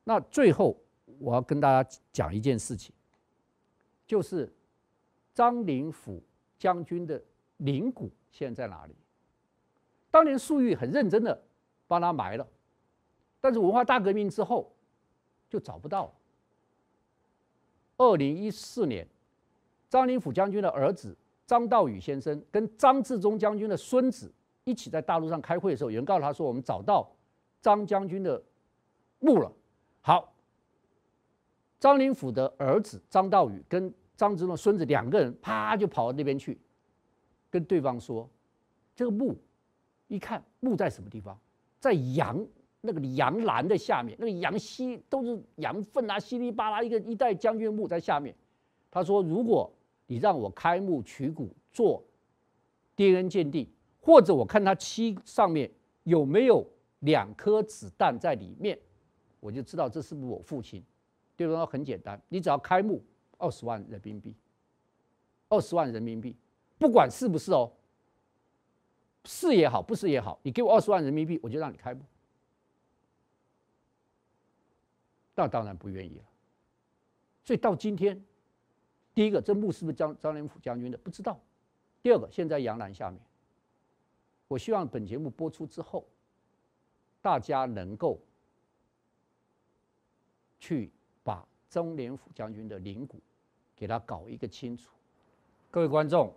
[0.04, 0.80] 那最后
[1.18, 2.94] 我要跟大家讲一件事情，
[4.06, 4.52] 就是
[5.34, 6.22] 张灵甫
[6.58, 7.22] 将军的
[7.58, 8.96] 灵骨现在在哪里？
[10.10, 11.44] 当年粟裕很认真的。
[11.90, 12.48] 帮他埋了，
[13.42, 14.72] 但是文化大革命之后
[15.50, 16.14] 就找不到了。
[17.98, 19.08] 二零一四年，
[19.90, 24.32] 张灵甫将军的儿子张道宇先生跟张治中将军的孙子
[24.66, 27.12] 一起在大陆上开会的时候，有人告诉他说：“我们找到
[27.60, 28.40] 张将军的
[29.18, 29.52] 墓了。”
[30.02, 30.32] 好，
[31.80, 36.60] 张灵甫的儿子张道宇跟张之洞孙子两个人啪就跑到那边去，
[37.50, 38.30] 跟对方说
[38.94, 39.34] ：“这个墓，
[40.10, 41.40] 一看墓在什么地方？”
[41.80, 42.46] 在羊
[42.82, 48.36] 那个羊栏的下面，那个羊稀都是羊粪啊，稀里巴拉一个一代将军墓在下面。
[48.92, 49.72] 他说：“如果
[50.06, 52.04] 你让我开墓取骨做
[52.98, 53.66] DNA 鉴定，
[54.02, 55.72] 或者我看他漆上面
[56.04, 56.68] 有没有
[57.00, 58.78] 两颗子弹在里面，
[59.40, 60.84] 我就知道这是不是我父亲。
[61.38, 61.66] 对方说？
[61.66, 63.02] 很简单，你只要开墓
[63.40, 64.36] 二十万人民币，
[65.50, 66.36] 二十万人民币，
[66.78, 67.72] 不管是不是哦，
[69.26, 72.04] 是也好，不是也好，你给我二十万人民币，我就让你开幕。
[75.34, 76.26] 那当然不愿意了。
[77.44, 78.24] 所以到今天，
[79.16, 80.98] 第一个，这墓是不是张张灵甫将军的？
[81.00, 81.40] 不知道。
[82.04, 83.20] 第二个，现在杨澜下面，
[84.48, 86.08] 我希望本节目播出之后，
[87.22, 88.22] 大家能够
[90.60, 90.92] 去。
[91.22, 93.22] 把张灵甫将军的灵骨
[93.80, 94.90] 给他搞一个清楚。
[95.72, 96.34] 各位观众，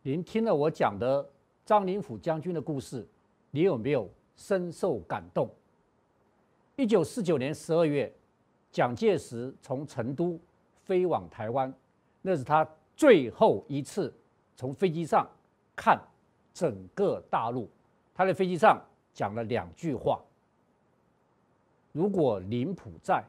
[0.00, 1.28] 您听了我讲的
[1.66, 3.06] 张灵甫将军的故事，
[3.50, 5.50] 你有没有深受感动？
[6.76, 8.10] 一九四九年十二月，
[8.72, 10.40] 蒋介石从成都
[10.82, 11.70] 飞往台湾，
[12.22, 12.66] 那是他
[12.96, 14.10] 最后一次
[14.56, 15.28] 从飞机上
[15.76, 16.00] 看
[16.54, 17.68] 整个大陆。
[18.14, 18.82] 他在飞机上
[19.12, 20.18] 讲了两句话：
[21.92, 23.22] 如果灵甫在。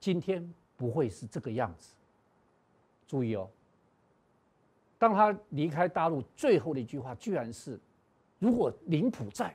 [0.00, 1.94] 今天不会是这个样子。
[3.06, 3.48] 注意哦，
[4.98, 7.78] 当他离开大陆最后的一句话，居然是
[8.38, 9.54] ：“如果林甫在，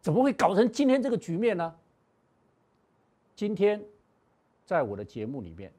[0.00, 1.74] 怎么会搞成今天这个局面呢？”
[3.34, 3.82] 今天，
[4.64, 5.72] 在我的节目里面，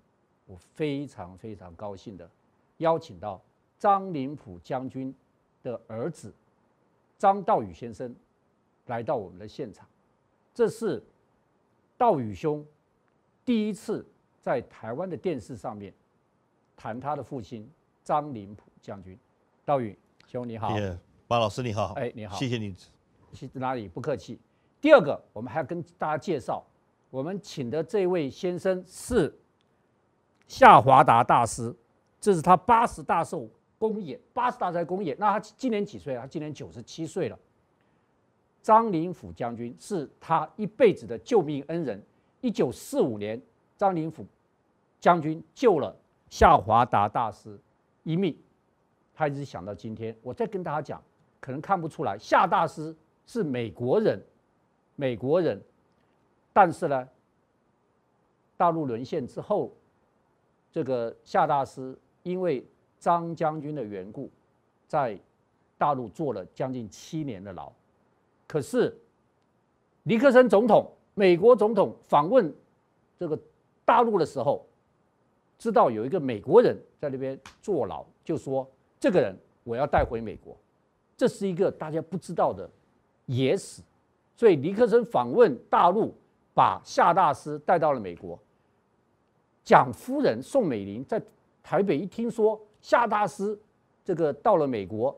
[0.45, 2.30] 我非常非常高兴的
[2.77, 3.40] 邀请到
[3.77, 5.14] 张灵甫将军
[5.61, 6.34] 的儿子
[7.18, 8.14] 张道宇先生
[8.88, 9.88] 来到我们的现场。
[10.53, 11.02] 这是
[11.98, 12.65] 道宇兄。
[13.45, 14.06] 第一次
[14.41, 15.94] 在台湾的电视上面
[16.75, 17.69] 谈他的父亲
[18.03, 19.17] 张灵甫将军，
[19.63, 19.97] 道宇
[20.27, 20.69] 兄你好，
[21.27, 22.75] 马老师你好，哎你好，谢谢你，
[23.53, 24.39] 哪里不客气。
[24.81, 26.63] 第二个，我们还要跟大家介绍，
[27.09, 29.33] 我们请的这位先生是
[30.47, 31.73] 夏华达大师，
[32.19, 33.47] 这是他八十大寿
[33.79, 36.15] 公演，八十大寿公演，那他今年几岁？
[36.15, 37.39] 他今年九十七岁了。
[38.61, 42.01] 张灵甫将军是他一辈子的救命恩人。
[42.41, 43.41] 一九四五年，
[43.77, 44.25] 张灵甫
[44.99, 45.95] 将军救了
[46.34, 47.60] 夏华达大师
[48.01, 48.35] 一命，
[49.14, 50.18] 他一直想到今天。
[50.23, 50.99] 我再跟大家讲，
[51.39, 52.95] 可能看不出来，夏大师
[53.27, 54.19] 是美国人，
[54.95, 55.61] 美国人，
[56.51, 57.07] 但是呢，
[58.57, 59.72] 大陆沦陷之后，
[60.72, 62.65] 这个夏大师因为
[62.97, 64.27] 张将军的缘故，
[64.88, 65.15] 在
[65.77, 67.72] 大陆坐了将近七年的牢。
[68.47, 68.99] 可是
[70.01, 70.91] 尼克森总统。
[71.14, 72.51] 美国总统访问
[73.19, 73.39] 这个
[73.85, 74.65] 大陆的时候，
[75.64, 78.69] 知道有一个美国人在那边坐牢，就说
[78.99, 79.34] 这个人
[79.64, 80.53] 我要带回美国。
[81.15, 82.69] 这是一个大家不知道的
[83.27, 83.81] 野史，
[84.35, 86.14] 所以尼克森访问大陆，
[86.53, 88.38] 把夏大师带到了美国。
[89.64, 91.22] 蒋夫人宋美龄在
[91.64, 93.57] 台北一听说夏大师
[94.03, 95.18] 这个到了美国，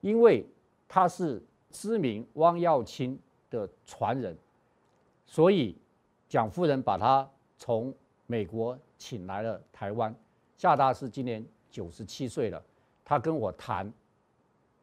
[0.00, 0.44] 因为
[0.88, 1.40] 他是
[1.70, 3.16] 知名汪耀卿
[3.48, 4.36] 的传人。
[5.24, 5.78] 所以，
[6.28, 7.94] 蒋夫人把他从
[8.26, 10.14] 美国请来了台湾。
[10.56, 12.62] 夏大师今年九十七岁了，
[13.04, 13.92] 他跟我谈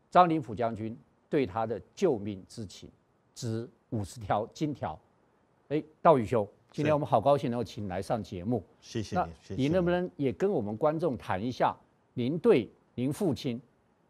[0.10, 0.98] 张灵甫将军
[1.30, 2.90] 对他的救命之情，
[3.34, 5.00] 值五十条金条。
[5.70, 8.64] 哎，道宇兄，今天我们好高兴能够请来上节目。
[8.82, 9.32] 谢谢你。
[9.42, 11.76] 谢谢你能不能也跟我们观众谈一下
[12.14, 13.60] 您对您父亲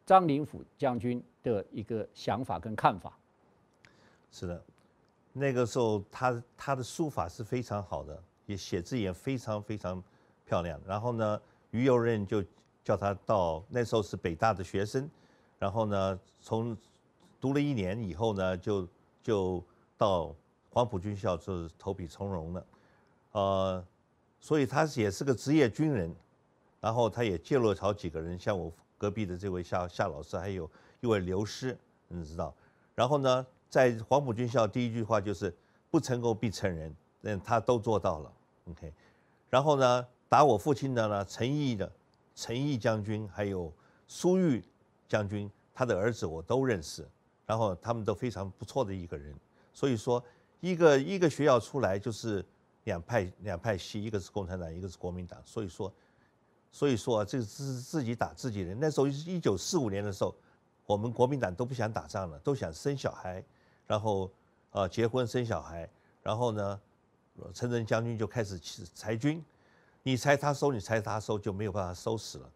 [0.05, 3.17] 张灵甫将军的一个想法跟看法？
[4.31, 4.61] 是的。
[5.33, 8.21] 那个时候，他他的书法是非常好的，
[8.52, 10.03] 也写字也非常非常
[10.45, 10.80] 漂亮。
[10.86, 11.41] 然后呢，
[11.72, 12.44] 于右任就
[12.84, 15.10] 叫他到那时候是北大的学生，
[15.57, 16.78] 然后呢，从
[17.40, 18.88] 读了一年以后呢，就
[19.23, 19.64] 就
[19.98, 20.36] 到
[20.69, 22.65] 黄埔军校就是投笔从戎了，
[23.32, 23.86] 呃，
[24.40, 26.15] 所以他也是个职业军人。
[26.82, 30.68] 然后他也介入了好几个人，像我隔壁的这位夏夏老师，还有
[30.99, 32.52] 一位刘师，你知道。
[32.95, 35.56] 然后呢，在黄埔军校，第一句话就是
[35.91, 38.34] “不成功必成仁”，嗯，他都做到了。
[38.65, 38.93] OK，
[39.49, 41.91] 然后呢，打我父亲的呢，陈毅的
[42.35, 43.73] 陈毅将军，还有
[44.07, 44.63] 苏玉
[45.07, 47.07] 将军，他的儿子我都认识，
[47.45, 49.35] 然后他们都非常不错的一个人。
[49.73, 50.23] 所以说，
[50.59, 52.45] 一个一个学校出来就是
[52.83, 55.41] 两派两派系，一个是共产党，一个是国民党。
[55.45, 55.91] 所以说，
[56.71, 58.77] 所以说这是自己打自己人。
[58.79, 60.35] 那时候一九四五年的时候，
[60.85, 63.43] 我们国民党都不想打仗了，都想生小孩。
[63.88, 64.31] 然后，
[64.71, 65.89] 呃，结婚生小孩，
[66.23, 66.79] 然后呢，
[67.53, 68.57] 陈诚将军就开始
[68.93, 69.43] 裁军，
[70.03, 72.49] 你裁他收，你裁他收，就没有办法收拾了。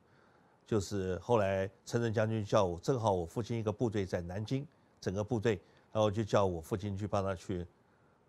[0.67, 4.65] 就是后来陈诚将军叫我，正好我父亲一个部队在南京，
[4.99, 5.59] 整个部队，
[5.91, 7.65] 然后就叫我父亲去帮他去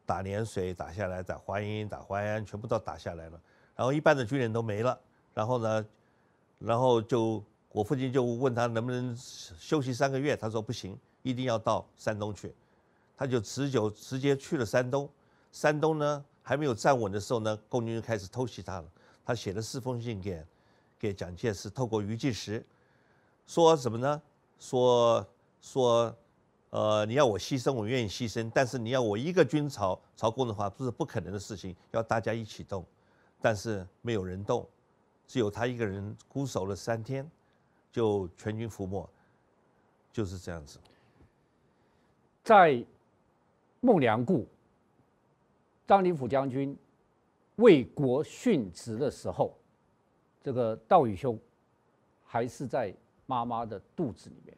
[0.04, 3.40] 打涟水，打下来，打淮阴，打淮安，全部都打下来了。
[3.74, 4.98] 然后一半的军人都没了。
[5.34, 5.86] 然后呢，
[6.58, 7.42] 然后就
[7.72, 10.98] 我父亲就问他能不能休息三个月，他说不行。
[11.22, 12.54] 一定要到山东去。
[13.16, 15.10] 他就直就直接去了山东。
[15.50, 18.86] 山东呢还没有站稳的时候呢，共军就开始偷袭他了。
[19.24, 20.40] 他写了四封信给
[20.96, 22.64] 给蒋介石，透过俞济时，
[23.48, 24.22] 说什么呢？
[24.60, 25.26] 说
[25.60, 26.16] 说。
[26.70, 28.50] 呃，你要我牺牲，我愿意牺牲。
[28.52, 32.84] 但是你要我一个军曹曹公的话，不是不可能的事情，要大家一起动。
[33.40, 34.68] 但是没有人动，
[35.26, 37.30] 只有他一个人孤守了三天，
[37.90, 39.08] 就全军覆没，
[40.12, 40.78] 就是这样子。
[42.42, 42.84] 在
[43.80, 44.44] 孟良崮，
[45.86, 46.76] 张灵甫将军
[47.56, 49.56] 为国殉职的时候，
[50.42, 51.38] 这个道宇兄
[52.24, 52.92] 还是在
[53.26, 54.56] 妈妈的肚子里面，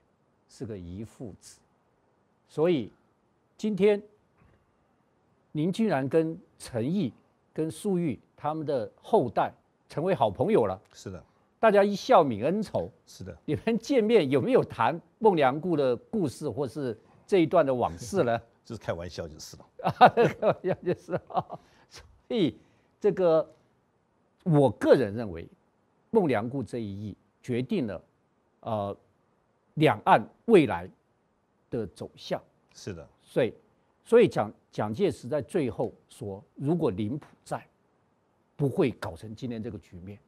[0.49, 1.61] 是个遗腹子。
[2.49, 2.91] 所以，
[3.57, 4.03] 今天
[5.53, 7.13] 您居然跟陈毅、
[7.53, 9.53] 跟粟裕他们的后代
[9.89, 10.81] 成为好朋友了。
[10.95, 11.23] 是的，
[11.61, 12.91] 大家一笑泯恩仇。
[13.07, 18.41] 是的，你们见面有没有谈孟良崮的故事，或是这一段的往事呢？
[18.69, 19.67] 就是开玩笑就是了。
[19.83, 21.61] 啊，开玩笑就是了。
[21.89, 22.59] 所以，
[23.01, 23.49] 这个
[24.45, 25.49] 我个人认为，
[26.11, 28.05] 孟良崮这一役决定了
[28.61, 28.97] 呃
[29.75, 30.89] 两岸未来。
[31.71, 32.43] 的走向
[32.73, 33.53] 是的，所以
[34.03, 37.63] 所以蒋蒋介石在最后说，如果林普在，
[38.57, 40.19] 不会搞成今天这个局面。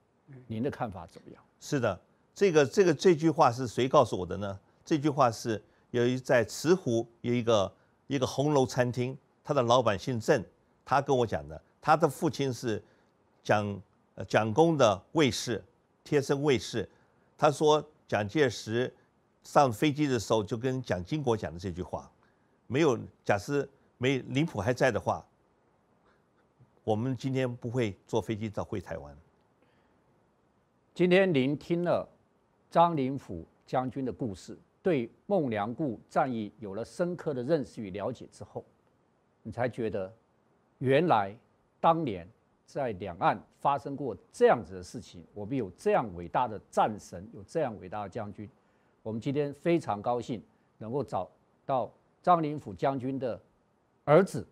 [0.46, 1.42] 您的看法怎么样？
[1.58, 1.98] 是的，
[2.34, 4.60] 这个这个这句话是谁告诉我的呢？
[4.84, 7.72] 这句话是由于在慈湖有一个
[8.10, 10.44] 一个红楼餐厅，他的老板姓郑，
[10.84, 11.62] 他跟我讲的。
[11.80, 12.82] 他的父亲是
[13.42, 13.80] 蒋
[14.26, 15.62] 蒋公的卫士，
[16.02, 16.88] 贴身卫士。
[17.38, 18.92] 他说蒋介石。
[19.42, 22.12] 上飞机的时候就跟蒋经国讲的这句话，
[22.66, 23.66] 没有假设
[23.96, 25.24] 没林溥还在的话，
[26.84, 29.16] 我们今天不会坐飞机到回台湾。
[30.94, 32.06] 今天您听了
[32.70, 38.64] 张灵甫将军的故事，对孟良崮战役有了深刻的认识与了解之后，
[39.42, 40.12] 你才觉得
[40.78, 41.36] 原来
[41.80, 42.26] 当年
[42.64, 48.48] 在两岸发生过这样子的事情，我们有这样伟大的战神，有这样伟大的将军。
[49.02, 50.42] 我们今天非常高兴
[50.78, 51.30] 能够找
[51.66, 51.90] 到
[52.22, 53.40] 张灵甫将军的
[54.04, 54.46] 儿子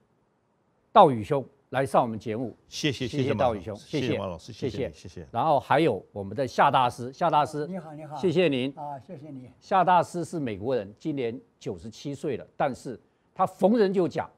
[0.92, 2.56] 道宇兄来上我们节目。
[2.68, 5.26] 谢谢谢谢道宇兄，谢谢马老师，谢谢谢谢。
[5.30, 9.50] 然后还有我们的夏大师，夏大师，你好你好，谢谢您啊，谢谢你。
[9.60, 12.98] 夏大师是美国人，今年九十七岁了，但是
[13.34, 14.30] 他逢人就讲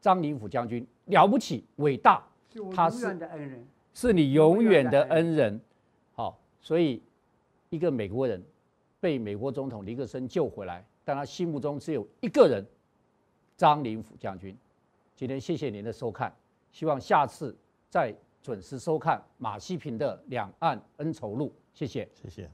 [0.00, 2.22] 张灵甫将军了不起伟大，
[2.74, 5.60] 他是永远的恩人，是你永远的恩人。
[6.14, 7.02] 好，所以
[7.70, 8.42] 一个美国人。
[8.98, 12.64] 被美国总统尼克森救回来，但他心目中只有一个人，
[13.56, 14.56] 张灵甫将军。
[15.14, 16.34] 今天谢谢您的收看，
[16.76, 17.56] 希望下次
[17.88, 22.50] 再准时收看马西平的《两岸恩仇录》，谢谢，谢谢。